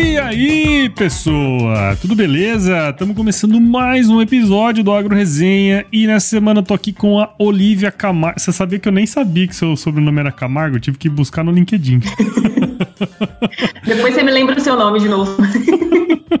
E 0.00 0.16
aí, 0.16 0.88
pessoa? 0.90 1.96
Tudo 2.00 2.14
beleza? 2.14 2.90
Estamos 2.90 3.16
começando 3.16 3.60
mais 3.60 4.08
um 4.08 4.22
episódio 4.22 4.84
do 4.84 4.92
Agro 4.92 5.12
Resenha 5.12 5.84
e 5.92 6.06
nessa 6.06 6.28
semana 6.28 6.60
eu 6.60 6.64
tô 6.64 6.72
aqui 6.72 6.92
com 6.92 7.18
a 7.18 7.34
Olivia 7.36 7.90
Camargo. 7.90 8.38
Você 8.38 8.52
sabia 8.52 8.78
que 8.78 8.86
eu 8.86 8.92
nem 8.92 9.06
sabia 9.06 9.48
que 9.48 9.56
seu 9.56 9.76
sobrenome 9.76 10.20
era 10.20 10.30
Camargo? 10.30 10.76
Eu 10.76 10.80
tive 10.80 10.96
que 10.96 11.08
buscar 11.08 11.42
no 11.42 11.50
LinkedIn. 11.50 11.98
Depois 13.84 14.14
você 14.14 14.22
me 14.22 14.30
lembra 14.30 14.56
o 14.56 14.60
seu 14.60 14.76
nome 14.76 15.00
de 15.00 15.08
novo. 15.08 15.36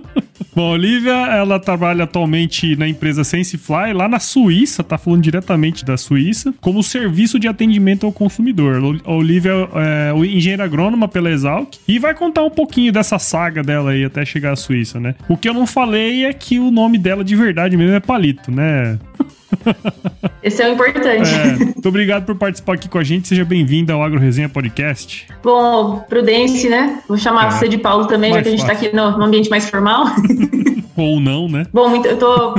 Bom, 0.58 0.70
a 0.70 0.72
Olivia, 0.72 1.12
ela 1.12 1.60
trabalha 1.60 2.02
atualmente 2.02 2.74
na 2.74 2.88
empresa 2.88 3.22
SenseFly, 3.22 3.92
lá 3.92 4.08
na 4.08 4.18
Suíça, 4.18 4.82
tá 4.82 4.98
falando 4.98 5.22
diretamente 5.22 5.84
da 5.84 5.96
Suíça, 5.96 6.52
como 6.60 6.82
serviço 6.82 7.38
de 7.38 7.46
atendimento 7.46 8.04
ao 8.04 8.10
consumidor. 8.10 9.00
A 9.04 9.12
Olivia 9.12 9.52
é 9.52 10.12
engenheira 10.26 10.64
agrônoma 10.64 11.06
pela 11.06 11.30
Exalc 11.30 11.76
e 11.86 12.00
vai 12.00 12.12
contar 12.12 12.42
um 12.42 12.50
pouquinho 12.50 12.92
dessa 12.92 13.20
saga 13.20 13.62
dela 13.62 13.92
aí 13.92 14.04
até 14.04 14.24
chegar 14.24 14.50
à 14.50 14.56
Suíça, 14.56 14.98
né? 14.98 15.14
O 15.28 15.36
que 15.36 15.48
eu 15.48 15.54
não 15.54 15.64
falei 15.64 16.24
é 16.24 16.32
que 16.32 16.58
o 16.58 16.72
nome 16.72 16.98
dela 16.98 17.22
de 17.22 17.36
verdade 17.36 17.76
mesmo 17.76 17.94
é 17.94 18.00
Palito, 18.00 18.50
né? 18.50 18.98
Esse 20.42 20.62
é 20.62 20.68
o 20.68 20.72
importante. 20.74 21.30
É, 21.34 21.64
muito 21.64 21.88
obrigado 21.88 22.24
por 22.24 22.36
participar 22.36 22.74
aqui 22.74 22.88
com 22.88 22.98
a 22.98 23.04
gente. 23.04 23.28
Seja 23.28 23.44
bem-vindo 23.44 23.92
ao 23.92 24.02
Agro 24.02 24.18
Resenha 24.18 24.48
Podcast. 24.48 25.26
Bom, 25.42 25.98
Prudence, 26.08 26.68
né? 26.68 27.00
Vou 27.08 27.18
chamar 27.18 27.48
é. 27.48 27.50
você 27.50 27.68
de 27.68 27.78
Paulo 27.78 28.06
também, 28.06 28.30
mais 28.30 28.40
já 28.40 28.42
que 28.42 28.48
a 28.48 28.50
gente 28.52 28.60
está 28.60 28.72
aqui 28.72 28.94
no, 28.94 29.18
no, 29.18 29.24
ambiente 29.24 29.50
mais 29.50 29.68
formal. 29.68 30.06
Ou 30.96 31.20
não, 31.20 31.48
né? 31.48 31.64
Bom, 31.72 32.04
eu 32.04 32.16
tô. 32.16 32.54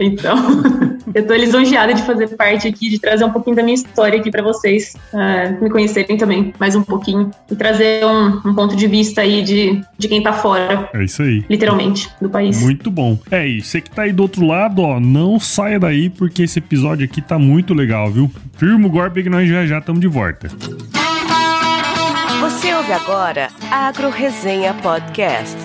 então, 0.00 0.36
eu 1.14 1.26
tô 1.26 1.34
lisonjeada 1.34 1.92
de 1.92 2.02
fazer 2.02 2.28
parte 2.28 2.66
aqui, 2.66 2.88
de 2.88 2.98
trazer 2.98 3.24
um 3.24 3.30
pouquinho 3.30 3.56
da 3.56 3.62
minha 3.62 3.74
história 3.74 4.18
aqui 4.18 4.30
para 4.30 4.42
vocês, 4.42 4.94
uh, 5.12 5.62
me 5.62 5.68
conhecerem 5.68 6.16
também 6.16 6.52
mais 6.58 6.74
um 6.74 6.82
pouquinho 6.82 7.30
e 7.50 7.54
trazer 7.54 8.04
um, 8.06 8.40
um, 8.48 8.54
ponto 8.54 8.74
de 8.74 8.86
vista 8.86 9.20
aí 9.20 9.42
de, 9.42 9.80
de 9.98 10.08
quem 10.08 10.22
tá 10.22 10.32
fora. 10.32 10.88
É 10.94 11.04
isso 11.04 11.22
aí. 11.22 11.44
Literalmente, 11.48 12.08
do 12.20 12.30
país. 12.30 12.60
Muito 12.62 12.90
bom. 12.90 13.18
É 13.30 13.46
isso. 13.46 13.68
Você 13.68 13.80
que 13.80 13.90
tá 13.90 14.02
aí 14.02 14.12
do 14.12 14.22
outro 14.22 14.46
lado, 14.46 14.82
ó, 14.82 14.98
não 14.98 15.38
saia 15.48 15.80
daí 15.80 16.10
porque 16.10 16.42
esse 16.42 16.58
episódio 16.58 17.04
aqui 17.04 17.22
tá 17.22 17.38
muito 17.38 17.72
legal, 17.72 18.10
viu? 18.10 18.30
Firma 18.56 18.86
o 18.86 18.90
golpe 18.90 19.22
que 19.22 19.30
nós 19.30 19.48
já 19.48 19.66
já 19.66 19.78
estamos 19.78 20.00
de 20.00 20.06
volta. 20.06 20.48
Você 22.40 22.72
ouve 22.74 22.92
agora 22.92 23.48
Agro 23.70 24.10
Resenha 24.10 24.74
Podcast. 24.74 25.56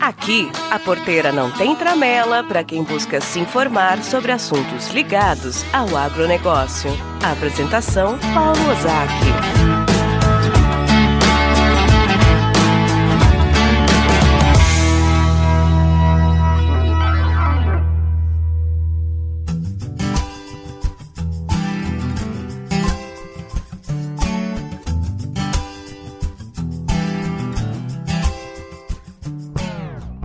Aqui, 0.00 0.50
a 0.70 0.78
porteira 0.78 1.30
não 1.30 1.50
tem 1.50 1.76
tramela 1.76 2.42
para 2.42 2.64
quem 2.64 2.82
busca 2.82 3.20
se 3.20 3.38
informar 3.38 4.02
sobre 4.02 4.32
assuntos 4.32 4.90
ligados 4.90 5.64
ao 5.72 5.96
agronegócio. 5.96 6.90
A 7.22 7.32
apresentação: 7.32 8.18
Paulo 8.34 8.70
Ozaki. 8.70 9.61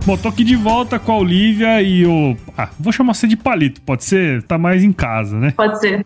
Bom, 0.08 0.16
tô 0.16 0.28
aqui 0.28 0.42
de 0.42 0.56
volta 0.56 0.98
com 0.98 1.12
a 1.12 1.18
Olivia 1.18 1.82
e 1.82 2.06
o. 2.06 2.34
Ah, 2.56 2.70
vou 2.80 2.90
chamar 2.90 3.12
você 3.12 3.26
de 3.26 3.36
palito, 3.36 3.82
pode 3.82 4.04
ser? 4.04 4.42
Tá 4.42 4.56
mais 4.56 4.82
em 4.82 4.90
casa, 4.90 5.36
né? 5.36 5.52
Pode 5.54 5.78
ser. 5.78 6.02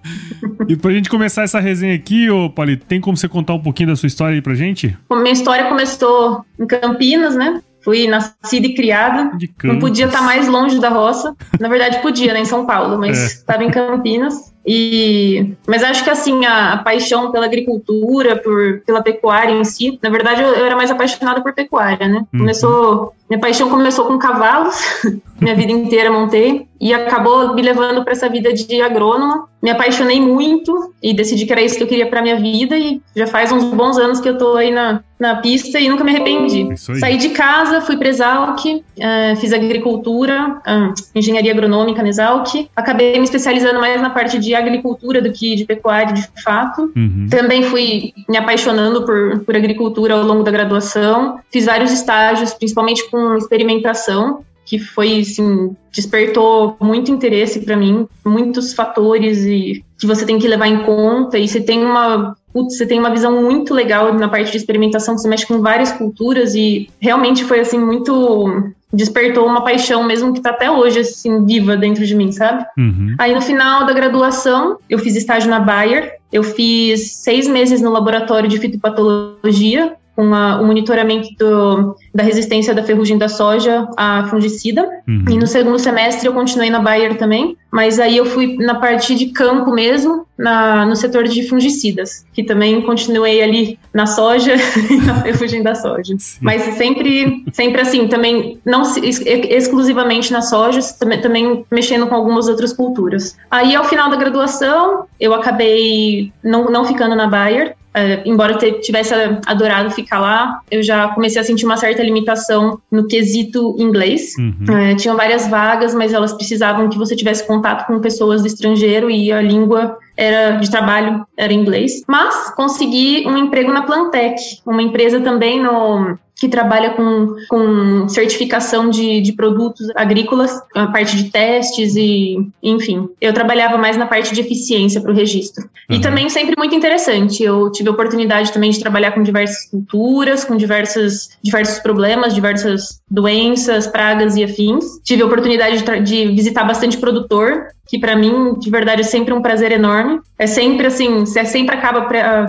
e 0.66 0.74
pra 0.74 0.90
gente 0.92 1.10
começar 1.10 1.42
essa 1.42 1.60
resenha 1.60 1.94
aqui, 1.94 2.30
ô 2.30 2.48
Palito, 2.48 2.86
tem 2.86 3.02
como 3.02 3.18
você 3.18 3.28
contar 3.28 3.52
um 3.52 3.60
pouquinho 3.60 3.90
da 3.90 3.96
sua 3.96 4.06
história 4.06 4.34
aí 4.34 4.40
pra 4.40 4.54
gente? 4.54 4.96
Bom, 5.10 5.16
minha 5.16 5.34
história 5.34 5.68
começou 5.68 6.42
em 6.58 6.66
Campinas, 6.66 7.36
né? 7.36 7.60
Fui 7.82 8.08
nascida 8.08 8.66
e 8.66 8.72
criada. 8.74 9.30
Não 9.62 9.78
podia 9.78 10.06
estar 10.06 10.22
mais 10.22 10.48
longe 10.48 10.80
da 10.80 10.88
roça. 10.88 11.36
Na 11.60 11.68
verdade, 11.68 12.00
podia, 12.00 12.32
né? 12.32 12.40
Em 12.40 12.46
São 12.46 12.64
Paulo, 12.64 12.98
mas 12.98 13.34
estava 13.34 13.62
é. 13.62 13.66
em 13.66 13.70
Campinas. 13.70 14.53
E, 14.66 15.54
mas 15.66 15.82
acho 15.82 16.02
que 16.02 16.10
assim 16.10 16.46
a, 16.46 16.72
a, 16.72 16.78
paixão 16.78 17.30
pela 17.30 17.44
agricultura, 17.44 18.36
por, 18.36 18.80
pela 18.86 19.02
pecuária 19.02 19.52
em 19.52 19.62
si, 19.62 19.98
na 20.02 20.08
verdade 20.08 20.42
eu, 20.42 20.48
eu 20.48 20.64
era 20.64 20.74
mais 20.74 20.90
apaixonada 20.90 21.42
por 21.42 21.52
pecuária, 21.52 22.08
né? 22.08 22.24
Uhum. 22.32 22.40
Começou, 22.40 23.12
minha 23.28 23.38
paixão 23.38 23.68
começou 23.68 24.06
com 24.06 24.18
cavalos, 24.18 24.74
minha 25.38 25.54
vida 25.54 25.70
inteira 25.70 26.10
montei 26.10 26.66
e 26.80 26.92
acabou 26.92 27.54
me 27.54 27.62
levando 27.62 28.02
para 28.04 28.12
essa 28.12 28.28
vida 28.28 28.52
de 28.52 28.82
agrônoma. 28.82 29.48
Me 29.62 29.70
apaixonei 29.70 30.20
muito 30.20 30.92
e 31.02 31.14
decidi 31.14 31.46
que 31.46 31.52
era 31.52 31.62
isso 31.62 31.78
que 31.78 31.82
eu 31.82 31.86
queria 31.86 32.06
para 32.06 32.20
minha 32.20 32.36
vida 32.36 32.76
e 32.76 33.00
já 33.16 33.26
faz 33.26 33.50
uns 33.50 33.64
bons 33.64 33.96
anos 33.96 34.20
que 34.20 34.28
eu 34.28 34.36
tô 34.36 34.56
aí 34.56 34.70
na, 34.70 35.02
na 35.18 35.36
pista 35.36 35.80
e 35.80 35.88
nunca 35.88 36.04
me 36.04 36.10
arrependi. 36.10 36.68
Saí 36.76 37.16
de 37.16 37.30
casa, 37.30 37.80
fui 37.80 37.96
para 37.96 38.08
Exalc, 38.08 38.62
uh, 38.66 39.36
fiz 39.40 39.54
agricultura, 39.54 40.60
uh, 40.66 40.94
engenharia 41.14 41.52
agronômica 41.52 42.02
na 42.02 42.10
Exalc, 42.10 42.68
acabei 42.76 43.16
me 43.16 43.24
especializando 43.24 43.80
mais 43.80 44.02
na 44.02 44.10
parte 44.10 44.38
de 44.38 44.53
agricultura 44.58 45.20
do 45.20 45.32
que 45.32 45.54
de 45.54 45.64
pecuária 45.64 46.12
de 46.12 46.42
fato. 46.42 46.92
Uhum. 46.96 47.26
Também 47.30 47.62
fui 47.62 48.12
me 48.28 48.36
apaixonando 48.36 49.04
por, 49.04 49.40
por 49.40 49.56
agricultura 49.56 50.14
ao 50.14 50.22
longo 50.22 50.42
da 50.42 50.50
graduação. 50.50 51.40
Fiz 51.50 51.66
vários 51.66 51.92
estágios, 51.92 52.54
principalmente 52.54 53.08
com 53.10 53.36
experimentação, 53.36 54.44
que 54.64 54.78
foi, 54.78 55.20
assim, 55.20 55.76
despertou 55.92 56.76
muito 56.80 57.10
interesse 57.10 57.60
para 57.60 57.76
mim, 57.76 58.06
muitos 58.24 58.72
fatores 58.72 59.44
e 59.44 59.84
que 59.98 60.06
você 60.06 60.24
tem 60.24 60.38
que 60.38 60.48
levar 60.48 60.66
em 60.66 60.84
conta 60.84 61.38
e 61.38 61.46
você 61.46 61.60
tem 61.60 61.84
uma 61.84 62.34
putz, 62.52 62.76
você 62.76 62.86
tem 62.86 63.00
uma 63.00 63.10
visão 63.10 63.42
muito 63.42 63.74
legal 63.74 64.14
na 64.14 64.28
parte 64.28 64.52
de 64.52 64.56
experimentação, 64.58 65.18
você 65.18 65.28
mexe 65.28 65.44
com 65.44 65.60
várias 65.60 65.90
culturas 65.90 66.54
e 66.54 66.88
realmente 67.00 67.44
foi 67.44 67.58
assim 67.58 67.78
muito 67.78 68.72
despertou 68.94 69.46
uma 69.46 69.62
paixão 69.62 70.04
mesmo 70.04 70.32
que 70.32 70.40
tá 70.40 70.50
até 70.50 70.70
hoje 70.70 71.00
assim 71.00 71.44
viva 71.44 71.76
dentro 71.76 72.06
de 72.06 72.14
mim, 72.14 72.32
sabe? 72.32 72.64
Uhum. 72.78 73.14
Aí 73.18 73.34
no 73.34 73.40
final 73.40 73.84
da 73.84 73.92
graduação, 73.92 74.78
eu 74.88 74.98
fiz 74.98 75.16
estágio 75.16 75.50
na 75.50 75.60
Bayer, 75.60 76.18
eu 76.32 76.42
fiz 76.42 77.12
seis 77.12 77.46
meses 77.46 77.80
no 77.80 77.90
laboratório 77.90 78.48
de 78.48 78.58
fitopatologia 78.58 79.96
com 80.14 80.34
a, 80.34 80.60
o 80.60 80.66
monitoramento 80.66 81.28
do, 81.38 81.96
da 82.14 82.22
resistência 82.22 82.74
da 82.74 82.82
ferrugem 82.82 83.18
da 83.18 83.28
soja 83.28 83.88
à 83.96 84.26
fungicida. 84.28 84.82
Uhum. 85.06 85.24
E 85.28 85.36
no 85.36 85.46
segundo 85.46 85.78
semestre 85.78 86.26
eu 86.26 86.32
continuei 86.32 86.70
na 86.70 86.78
Bayer 86.78 87.16
também, 87.16 87.56
mas 87.70 87.98
aí 87.98 88.16
eu 88.16 88.24
fui 88.24 88.56
na 88.56 88.76
parte 88.76 89.14
de 89.14 89.26
campo 89.26 89.72
mesmo, 89.72 90.24
na, 90.38 90.86
no 90.86 90.94
setor 90.94 91.24
de 91.24 91.48
fungicidas, 91.48 92.24
que 92.32 92.44
também 92.44 92.80
continuei 92.82 93.42
ali 93.42 93.78
na 93.92 94.06
soja 94.06 94.54
e 94.88 94.96
na 94.98 95.22
ferrugem 95.22 95.62
da 95.62 95.74
soja. 95.74 96.14
Sim. 96.18 96.38
Mas 96.40 96.62
sempre, 96.76 97.44
sempre 97.52 97.80
assim, 97.80 98.06
também 98.06 98.60
não 98.64 98.82
exclusivamente 98.82 100.32
na 100.32 100.42
soja, 100.42 100.80
também, 100.98 101.20
também 101.20 101.64
mexendo 101.70 102.06
com 102.06 102.14
algumas 102.14 102.46
outras 102.48 102.72
culturas. 102.72 103.36
Aí 103.50 103.74
ao 103.74 103.84
final 103.84 104.08
da 104.08 104.16
graduação, 104.16 105.06
eu 105.18 105.34
acabei 105.34 106.32
não, 106.42 106.70
não 106.70 106.84
ficando 106.84 107.16
na 107.16 107.26
Bayer, 107.26 107.74
embora 108.24 108.58
eu 108.60 108.80
tivesse 108.80 109.14
adorado 109.46 109.90
ficar 109.90 110.20
lá, 110.20 110.60
eu 110.70 110.82
já 110.82 111.08
comecei 111.08 111.40
a 111.40 111.44
sentir 111.44 111.64
uma 111.64 111.76
certa 111.76 112.02
limitação 112.02 112.78
no 112.90 113.06
quesito 113.06 113.76
inglês. 113.78 114.34
Uhum. 114.38 114.64
Uh, 114.68 114.96
tinham 114.96 115.16
várias 115.16 115.46
vagas, 115.48 115.94
mas 115.94 116.12
elas 116.12 116.32
precisavam 116.32 116.88
que 116.88 116.98
você 116.98 117.14
tivesse 117.14 117.46
contato 117.46 117.86
com 117.86 118.00
pessoas 118.00 118.42
do 118.42 118.48
estrangeiro 118.48 119.10
e 119.10 119.32
a 119.32 119.40
língua 119.40 119.96
era 120.16 120.52
de 120.56 120.70
trabalho 120.70 121.24
era 121.36 121.52
inglês. 121.52 122.02
Mas 122.06 122.52
consegui 122.54 123.24
um 123.26 123.36
emprego 123.36 123.72
na 123.72 123.82
Plantec, 123.82 124.40
uma 124.66 124.82
empresa 124.82 125.20
também 125.20 125.62
no 125.62 126.16
que 126.36 126.48
trabalha 126.48 126.90
com, 126.90 127.36
com 127.48 128.08
certificação 128.08 128.90
de, 128.90 129.20
de 129.20 129.32
produtos 129.32 129.88
agrícolas, 129.94 130.60
a 130.74 130.86
parte 130.88 131.16
de 131.16 131.30
testes 131.30 131.94
e, 131.96 132.36
enfim. 132.62 133.08
Eu 133.20 133.32
trabalhava 133.32 133.78
mais 133.78 133.96
na 133.96 134.06
parte 134.06 134.34
de 134.34 134.40
eficiência 134.40 135.00
para 135.00 135.12
o 135.12 135.14
registro. 135.14 135.64
Uhum. 135.88 135.96
E 135.96 136.00
também 136.00 136.28
sempre 136.28 136.54
muito 136.58 136.74
interessante. 136.74 137.42
Eu 137.42 137.70
tive 137.70 137.88
a 137.88 137.92
oportunidade 137.92 138.52
também 138.52 138.70
de 138.70 138.80
trabalhar 138.80 139.12
com 139.12 139.22
diversas 139.22 139.70
culturas, 139.70 140.44
com 140.44 140.56
diversas, 140.56 141.30
diversos 141.42 141.78
problemas, 141.78 142.34
diversas 142.34 143.00
doenças, 143.08 143.86
pragas 143.86 144.36
e 144.36 144.42
afins. 144.42 144.84
Tive 145.04 145.22
a 145.22 145.26
oportunidade 145.26 145.82
de, 145.82 146.00
de 146.00 146.26
visitar 146.34 146.64
bastante 146.64 146.96
produtor, 146.96 147.68
que 147.86 147.98
para 147.98 148.16
mim, 148.16 148.54
de 148.58 148.70
verdade, 148.70 149.02
é 149.02 149.04
sempre 149.04 149.34
um 149.34 149.42
prazer 149.42 149.70
enorme. 149.72 150.20
É 150.38 150.46
sempre 150.46 150.86
assim, 150.86 151.20
você 151.20 151.44
sempre 151.44 151.76
acaba 151.76 152.08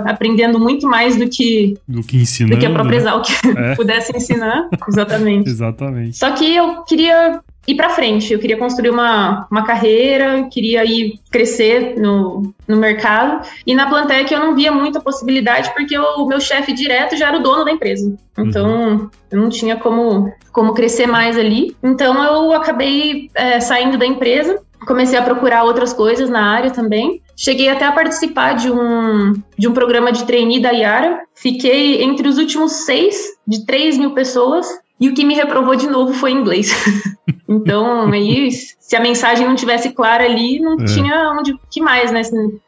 aprendendo 0.09 0.59
muito 0.59 0.87
mais 0.87 1.15
do 1.17 1.29
que 1.29 1.77
do 1.87 2.01
que 2.01 2.17
ensinando, 2.17 2.55
do 2.55 2.59
que 2.59 2.65
a 2.65 2.71
própria 2.71 2.95
né? 2.95 2.97
Exalc 2.97 3.29
é. 3.55 3.74
Pudesse 3.75 4.15
ensinar. 4.15 4.69
Exatamente. 4.87 5.49
Exatamente. 5.49 6.17
Só 6.17 6.31
que 6.31 6.55
eu 6.55 6.83
queria 6.83 7.41
ir 7.67 7.75
para 7.75 7.89
frente, 7.89 8.31
eu 8.31 8.39
queria 8.39 8.57
construir 8.57 8.91
uma, 8.91 9.47
uma 9.49 9.65
carreira, 9.65 10.47
queria 10.51 10.85
ir 10.85 11.19
crescer 11.31 11.99
no, 11.99 12.53
no 12.67 12.77
mercado. 12.77 13.47
E 13.65 13.73
na 13.73 13.89
Plantec 13.89 14.31
eu 14.31 14.39
não 14.39 14.55
via 14.55 14.71
muita 14.71 14.99
possibilidade 14.99 15.73
porque 15.73 15.97
o 15.97 16.25
meu 16.27 16.39
chefe 16.39 16.73
direto 16.73 17.17
já 17.17 17.29
era 17.29 17.37
o 17.37 17.43
dono 17.43 17.65
da 17.65 17.71
empresa. 17.71 18.15
Então 18.37 18.67
uhum. 18.67 19.09
eu 19.31 19.39
não 19.39 19.49
tinha 19.49 19.77
como, 19.77 20.31
como 20.51 20.73
crescer 20.73 21.07
mais 21.07 21.37
ali. 21.37 21.75
Então 21.81 22.23
eu 22.23 22.53
acabei 22.53 23.29
é, 23.33 23.59
saindo 23.59 23.97
da 23.97 24.05
empresa 24.05 24.63
comecei 24.85 25.17
a 25.17 25.21
procurar 25.21 25.63
outras 25.63 25.91
coisas 25.91 26.29
na 26.29 26.51
área 26.51 26.71
também. 26.71 27.21
Cheguei 27.35 27.69
até 27.69 27.85
a 27.85 27.91
participar 27.91 28.53
de 28.53 28.71
um, 28.71 29.33
de 29.57 29.67
um 29.67 29.73
programa 29.73 30.11
de 30.11 30.23
trainee 30.25 30.61
da 30.61 30.71
Yara. 30.71 31.21
Fiquei 31.35 32.01
entre 32.01 32.27
os 32.27 32.37
últimos 32.37 32.71
seis 32.85 33.15
de 33.45 33.65
3 33.65 33.97
mil 33.97 34.11
pessoas. 34.11 34.67
E 34.97 35.09
o 35.09 35.13
que 35.13 35.25
me 35.25 35.33
reprovou 35.33 35.75
de 35.75 35.87
novo 35.87 36.13
foi 36.13 36.31
inglês. 36.31 36.71
então, 37.49 38.09
aí, 38.09 38.49
se 38.49 38.95
a 38.95 39.01
mensagem 39.01 39.45
não 39.45 39.53
tivesse 39.53 39.89
clara 39.89 40.23
ali, 40.23 40.57
não 40.59 40.75
é. 40.79 40.85
tinha 40.85 41.35
onde 41.37 41.53
que 41.69 41.81
mais, 41.81 42.13
né? 42.13 42.21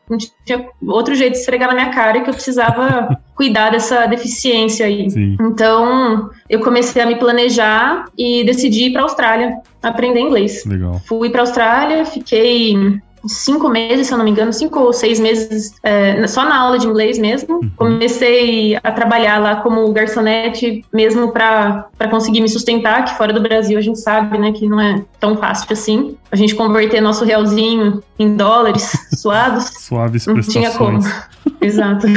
Não 0.10 0.18
tinha 0.46 0.68
outro 0.86 1.16
jeito 1.16 1.34
de 1.34 1.40
esfregar 1.40 1.70
na 1.70 1.76
minha 1.76 1.90
cara 1.90 2.20
que 2.20 2.30
eu 2.30 2.34
precisava 2.34 3.18
cuidar 3.34 3.70
dessa 3.70 4.06
deficiência 4.08 4.86
aí. 4.86 5.10
Sim. 5.10 5.38
Então, 5.40 6.30
eu 6.50 6.60
comecei 6.60 7.02
a 7.02 7.06
me 7.06 7.16
planejar 7.16 8.06
e 8.18 8.44
decidi 8.44 8.88
ir 8.88 8.92
para 8.92 9.04
a 9.04 9.06
Austrália 9.06 9.58
aprender 9.82 10.20
inglês. 10.20 10.66
Legal. 10.66 11.02
Fui 11.06 11.30
para 11.30 11.40
a 11.40 11.44
Austrália, 11.44 12.04
fiquei 12.04 13.00
cinco 13.28 13.70
meses, 13.70 14.08
se 14.08 14.14
eu 14.14 14.18
não 14.18 14.26
me 14.26 14.32
engano, 14.32 14.52
cinco 14.54 14.80
ou 14.80 14.94
seis 14.94 15.20
meses 15.20 15.74
é, 15.84 16.26
só 16.28 16.44
na 16.46 16.58
aula 16.58 16.80
de 16.80 16.88
inglês 16.88 17.18
mesmo. 17.18 17.56
Uhum. 17.56 17.72
Comecei 17.76 18.78
a 18.84 18.92
trabalhar 18.92 19.40
lá 19.40 19.58
como 19.58 19.92
garçonete 19.92 20.84
mesmo 20.94 21.32
para 21.32 21.88
conseguir 22.10 22.42
me 22.42 22.50
sustentar, 22.50 23.06
que 23.06 23.18
fora 23.18 23.34
do 23.34 23.42
Brasil 23.42 23.78
a 23.78 23.82
gente 23.82 24.00
sabe, 24.00 24.38
né, 24.38 24.52
que 24.52 24.68
não 24.68 24.80
é 24.80 25.04
tão 25.20 25.38
fácil 25.38 25.68
assim. 25.72 26.18
A 26.32 26.36
gente 26.36 26.56
converter 26.56 27.02
nosso 27.02 27.26
realzinho 27.26 28.04
em 28.18 28.36
dólares 28.36 28.92
suados. 29.16 29.66
Suaves 29.80 30.26
não 30.26 30.42
tinha 30.42 30.72
como. 30.72 31.00
Exato. 31.62 32.08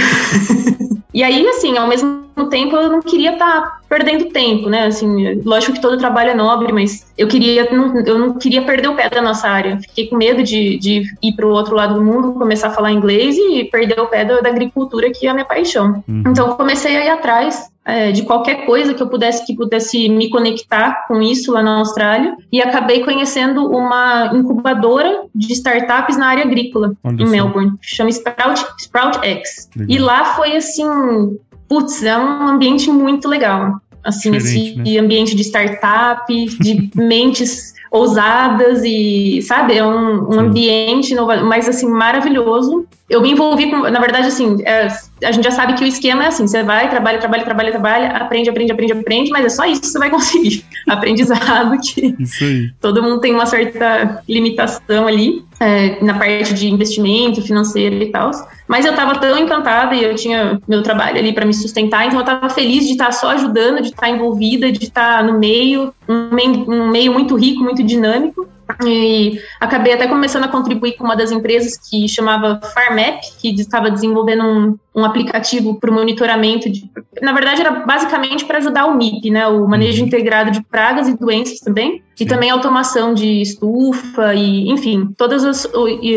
e 1.14 1.22
aí, 1.22 1.46
assim, 1.48 1.76
ao 1.76 1.88
mesmo 1.88 2.29
tempo 2.48 2.76
eu 2.76 2.90
não 2.90 3.02
queria 3.02 3.32
estar 3.32 3.60
tá 3.60 3.80
perdendo 3.88 4.26
tempo, 4.26 4.68
né? 4.68 4.86
Assim, 4.86 5.40
lógico 5.44 5.72
que 5.72 5.80
todo 5.80 5.98
trabalho 5.98 6.30
é 6.30 6.34
nobre, 6.34 6.72
mas 6.72 7.06
eu 7.18 7.26
queria, 7.26 7.68
não, 7.70 7.98
eu 8.00 8.18
não 8.18 8.38
queria 8.38 8.62
perder 8.62 8.88
o 8.88 8.94
pé 8.94 9.08
da 9.08 9.20
nossa 9.20 9.48
área. 9.48 9.78
Fiquei 9.80 10.08
com 10.08 10.16
medo 10.16 10.42
de, 10.42 10.78
de 10.78 11.02
ir 11.22 11.32
para 11.34 11.46
o 11.46 11.50
outro 11.50 11.74
lado 11.74 11.94
do 11.94 12.02
mundo, 12.02 12.32
começar 12.34 12.68
a 12.68 12.72
falar 12.72 12.92
inglês 12.92 13.36
e 13.36 13.64
perder 13.64 14.00
o 14.00 14.06
pé 14.06 14.24
da, 14.24 14.40
da 14.40 14.48
agricultura, 14.48 15.10
que 15.10 15.26
é 15.26 15.30
a 15.30 15.34
minha 15.34 15.44
paixão. 15.44 16.02
Uhum. 16.08 16.22
Então 16.26 16.56
comecei 16.56 16.96
a 16.96 17.04
ir 17.04 17.08
atrás 17.08 17.70
é, 17.84 18.12
de 18.12 18.22
qualquer 18.22 18.66
coisa 18.66 18.94
que 18.94 19.02
eu 19.02 19.08
pudesse 19.08 19.44
que 19.44 19.56
pudesse 19.56 20.08
me 20.08 20.28
conectar 20.28 21.06
com 21.08 21.20
isso 21.20 21.50
lá 21.52 21.62
na 21.62 21.78
Austrália 21.78 22.36
e 22.52 22.60
acabei 22.60 23.02
conhecendo 23.02 23.66
uma 23.66 24.30
incubadora 24.34 25.24
de 25.34 25.52
startups 25.52 26.16
na 26.16 26.28
área 26.28 26.44
agrícola 26.44 26.92
Onde 27.02 27.24
em 27.24 27.26
Melbourne, 27.26 27.72
chama 27.80 28.10
Sprout, 28.10 28.64
Sprout 28.78 29.26
X. 29.26 29.68
Legal. 29.74 29.96
E 29.96 29.98
lá 29.98 30.24
foi 30.36 30.56
assim 30.56 30.84
putz, 31.70 32.02
é 32.02 32.18
um 32.18 32.48
ambiente 32.48 32.90
muito 32.90 33.28
legal. 33.28 33.80
Assim, 34.02 34.34
esse 34.34 34.74
né? 34.74 34.98
ambiente 34.98 35.36
de 35.36 35.42
startup, 35.42 36.26
de 36.28 36.90
mentes 36.96 37.74
ousadas 37.92 38.82
e, 38.84 39.40
sabe, 39.42 39.78
é 39.78 39.86
um, 39.86 40.34
um 40.34 40.40
ambiente 40.40 41.14
novo, 41.14 41.32
mas 41.44 41.68
assim, 41.68 41.88
maravilhoso. 41.88 42.86
Eu 43.10 43.20
me 43.20 43.32
envolvi 43.32 43.68
com, 43.68 43.78
na 43.90 43.98
verdade, 43.98 44.28
assim, 44.28 44.58
é, 44.64 44.86
a 45.24 45.32
gente 45.32 45.42
já 45.42 45.50
sabe 45.50 45.74
que 45.74 45.82
o 45.82 45.86
esquema 45.86 46.22
é 46.22 46.26
assim: 46.28 46.46
você 46.46 46.62
vai, 46.62 46.88
trabalha, 46.88 47.18
trabalha, 47.18 47.44
trabalha, 47.44 47.70
trabalha, 47.72 48.08
aprende, 48.10 48.48
aprende, 48.48 48.70
aprende, 48.70 48.92
aprende, 48.92 49.30
mas 49.32 49.44
é 49.44 49.48
só 49.48 49.64
isso 49.64 49.80
que 49.80 49.88
você 49.88 49.98
vai 49.98 50.10
conseguir. 50.10 50.64
Aprendizado 50.88 51.76
que 51.80 52.14
todo 52.80 53.02
mundo 53.02 53.20
tem 53.20 53.34
uma 53.34 53.46
certa 53.46 54.22
limitação 54.28 55.08
ali 55.08 55.44
é, 55.58 56.02
na 56.02 56.14
parte 56.14 56.54
de 56.54 56.70
investimento 56.70 57.42
financeiro 57.42 57.96
e 57.96 58.12
tal. 58.12 58.30
Mas 58.68 58.84
eu 58.84 58.92
estava 58.92 59.18
tão 59.18 59.36
encantada 59.36 59.92
e 59.96 60.04
eu 60.04 60.14
tinha 60.14 60.60
meu 60.68 60.80
trabalho 60.80 61.18
ali 61.18 61.32
para 61.32 61.44
me 61.44 61.52
sustentar, 61.52 62.06
então 62.06 62.20
eu 62.20 62.24
estava 62.24 62.48
feliz 62.48 62.86
de 62.86 62.92
estar 62.92 63.06
tá 63.06 63.12
só 63.12 63.30
ajudando, 63.30 63.82
de 63.82 63.88
estar 63.88 64.02
tá 64.02 64.08
envolvida, 64.08 64.70
de 64.70 64.84
estar 64.84 65.18
tá 65.18 65.22
no 65.24 65.36
meio, 65.36 65.92
um 66.08 66.30
meio, 66.32 66.70
um 66.70 66.88
meio 66.88 67.12
muito 67.12 67.34
rico, 67.34 67.64
muito 67.64 67.82
dinâmico. 67.82 68.48
E 68.84 69.40
acabei 69.60 69.92
até 69.92 70.06
começando 70.06 70.44
a 70.44 70.48
contribuir 70.48 70.96
com 70.96 71.04
uma 71.04 71.16
das 71.16 71.30
empresas 71.30 71.76
que 71.76 72.08
chamava 72.08 72.60
FarmApp, 72.74 73.20
que 73.40 73.54
estava 73.60 73.90
desenvolvendo 73.90 74.44
um, 74.44 74.78
um 74.94 75.04
aplicativo 75.04 75.78
para 75.78 75.90
o 75.90 75.94
monitoramento 75.94 76.68
de. 76.68 76.90
Na 77.22 77.32
verdade, 77.32 77.60
era 77.60 77.70
basicamente 77.70 78.44
para 78.44 78.58
ajudar 78.58 78.86
o 78.86 78.96
MIP, 78.96 79.30
né? 79.30 79.46
O 79.46 79.66
manejo 79.68 80.00
uhum. 80.00 80.08
integrado 80.08 80.50
de 80.50 80.62
pragas 80.62 81.08
e 81.08 81.16
doenças 81.16 81.60
também. 81.60 82.02
Sim. 82.14 82.24
E 82.24 82.26
também 82.26 82.50
automação 82.50 83.14
de 83.14 83.40
estufa 83.40 84.34
e, 84.34 84.68
enfim, 84.68 85.08
todas 85.16 85.44
as. 85.44 85.66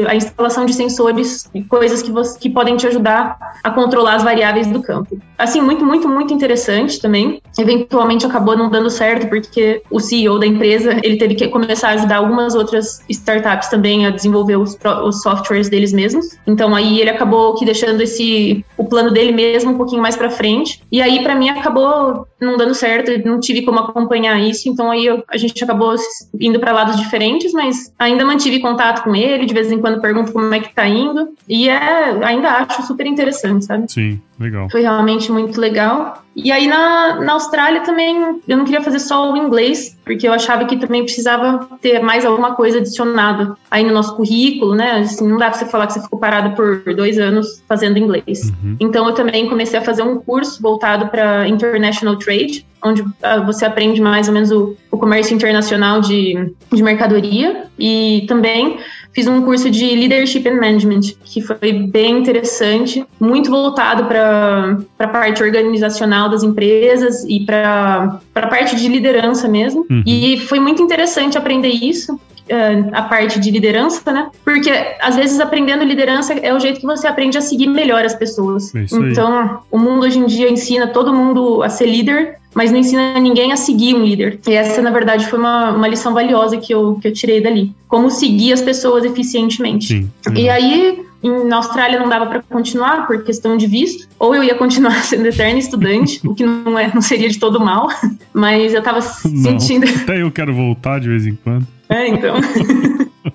a 0.07 0.15
instalação 0.15 0.65
de 0.65 0.73
sensores 0.73 1.49
e 1.53 1.63
coisas 1.63 2.01
que, 2.01 2.11
você, 2.11 2.38
que 2.38 2.49
podem 2.49 2.75
te 2.75 2.85
ajudar 2.88 3.38
a 3.63 3.69
controlar 3.71 4.15
as 4.15 4.23
variáveis 4.23 4.67
do 4.67 4.81
campo. 4.81 5.17
Assim, 5.38 5.61
muito, 5.61 5.85
muito, 5.85 6.09
muito 6.09 6.33
interessante 6.33 6.99
também. 6.99 7.41
Eventualmente 7.57 8.25
acabou 8.25 8.57
não 8.57 8.69
dando 8.69 8.89
certo, 8.89 9.29
porque 9.29 9.81
o 9.89 9.99
CEO 9.99 10.39
da 10.39 10.45
empresa 10.45 10.99
ele 11.03 11.17
teve 11.17 11.35
que 11.35 11.47
começar 11.47 11.89
a 11.89 11.94
ajudar 11.94 12.17
algumas 12.17 12.43
outras 12.56 13.01
startups 13.10 13.69
também 13.69 14.06
a 14.06 14.10
desenvolver 14.10 14.57
os, 14.57 14.78
os 15.06 15.22
softwares 15.22 15.69
deles 15.69 15.94
mesmos. 15.94 16.38
Então 16.45 16.75
aí 16.75 17.00
ele 17.00 17.10
acabou 17.10 17.56
que 17.56 17.66
deixando 17.66 18.01
esse 18.01 18.66
o 18.78 18.86
plano 18.86 19.12
dele 19.12 19.31
mesmo 19.31 19.72
um 19.72 19.78
pouquinho 19.78 20.01
mais 20.01 20.16
para 20.16 20.30
frente. 20.30 20.81
E 20.92 21.01
aí, 21.01 21.24
para 21.24 21.36
mim, 21.36 21.50
acabou 21.50 22.28
não 22.40 22.57
dando 22.57 22.75
certo, 22.75 23.12
não 23.25 23.40
tive 23.40 23.62
como 23.62 23.80
acompanhar 23.80 24.40
isso, 24.40 24.69
então 24.69 24.92
aí 24.92 25.06
eu, 25.06 25.24
a 25.30 25.38
gente 25.38 25.63
acabou 25.63 25.95
indo 26.40 26.60
para 26.60 26.74
lados 26.74 26.98
diferentes, 26.98 27.54
mas 27.54 27.94
ainda 27.98 28.25
mantive 28.25 28.60
contato 28.60 29.04
com 29.04 29.16
ele, 29.16 29.45
de 29.45 29.54
vez 29.54 29.72
em 29.72 29.80
quando 29.80 30.01
pergunto 30.01 30.34
como 30.34 30.54
é 30.54 30.60
que 30.60 30.74
tá 30.74 30.88
indo, 30.88 31.30
e 31.48 31.69
é, 31.69 32.25
ainda 32.25 32.50
acho 32.50 32.84
super 32.84 33.06
interessante, 33.06 33.66
sabe? 33.66 33.92
Sim. 33.92 34.22
Legal. 34.44 34.69
Foi 34.69 34.81
realmente 34.81 35.31
muito 35.31 35.60
legal. 35.60 36.22
E 36.36 36.51
aí 36.51 36.68
na, 36.68 37.22
na 37.22 37.34
Austrália 37.34 37.81
também 37.81 38.42
eu 38.48 38.57
não 38.57 38.66
queria 38.66 38.81
fazer 38.81 39.00
só 39.00 39.31
o 39.31 39.38
inglês, 39.38 39.98
porque 40.04 40.28
eu 40.28 40.34
achava 40.34 40.66
que 40.66 40.75
também 40.78 41.04
precisava 41.04 41.69
ter 41.80 42.01
mais 42.01 42.25
alguma 42.25 42.56
coisa 42.56 42.80
adicionada 42.80 43.56
aí 43.72 43.86
no 43.86 43.94
nosso 43.94 44.16
currículo, 44.16 44.75
né? 44.75 45.00
Assim, 45.00 45.28
não 45.28 45.38
dá 45.38 45.50
pra 45.50 45.60
você 45.60 45.66
falar 45.66 45.88
que 45.88 45.94
você 45.94 46.01
ficou 46.01 46.19
parado 46.19 46.56
por 46.56 46.94
dois 46.94 47.18
anos 47.18 47.63
fazendo 47.68 47.98
inglês. 47.98 48.51
Uhum. 48.63 48.75
Então 48.80 49.07
eu 49.07 49.13
também 49.13 49.48
comecei 49.48 49.80
a 49.80 49.81
fazer 49.81 50.04
um 50.04 50.18
curso 50.18 50.62
voltado 50.62 51.07
para 51.07 51.48
International 51.48 52.18
Trade, 52.18 52.66
onde 52.84 53.01
uh, 53.01 53.45
você 53.45 53.63
aprende 53.63 54.01
mais 54.01 54.28
ou 54.28 54.34
menos 54.34 54.51
o, 54.51 54.75
o 54.92 54.98
comércio 54.98 55.34
internacional 55.34 56.01
de, 56.01 56.54
de 56.72 56.84
mercadoria 56.84 57.68
e 57.80 58.25
também 58.28 58.80
fiz 59.13 59.27
um 59.27 59.42
curso 59.44 59.69
de 59.69 59.86
Leadership 59.95 60.48
and 60.48 60.56
Management, 60.56 61.01
que 61.24 61.42
foi 61.42 61.74
bem 61.74 62.19
interessante, 62.19 63.06
muito 63.19 63.50
voltado 63.50 64.06
para 64.06 64.80
a 64.99 65.07
parte 65.07 65.44
organizacional 65.44 66.30
das 66.30 66.44
empresas 66.44 67.23
e 67.28 67.45
para 67.45 68.19
a 68.35 68.47
parte 68.47 68.76
de 68.76 68.87
liderança 68.87 69.47
mesmo. 69.47 69.85
Uhum. 69.90 70.04
E 70.06 70.40
foi 70.40 70.59
muito 70.59 70.81
interessante 70.81 71.37
aprender 71.37 71.69
isso, 71.69 72.19
eh, 72.49 72.83
a 72.92 73.04
parte 73.04 73.40
de 73.40 73.52
liderança, 73.52 74.11
né? 74.11 74.30
Porque 74.44 74.69
às 74.99 75.16
vezes 75.16 75.40
aprendendo 75.40 75.83
liderança 75.83 76.33
é 76.33 76.54
o 76.54 76.59
jeito 76.59 76.80
que 76.80 76.85
você 76.85 77.07
aprende 77.07 77.37
a 77.37 77.42
seguir 77.42 77.68
melhor 77.68 78.04
as 78.04 78.16
pessoas. 78.16 78.73
É 78.76 78.85
então, 78.92 79.59
o 79.71 79.78
mundo 79.78 80.06
hoje 80.06 80.19
em 80.19 80.26
dia 80.26 80.49
ensina 80.49 80.87
todo 80.87 81.14
mundo 81.14 81.64
a 81.64 81.69
ser 81.69 81.85
líder, 81.85 82.40
mas 82.54 82.72
não 82.72 82.80
ensina 82.80 83.19
ninguém 83.19 83.52
a 83.52 83.57
seguir 83.57 83.95
um 83.95 84.04
líder. 84.04 84.40
E 84.48 84.54
essa, 84.54 84.81
na 84.81 84.92
verdade, 84.92 85.28
foi 85.28 85.40
uma, 85.40 85.72
uma 85.72 85.88
lição 85.88 86.14
valiosa 86.14 86.57
que 86.57 86.74
eu, 86.74 86.98
que 87.02 87.07
eu 87.07 87.14
tirei 87.14 87.42
dali. 87.42 87.74
Como 87.88 88.10
seguir 88.10 88.54
as 88.54 88.62
pessoas 88.62 89.04
eficientemente. 89.04 89.88
Sim, 89.88 90.12
sim. 90.22 90.33
E 90.36 90.50
aí, 90.50 91.04
na 91.24 91.57
Austrália 91.57 92.00
não 92.00 92.07
dava 92.07 92.26
para 92.28 92.42
continuar 92.44 93.07
por 93.07 93.24
questão 93.24 93.57
de 93.57 93.66
visto, 93.66 94.07
ou 94.19 94.36
eu 94.36 94.44
ia 94.44 94.56
continuar 94.56 95.02
sendo 95.04 95.28
eterna 95.28 95.60
estudante, 95.60 96.19
o 96.26 96.36
que 96.36 96.45
não, 96.45 96.78
é, 96.78 96.92
não 96.94 97.02
seria 97.02 97.30
de 97.30 97.40
todo 97.40 97.60
mal, 97.60 97.90
mas 98.33 98.74
eu 98.74 98.81
tava 98.81 99.02
sentindo. 99.02 99.86
Não, 99.86 99.95
até 100.04 100.22
eu 100.22 100.31
quero 100.31 100.54
voltar 100.54 101.00
de 101.00 101.10
vez 101.10 101.26
em 101.26 101.36
quando. 101.36 101.66
É, 101.90 102.07
então. 102.07 102.36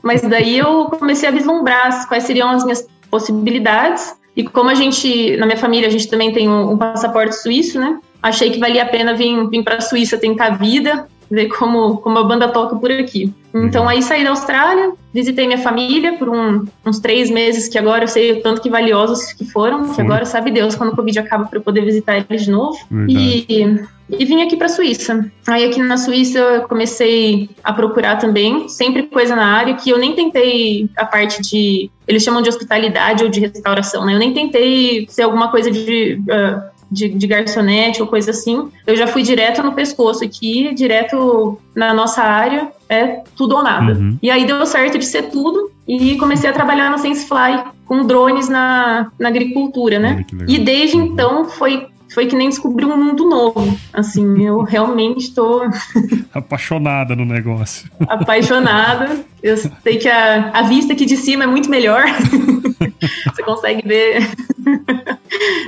mas 0.02 0.22
daí 0.22 0.58
eu 0.58 0.86
comecei 0.86 1.28
a 1.28 1.32
vislumbrar 1.32 2.06
quais 2.08 2.24
seriam 2.24 2.50
as 2.50 2.64
minhas 2.64 2.86
possibilidades. 3.10 4.16
E 4.36 4.44
como 4.44 4.70
a 4.70 4.74
gente, 4.74 5.36
na 5.36 5.46
minha 5.46 5.58
família, 5.58 5.88
a 5.88 5.90
gente 5.90 6.08
também 6.08 6.32
tem 6.32 6.48
um, 6.48 6.72
um 6.72 6.78
passaporte 6.78 7.34
suíço, 7.34 7.80
né? 7.80 7.98
Achei 8.22 8.50
que 8.50 8.58
valia 8.58 8.82
a 8.82 8.86
pena 8.86 9.14
vir, 9.14 9.48
vir 9.48 9.62
para 9.62 9.76
a 9.76 9.80
Suíça 9.80 10.18
tentar 10.18 10.46
a 10.46 10.50
vida, 10.56 11.06
ver 11.30 11.48
como, 11.48 11.98
como 11.98 12.18
a 12.18 12.24
banda 12.24 12.48
toca 12.48 12.76
por 12.76 12.90
aqui. 12.90 13.32
Então 13.54 13.82
uhum. 13.82 13.88
aí 13.88 14.02
saí 14.02 14.24
da 14.24 14.30
Austrália, 14.30 14.92
visitei 15.12 15.46
minha 15.46 15.58
família 15.58 16.14
por 16.14 16.28
um, 16.28 16.64
uns 16.84 16.98
três 16.98 17.30
meses, 17.30 17.68
que 17.68 17.78
agora 17.78 18.04
eu 18.04 18.08
sei 18.08 18.32
o 18.32 18.42
tanto 18.42 18.60
que 18.60 18.70
valiosos 18.70 19.32
que 19.32 19.44
foram, 19.44 19.94
que 19.94 20.00
agora 20.00 20.24
sabe 20.24 20.50
Deus 20.50 20.74
quando 20.74 20.92
o 20.92 20.96
Covid 20.96 21.18
acaba 21.18 21.46
para 21.46 21.58
eu 21.58 21.62
poder 21.62 21.84
visitar 21.84 22.16
eles 22.18 22.44
de 22.44 22.50
novo. 22.50 22.78
E, 23.08 23.80
e 24.10 24.24
vim 24.24 24.42
aqui 24.42 24.56
para 24.56 24.66
a 24.66 24.70
Suíça. 24.70 25.30
Aí 25.46 25.64
aqui 25.64 25.80
na 25.82 25.96
Suíça 25.96 26.38
eu 26.38 26.62
comecei 26.62 27.50
a 27.62 27.72
procurar 27.72 28.16
também, 28.16 28.68
sempre 28.68 29.04
coisa 29.04 29.34
na 29.34 29.46
área 29.46 29.74
que 29.74 29.90
eu 29.90 29.98
nem 29.98 30.14
tentei 30.14 30.88
a 30.96 31.04
parte 31.04 31.42
de, 31.42 31.90
eles 32.06 32.22
chamam 32.22 32.42
de 32.42 32.48
hospitalidade 32.48 33.24
ou 33.24 33.30
de 33.30 33.40
restauração, 33.40 34.04
né? 34.04 34.14
Eu 34.14 34.18
nem 34.18 34.32
tentei 34.32 35.06
ser 35.08 35.22
alguma 35.22 35.50
coisa 35.50 35.70
de... 35.70 36.20
Uh, 36.22 36.77
de, 36.90 37.08
de 37.08 37.26
garçonete 37.26 38.00
ou 38.00 38.08
coisa 38.08 38.30
assim. 38.30 38.68
Eu 38.86 38.96
já 38.96 39.06
fui 39.06 39.22
direto 39.22 39.62
no 39.62 39.72
pescoço 39.72 40.24
aqui, 40.24 40.74
direto 40.74 41.58
na 41.74 41.92
nossa 41.92 42.22
área, 42.22 42.68
é 42.88 43.22
tudo 43.36 43.56
ou 43.56 43.62
nada. 43.62 43.92
Uhum. 43.92 44.18
E 44.22 44.30
aí 44.30 44.46
deu 44.46 44.64
certo 44.66 44.98
de 44.98 45.04
ser 45.04 45.24
tudo 45.24 45.70
e 45.86 46.16
comecei 46.16 46.48
a 46.48 46.52
trabalhar 46.52 46.90
na 46.90 46.98
SenseFly 46.98 47.64
com 47.86 48.06
drones 48.06 48.48
na, 48.48 49.10
na 49.18 49.28
agricultura, 49.28 49.98
né? 49.98 50.24
E 50.46 50.58
desde 50.58 50.96
uhum. 50.96 51.04
então 51.04 51.44
foi 51.44 51.86
foi 52.12 52.26
que 52.26 52.34
nem 52.34 52.48
descobrir 52.48 52.86
um 52.86 52.96
mundo 52.96 53.28
novo. 53.28 53.78
Assim, 53.92 54.42
eu 54.42 54.62
realmente 54.62 55.24
estou 55.24 55.62
apaixonada 56.32 57.14
no 57.14 57.24
negócio. 57.24 57.90
Apaixonada. 58.08 59.24
Eu 59.42 59.56
sei 59.56 59.98
que 59.98 60.08
a, 60.08 60.50
a 60.50 60.62
vista 60.62 60.94
aqui 60.94 61.04
de 61.04 61.16
cima 61.16 61.44
é 61.44 61.46
muito 61.46 61.70
melhor. 61.70 62.04
Você 63.30 63.42
consegue 63.42 63.86
ver. 63.86 64.28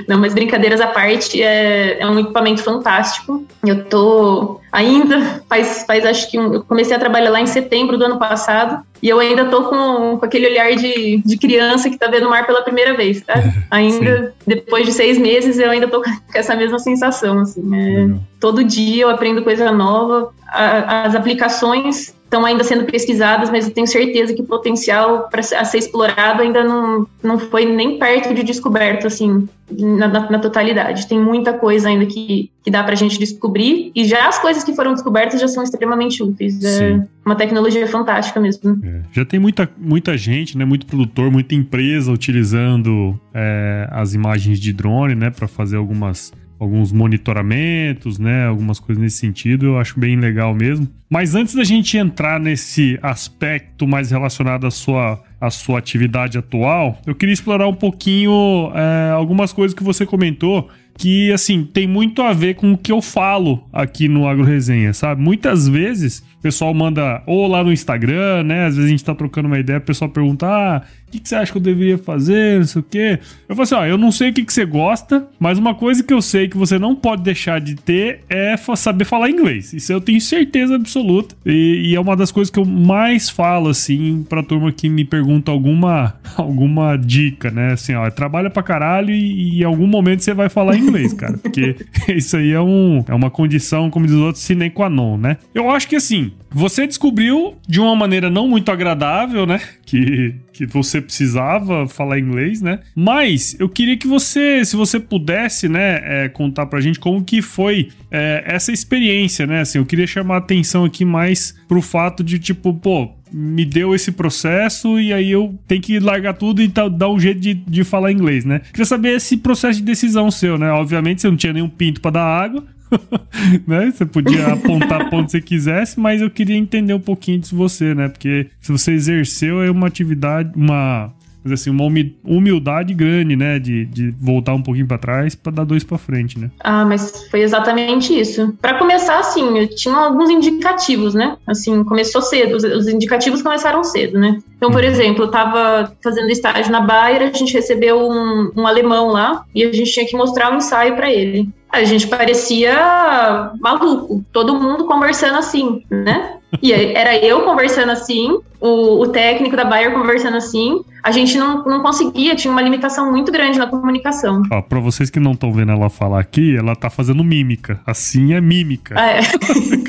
Não, 0.07 0.19
mas 0.19 0.33
brincadeiras 0.33 0.79
à 0.81 0.87
parte, 0.87 1.41
é, 1.41 1.99
é 1.99 2.07
um 2.07 2.19
equipamento 2.19 2.63
fantástico. 2.63 3.45
Eu 3.65 3.85
tô 3.85 4.60
ainda, 4.71 5.43
faz, 5.49 5.83
faz 5.85 6.05
acho 6.05 6.29
que 6.31 6.39
um, 6.39 6.53
eu 6.53 6.63
comecei 6.63 6.95
a 6.95 6.99
trabalhar 6.99 7.29
lá 7.29 7.41
em 7.41 7.45
setembro 7.45 7.97
do 7.97 8.05
ano 8.05 8.17
passado, 8.17 8.83
e 9.01 9.09
eu 9.09 9.19
ainda 9.19 9.45
tô 9.45 9.63
com, 9.63 10.17
com 10.17 10.25
aquele 10.25 10.47
olhar 10.47 10.75
de, 10.75 11.21
de 11.25 11.37
criança 11.37 11.89
que 11.89 11.97
tá 11.97 12.07
vendo 12.07 12.27
o 12.27 12.29
mar 12.29 12.45
pela 12.45 12.61
primeira 12.61 12.95
vez, 12.95 13.21
tá? 13.21 13.33
Ainda, 13.71 14.27
Sim. 14.27 14.33
depois 14.45 14.85
de 14.85 14.93
seis 14.93 15.17
meses, 15.17 15.57
eu 15.57 15.71
ainda 15.71 15.87
tô 15.87 16.03
com 16.03 16.11
essa 16.35 16.55
mesma 16.55 16.77
sensação, 16.77 17.39
assim. 17.39 17.63
É, 17.75 18.09
todo 18.39 18.63
dia 18.63 19.03
eu 19.03 19.09
aprendo 19.09 19.43
coisa 19.43 19.71
nova, 19.71 20.31
a, 20.47 21.05
as 21.05 21.15
aplicações 21.15 22.13
estão 22.31 22.45
ainda 22.45 22.63
sendo 22.63 22.85
pesquisadas, 22.85 23.49
mas 23.49 23.67
eu 23.67 23.73
tenho 23.73 23.87
certeza 23.87 24.33
que 24.33 24.41
o 24.41 24.45
potencial 24.45 25.27
para 25.29 25.41
ser 25.41 25.77
explorado 25.77 26.41
ainda 26.41 26.63
não, 26.63 27.05
não 27.21 27.37
foi 27.37 27.65
nem 27.65 27.99
perto 27.99 28.33
de 28.33 28.41
descoberto, 28.41 29.07
assim, 29.07 29.49
na, 29.79 30.07
na, 30.07 30.29
na 30.29 30.39
totalidade. 30.39 31.07
Tem 31.07 31.19
muita 31.19 31.53
coisa 31.53 31.89
ainda 31.89 32.05
que, 32.05 32.51
que 32.63 32.71
dá 32.71 32.83
para 32.83 32.93
a 32.93 32.97
gente 32.97 33.17
descobrir, 33.17 33.91
e 33.95 34.05
já 34.05 34.27
as 34.27 34.39
coisas 34.39 34.63
que 34.63 34.73
foram 34.73 34.93
descobertas 34.93 35.39
já 35.39 35.47
são 35.47 35.63
extremamente 35.63 36.21
úteis. 36.21 36.63
É 36.63 37.01
uma 37.25 37.35
tecnologia 37.35 37.87
fantástica 37.87 38.39
mesmo. 38.39 38.79
É. 38.83 39.01
Já 39.11 39.25
tem 39.25 39.39
muita, 39.39 39.69
muita 39.77 40.17
gente, 40.17 40.57
né, 40.57 40.65
muito 40.65 40.85
produtor, 40.85 41.31
muita 41.31 41.55
empresa 41.55 42.11
utilizando 42.11 43.19
é, 43.33 43.87
as 43.91 44.13
imagens 44.13 44.59
de 44.59 44.73
drone, 44.73 45.15
né, 45.15 45.29
para 45.29 45.47
fazer 45.47 45.77
algumas 45.77 46.31
alguns 46.61 46.91
monitoramentos, 46.91 48.19
né? 48.19 48.45
Algumas 48.45 48.79
coisas 48.79 49.01
nesse 49.01 49.17
sentido, 49.17 49.65
eu 49.65 49.79
acho 49.79 49.99
bem 49.99 50.15
legal 50.15 50.53
mesmo. 50.53 50.87
Mas 51.09 51.33
antes 51.33 51.55
da 51.55 51.63
gente 51.63 51.97
entrar 51.97 52.39
nesse 52.39 52.99
aspecto 53.01 53.87
mais 53.87 54.11
relacionado 54.11 54.67
à 54.67 54.71
sua, 54.71 55.19
à 55.41 55.49
sua 55.49 55.79
atividade 55.79 56.37
atual, 56.37 57.01
eu 57.05 57.15
queria 57.15 57.33
explorar 57.33 57.67
um 57.67 57.73
pouquinho 57.73 58.71
é, 58.75 59.11
algumas 59.11 59.51
coisas 59.51 59.75
que 59.75 59.83
você 59.83 60.05
comentou 60.05 60.69
que, 60.97 61.31
assim, 61.31 61.63
tem 61.63 61.87
muito 61.87 62.21
a 62.21 62.31
ver 62.31 62.55
com 62.55 62.73
o 62.73 62.77
que 62.77 62.91
eu 62.91 63.01
falo 63.01 63.63
aqui 63.73 64.07
no 64.07 64.27
Agro 64.27 64.43
Resenha, 64.43 64.93
sabe? 64.93 65.19
Muitas 65.19 65.67
vezes 65.67 66.23
o 66.41 66.49
pessoal 66.51 66.73
manda, 66.73 67.21
ou 67.27 67.47
lá 67.47 67.63
no 67.63 67.71
Instagram, 67.71 68.43
né? 68.43 68.65
Às 68.65 68.75
vezes 68.75 68.89
a 68.89 68.91
gente 68.91 69.05
tá 69.05 69.13
trocando 69.13 69.47
uma 69.47 69.59
ideia, 69.59 69.77
o 69.77 69.81
pessoal 69.81 70.09
pergunta, 70.09 70.47
ah, 70.47 70.81
o 71.07 71.11
que, 71.11 71.19
que, 71.19 71.29
você 71.29 71.35
acha 71.35 71.51
que 71.51 71.57
eu 71.59 71.61
deveria 71.61 71.99
fazer, 71.99 72.57
não 72.57 72.65
sei 72.65 72.79
o 72.79 72.83
quê. 72.83 73.19
Eu 73.47 73.55
falo 73.55 73.61
assim, 73.61 73.75
ó, 73.75 73.85
eu 73.85 73.97
não 73.97 74.11
sei 74.11 74.31
o 74.31 74.33
que, 74.33 74.43
que 74.43 74.51
você 74.51 74.65
gosta, 74.65 75.27
mas 75.39 75.59
uma 75.59 75.75
coisa 75.75 76.01
que 76.01 76.11
eu 76.11 76.21
sei 76.21 76.47
que 76.47 76.57
você 76.57 76.79
não 76.79 76.95
pode 76.95 77.21
deixar 77.21 77.61
de 77.61 77.75
ter 77.75 78.21
é 78.27 78.55
saber 78.75 79.05
falar 79.05 79.29
inglês. 79.29 79.71
Isso 79.71 79.93
eu 79.93 80.01
tenho 80.01 80.19
certeza 80.19 80.75
absoluta. 80.75 81.35
E, 81.45 81.89
e 81.91 81.95
é 81.95 81.99
uma 81.99 82.15
das 82.15 82.31
coisas 82.31 82.49
que 82.49 82.57
eu 82.57 82.65
mais 82.65 83.29
falo, 83.29 83.69
assim, 83.69 84.25
pra 84.27 84.41
turma 84.41 84.71
que 84.71 84.89
me 84.89 85.05
pergunta 85.05 85.51
alguma, 85.51 86.15
alguma 86.35 86.97
dica, 86.97 87.51
né? 87.51 87.73
Assim, 87.73 87.93
ó, 87.93 88.09
trabalha 88.09 88.49
pra 88.49 88.63
caralho 88.63 89.11
e, 89.11 89.57
e 89.57 89.61
em 89.61 89.63
algum 89.63 89.85
momento 89.85 90.21
você 90.21 90.33
vai 90.33 90.49
falar 90.49 90.75
inglês, 90.75 91.13
cara. 91.13 91.37
Porque 91.37 91.75
isso 92.09 92.35
aí 92.35 92.51
é, 92.51 92.61
um, 92.61 93.03
é 93.07 93.13
uma 93.13 93.29
condição, 93.29 93.91
como 93.91 94.07
diz 94.07 94.15
os 94.15 94.21
outros, 94.21 94.43
sine 94.43 94.71
qua 94.71 94.89
non, 94.89 95.17
né? 95.17 95.37
Eu 95.53 95.69
acho 95.69 95.87
que 95.87 95.95
assim, 95.95 96.30
você 96.49 96.85
descobriu 96.85 97.55
de 97.67 97.79
uma 97.79 97.95
maneira 97.95 98.29
não 98.29 98.47
muito 98.47 98.69
agradável, 98.71 99.45
né? 99.45 99.61
Que 99.85 100.35
que 100.53 100.65
você 100.65 101.01
precisava 101.01 101.87
falar 101.87 102.19
inglês, 102.19 102.61
né? 102.61 102.81
Mas 102.95 103.55
eu 103.59 103.67
queria 103.67 103.97
que 103.97 104.05
você, 104.07 104.63
se 104.63 104.75
você 104.75 104.99
pudesse, 104.99 105.67
né, 105.67 105.99
é, 106.03 106.29
contar 106.29 106.67
pra 106.67 106.79
gente 106.79 106.99
como 106.99 107.23
que 107.23 107.41
foi 107.41 107.89
é, 108.11 108.43
essa 108.45 108.71
experiência, 108.71 109.47
né? 109.47 109.61
Assim, 109.61 109.79
eu 109.79 109.85
queria 109.85 110.05
chamar 110.05 110.35
a 110.35 110.37
atenção 110.37 110.85
aqui 110.85 111.03
mais 111.03 111.55
pro 111.67 111.81
fato 111.81 112.23
de, 112.23 112.37
tipo, 112.37 112.73
pô, 112.73 113.09
me 113.31 113.65
deu 113.65 113.95
esse 113.95 114.11
processo 114.11 114.99
e 114.99 115.13
aí 115.13 115.31
eu 115.31 115.57
tenho 115.67 115.81
que 115.81 115.99
largar 115.99 116.33
tudo 116.33 116.61
e 116.61 116.67
dar 116.67 117.09
um 117.09 117.19
jeito 117.19 117.39
de, 117.39 117.53
de 117.53 117.83
falar 117.83 118.11
inglês, 118.11 118.45
né? 118.45 118.59
Queria 118.71 118.85
saber 118.85 119.15
esse 119.15 119.37
processo 119.37 119.79
de 119.79 119.85
decisão 119.85 120.29
seu, 120.29 120.57
né? 120.57 120.71
Obviamente 120.71 121.21
você 121.21 121.29
não 121.29 121.37
tinha 121.37 121.53
nenhum 121.53 121.69
pinto 121.69 122.01
para 122.01 122.11
dar 122.11 122.25
água, 122.25 122.63
né? 123.67 123.91
Você 123.91 124.05
podia 124.05 124.53
apontar 124.53 125.09
para 125.09 125.17
onde 125.17 125.31
você 125.31 125.41
quisesse, 125.41 125.99
mas 125.99 126.21
eu 126.21 126.29
queria 126.29 126.57
entender 126.57 126.93
um 126.93 126.99
pouquinho 126.99 127.39
de 127.39 127.53
você, 127.53 127.93
né? 127.93 128.09
Porque 128.09 128.47
se 128.59 128.71
você 128.71 128.91
exerceu 128.91 129.61
é 129.61 129.71
uma 129.71 129.87
atividade, 129.87 130.51
uma 130.55 131.13
mas 131.43 131.53
assim, 131.53 131.69
uma 131.69 131.83
humildade 132.23 132.93
grande, 132.93 133.35
né? 133.35 133.57
De, 133.57 133.85
de 133.85 134.11
voltar 134.11 134.53
um 134.53 134.61
pouquinho 134.61 134.87
para 134.87 134.97
trás 134.97 135.33
para 135.33 135.51
dar 135.51 135.63
dois 135.63 135.83
para 135.83 135.97
frente, 135.97 136.39
né? 136.39 136.51
Ah, 136.59 136.85
mas 136.85 137.27
foi 137.29 137.41
exatamente 137.41 138.17
isso. 138.17 138.55
Para 138.61 138.77
começar, 138.77 139.19
assim, 139.19 139.57
eu 139.57 139.67
tinha 139.67 139.95
alguns 139.95 140.29
indicativos, 140.29 141.13
né? 141.13 141.37
Assim, 141.47 141.83
começou 141.83 142.21
cedo, 142.21 142.55
os, 142.55 142.63
os 142.63 142.87
indicativos 142.87 143.41
começaram 143.41 143.83
cedo, 143.83 144.19
né? 144.19 144.37
Então, 144.55 144.69
por 144.69 144.83
uhum. 144.83 144.89
exemplo, 144.89 145.23
eu 145.23 145.27
estava 145.27 145.91
fazendo 146.03 146.29
estágio 146.29 146.71
na 146.71 146.81
Bayer, 146.81 147.23
a 147.23 147.37
gente 147.37 147.53
recebeu 147.53 147.99
um, 147.99 148.51
um 148.55 148.67
alemão 148.67 149.07
lá 149.07 149.43
e 149.55 149.63
a 149.63 149.73
gente 149.73 149.91
tinha 149.91 150.05
que 150.05 150.15
mostrar 150.15 150.53
um 150.53 150.57
ensaio 150.57 150.95
para 150.95 151.11
ele. 151.11 151.49
A 151.71 151.83
gente 151.83 152.07
parecia 152.07 153.51
maluco, 153.59 154.23
todo 154.31 154.59
mundo 154.59 154.85
conversando 154.85 155.37
assim, 155.37 155.83
né? 155.89 156.35
E 156.61 156.73
era 156.73 157.17
eu 157.17 157.43
conversando 157.43 157.91
assim, 157.91 158.39
o, 158.59 159.01
o, 159.01 159.07
técnico 159.07 159.55
da 159.55 159.63
Bayer 159.63 159.93
conversando 159.93 160.35
assim, 160.35 160.81
a 161.01 161.09
gente 161.11 161.37
não, 161.37 161.63
não 161.63 161.81
conseguia, 161.81 162.35
tinha 162.35 162.51
uma 162.51 162.61
limitação 162.61 163.09
muito 163.09 163.31
grande 163.31 163.57
na 163.57 163.67
comunicação. 163.67 164.43
Ó, 164.51 164.61
pra 164.61 164.79
vocês 164.79 165.09
que 165.09 165.19
não 165.19 165.31
estão 165.31 165.53
vendo 165.53 165.71
ela 165.71 165.89
falar 165.89 166.19
aqui, 166.19 166.57
ela 166.57 166.75
tá 166.75 166.89
fazendo 166.89 167.23
mímica. 167.23 167.79
Assim 167.85 168.33
é 168.33 168.41
mímica. 168.41 168.95
Ah, 168.97 169.11
é. 169.11 169.21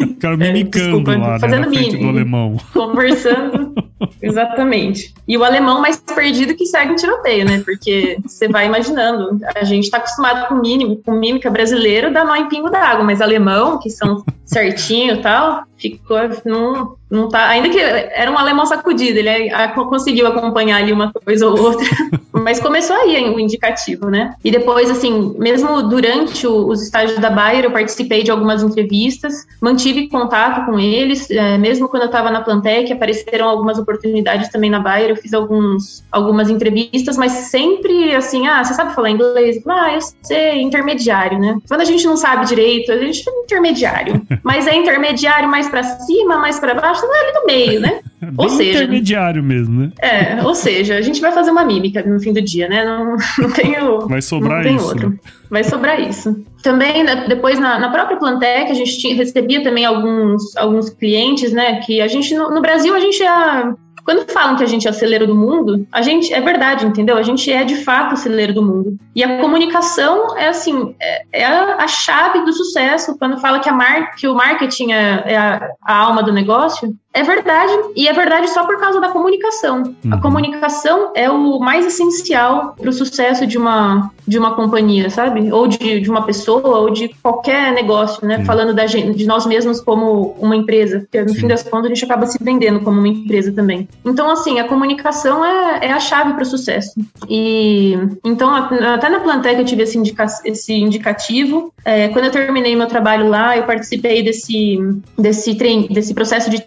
O 0.02 0.14
cara 0.22 0.36
mimicando 0.38 0.78
é, 0.78 0.88
desculpa, 0.88 1.16
lá, 1.16 1.38
né, 1.38 1.58
na 1.58 1.68
frente 1.68 1.96
do 1.96 2.08
alemão. 2.08 2.56
Conversando. 2.72 3.74
Exatamente. 4.20 5.14
E 5.26 5.36
o 5.36 5.44
alemão 5.44 5.80
mais 5.80 5.96
perdido 5.98 6.54
que 6.54 6.66
segue 6.66 6.92
um 6.92 6.96
tiroteio, 6.96 7.44
né? 7.44 7.62
Porque 7.64 8.18
você 8.24 8.48
vai 8.48 8.66
imaginando, 8.66 9.38
a 9.54 9.64
gente 9.64 9.90
tá 9.90 9.98
acostumado 9.98 10.48
com 10.48 10.56
mínimo, 10.56 11.00
com 11.04 11.12
mímica 11.12 11.50
brasileiro, 11.50 12.12
dá 12.12 12.24
nó 12.24 12.34
em 12.34 12.48
pingo 12.48 12.70
d'água, 12.70 13.04
mas 13.04 13.20
alemão, 13.20 13.78
que 13.78 13.90
são 13.90 14.24
certinho 14.52 15.14
e 15.14 15.22
tal, 15.22 15.64
ficou, 15.76 16.18
não, 16.44 16.96
não 17.10 17.28
tá, 17.28 17.48
ainda 17.48 17.68
que 17.68 17.78
era 17.78 18.30
um 18.30 18.38
alemão 18.38 18.64
sacudido, 18.64 19.18
ele 19.18 19.50
conseguiu 19.88 20.26
acompanhar 20.26 20.76
ali 20.76 20.92
uma 20.92 21.12
coisa 21.12 21.48
ou 21.48 21.60
outra, 21.60 21.86
mas 22.32 22.60
começou 22.60 22.94
aí 22.96 23.22
o 23.34 23.40
indicativo, 23.40 24.08
né? 24.08 24.34
E 24.44 24.50
depois, 24.50 24.90
assim, 24.90 25.34
mesmo 25.38 25.82
durante 25.82 26.46
o, 26.46 26.68
os 26.68 26.82
estágios 26.82 27.18
da 27.18 27.30
Bayer, 27.30 27.64
eu 27.64 27.70
participei 27.70 28.22
de 28.22 28.30
algumas 28.30 28.62
entrevistas, 28.62 29.46
mantive 29.60 30.08
contato 30.08 30.64
com 30.66 30.78
eles, 30.78 31.30
é, 31.30 31.58
mesmo 31.58 31.88
quando 31.88 32.02
eu 32.02 32.06
estava 32.06 32.30
na 32.30 32.42
Plantec, 32.42 32.92
apareceram 32.92 33.48
algumas 33.48 33.78
oportunidades 33.78 34.48
também 34.50 34.70
na 34.70 34.78
Bayer, 34.78 35.10
eu 35.10 35.16
fiz 35.16 35.34
alguns, 35.34 36.04
algumas 36.12 36.48
entrevistas, 36.48 37.16
mas 37.16 37.32
sempre 37.32 38.14
assim, 38.14 38.46
ah, 38.46 38.62
você 38.62 38.74
sabe 38.74 38.94
falar 38.94 39.10
inglês? 39.10 39.60
Ah, 39.66 39.94
eu 39.94 40.00
sei, 40.22 40.62
intermediário, 40.62 41.38
né? 41.38 41.58
Quando 41.66 41.80
a 41.80 41.84
gente 41.84 42.04
não 42.04 42.16
sabe 42.16 42.46
direito, 42.46 42.92
a 42.92 42.98
gente 42.98 43.24
é 43.28 43.32
intermediário, 43.42 44.22
mas 44.42 44.66
é 44.66 44.74
intermediário 44.74 45.48
mais 45.48 45.68
para 45.68 45.82
cima, 45.82 46.38
mais 46.38 46.58
para 46.58 46.74
baixo, 46.74 47.02
não 47.02 47.14
é 47.14 47.20
ali 47.20 47.32
no 47.32 47.46
meio, 47.46 47.80
né? 47.80 48.00
Bem 48.22 48.34
ou 48.36 48.48
seja, 48.48 48.78
intermediário 48.84 49.42
mesmo, 49.42 49.80
né? 49.80 49.92
É, 50.00 50.42
ou 50.44 50.54
seja, 50.54 50.96
a 50.96 51.00
gente 51.00 51.20
vai 51.20 51.32
fazer 51.32 51.50
uma 51.50 51.64
mímica 51.64 52.02
no 52.04 52.20
fim 52.20 52.32
do 52.32 52.40
dia, 52.40 52.68
né? 52.68 52.84
Não, 52.84 53.16
não 53.38 53.50
tem 53.50 53.82
o, 53.82 54.06
Vai 54.06 54.22
sobrar 54.22 54.64
isso. 54.66 54.86
Outro. 54.86 55.10
Né? 55.10 55.16
Vai 55.50 55.64
sobrar 55.64 56.00
isso. 56.00 56.44
Também, 56.62 57.02
né, 57.02 57.26
depois, 57.28 57.58
na, 57.58 57.78
na 57.78 57.90
própria 57.90 58.16
Plantec, 58.16 58.70
a 58.70 58.74
gente 58.74 58.98
tinha, 58.98 59.16
recebia 59.16 59.62
também 59.62 59.84
alguns, 59.84 60.56
alguns 60.56 60.88
clientes, 60.90 61.52
né? 61.52 61.80
Que 61.80 62.00
a 62.00 62.06
gente, 62.06 62.34
no, 62.34 62.50
no 62.50 62.62
Brasil, 62.62 62.94
a 62.94 63.00
gente 63.00 63.18
já 63.18 63.74
quando 64.04 64.30
falam 64.32 64.56
que 64.56 64.64
a 64.64 64.66
gente 64.66 64.86
é 64.86 64.90
o 64.90 64.94
celeiro 64.94 65.26
do 65.26 65.34
mundo, 65.34 65.86
a 65.92 66.02
gente 66.02 66.32
é 66.34 66.40
verdade, 66.40 66.84
entendeu? 66.84 67.16
A 67.16 67.22
gente 67.22 67.50
é 67.52 67.64
de 67.64 67.76
fato 67.76 68.14
o 68.14 68.16
celeiro 68.16 68.52
do 68.52 68.62
mundo. 68.62 68.96
E 69.14 69.22
a 69.22 69.40
comunicação 69.40 70.36
é 70.36 70.48
assim, 70.48 70.94
é, 71.00 71.24
é 71.32 71.44
a, 71.44 71.86
chave 71.86 72.44
do 72.44 72.52
sucesso. 72.52 73.16
Quando 73.16 73.40
fala 73.40 73.60
que, 73.60 73.68
a 73.68 73.72
mar, 73.72 74.14
que 74.16 74.26
o 74.26 74.34
marketing 74.34 74.92
é, 74.92 75.22
é 75.26 75.36
a, 75.36 75.68
a, 75.82 75.96
alma 75.96 76.22
do 76.22 76.32
negócio, 76.32 76.94
É 77.14 77.22
verdade, 77.22 77.72
e 77.94 78.08
é 78.08 78.12
verdade 78.12 78.48
só 78.50 78.64
por 78.64 78.78
causa 78.78 79.00
da 79.00 79.10
comunicação. 79.10 79.94
Uhum. 80.04 80.14
A 80.14 80.20
comunicação 80.20 81.10
é 81.14 81.30
o 81.30 81.60
mais 81.60 81.86
essencial 81.86 82.74
para 82.78 82.88
o 82.88 82.92
sucesso 82.92 83.46
de 83.46 83.58
uma, 83.58 84.10
de 84.26 84.38
uma 84.38 84.54
companhia, 84.54 85.10
sabe? 85.10 85.52
Ou 85.52 85.66
de, 85.66 86.00
de 86.00 86.10
uma 86.10 86.22
pessoa, 86.22 86.78
ou 86.78 86.90
de 86.90 87.08
qualquer 87.22 87.72
negócio, 87.72 88.26
né? 88.26 88.38
Sim. 88.38 88.44
Falando 88.44 88.72
da 88.72 88.86
gente, 88.86 89.18
de 89.18 89.26
nós 89.26 89.44
mesmos 89.44 89.80
como 89.80 90.34
uma 90.40 90.56
empresa, 90.56 91.00
porque 91.00 91.20
no 91.20 91.28
Sim. 91.30 91.40
fim 91.40 91.48
das 91.48 91.62
contas 91.62 91.86
a 91.86 91.94
gente 91.94 92.04
acaba 92.04 92.26
se 92.26 92.38
vendendo 92.40 92.80
como 92.80 92.98
uma 92.98 93.08
empresa 93.08 93.52
também. 93.52 93.86
Então, 94.04 94.30
assim, 94.30 94.58
a 94.58 94.64
comunicação 94.64 95.44
é, 95.44 95.86
é 95.86 95.92
a 95.92 96.00
chave 96.00 96.32
para 96.32 96.42
o 96.42 96.46
sucesso. 96.46 96.94
E 97.28 97.98
então, 98.24 98.54
até 98.54 99.10
na 99.10 99.20
Plantec 99.20 99.58
eu 99.58 99.66
tive 99.66 99.82
esse, 99.82 99.98
indica, 99.98 100.24
esse 100.44 100.72
indicativo. 100.72 101.72
É, 101.84 102.08
quando 102.08 102.26
eu 102.26 102.30
terminei 102.30 102.74
meu 102.74 102.86
trabalho 102.86 103.28
lá, 103.28 103.56
eu 103.56 103.64
participei 103.64 104.22
desse, 104.22 104.78
desse, 105.18 105.52
desse 105.90 106.14
processo 106.14 106.48
de 106.48 106.62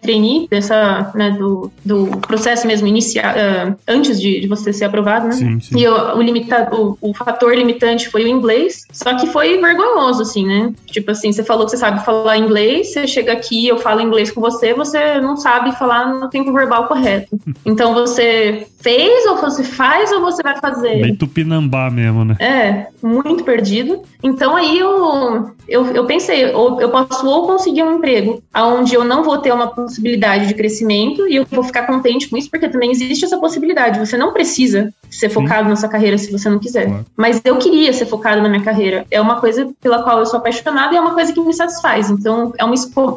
dessa, 0.49 1.11
né, 1.15 1.31
do, 1.31 1.71
do 1.83 2.07
processo 2.19 2.67
mesmo 2.67 2.87
inicial, 2.87 3.33
uh, 3.33 3.75
antes 3.87 4.19
de, 4.19 4.41
de, 4.41 4.47
você 4.47 4.71
ser 4.71 4.85
aprovado, 4.85 5.27
né? 5.27 5.33
Sim, 5.33 5.59
sim. 5.59 5.77
E 5.77 5.83
eu, 5.83 5.93
o, 5.93 6.21
limitado, 6.21 6.97
o, 7.01 7.09
o 7.09 7.13
fator 7.13 7.55
limitante 7.55 8.09
foi 8.09 8.25
o 8.25 8.27
inglês, 8.27 8.85
só 8.91 9.15
que 9.15 9.27
foi 9.27 9.57
vergonhoso, 9.59 10.21
assim, 10.21 10.45
né? 10.45 10.73
Tipo 10.87 11.11
assim, 11.11 11.31
você 11.31 11.43
falou 11.43 11.65
que 11.65 11.71
você 11.71 11.77
sabe 11.77 12.03
falar 12.05 12.37
inglês, 12.37 12.93
você 12.93 13.07
chega 13.07 13.33
aqui, 13.33 13.67
eu 13.67 13.77
falo 13.77 14.01
inglês 14.01 14.31
com 14.31 14.41
você, 14.41 14.73
você 14.73 15.19
não 15.19 15.37
sabe 15.37 15.71
falar 15.77 16.13
no 16.13 16.29
tempo 16.29 16.53
verbal 16.53 16.87
correto. 16.87 17.35
Então 17.65 17.93
você 17.93 18.67
fez, 18.79 19.25
ou 19.25 19.37
você 19.37 19.63
faz, 19.63 20.11
ou 20.11 20.21
você 20.21 20.43
vai 20.43 20.55
fazer? 20.59 21.01
Bem 21.01 21.15
tupinambá 21.15 21.89
mesmo, 21.89 22.23
né? 22.23 22.35
É, 22.39 22.87
muito 23.01 23.43
perdido. 23.43 24.03
Então 24.21 24.55
aí 24.55 24.77
eu, 24.77 25.51
eu, 25.67 25.87
eu 25.87 26.05
pensei, 26.05 26.53
ou 26.53 26.79
eu 26.79 26.89
posso 26.89 27.27
ou 27.27 27.47
conseguir 27.47 27.83
um 27.83 27.97
emprego 27.97 28.43
onde 28.55 28.93
eu 28.93 29.03
não 29.03 29.23
vou 29.23 29.39
ter 29.39 29.51
uma 29.51 29.67
possibilidade 29.67 30.24
de 30.47 30.53
crescimento 30.53 31.27
e 31.27 31.35
eu 31.35 31.45
vou 31.49 31.63
ficar 31.63 31.83
contente 31.83 32.27
com 32.29 32.37
isso, 32.37 32.49
porque 32.49 32.67
também 32.67 32.91
existe 32.91 33.25
essa 33.25 33.37
possibilidade. 33.37 33.99
Você 33.99 34.17
não 34.17 34.33
precisa 34.33 34.93
ser 35.09 35.29
focado 35.29 35.63
Sim. 35.63 35.69
na 35.69 35.75
sua 35.75 35.89
carreira 35.89 36.17
se 36.17 36.31
você 36.31 36.49
não 36.49 36.59
quiser. 36.59 36.87
Claro. 36.87 37.05
Mas 37.15 37.41
eu 37.45 37.57
queria 37.57 37.93
ser 37.93 38.05
focado 38.05 38.41
na 38.41 38.49
minha 38.49 38.63
carreira. 38.63 39.05
É 39.11 39.21
uma 39.21 39.39
coisa 39.39 39.69
pela 39.81 40.03
qual 40.03 40.19
eu 40.19 40.25
sou 40.25 40.39
apaixonada 40.39 40.93
e 40.93 40.97
é 40.97 41.01
uma 41.01 41.13
coisa 41.13 41.31
que 41.31 41.39
me 41.39 41.53
satisfaz. 41.53 42.09
Então, 42.09 42.53
é 42.57 42.65
uma, 42.65 42.75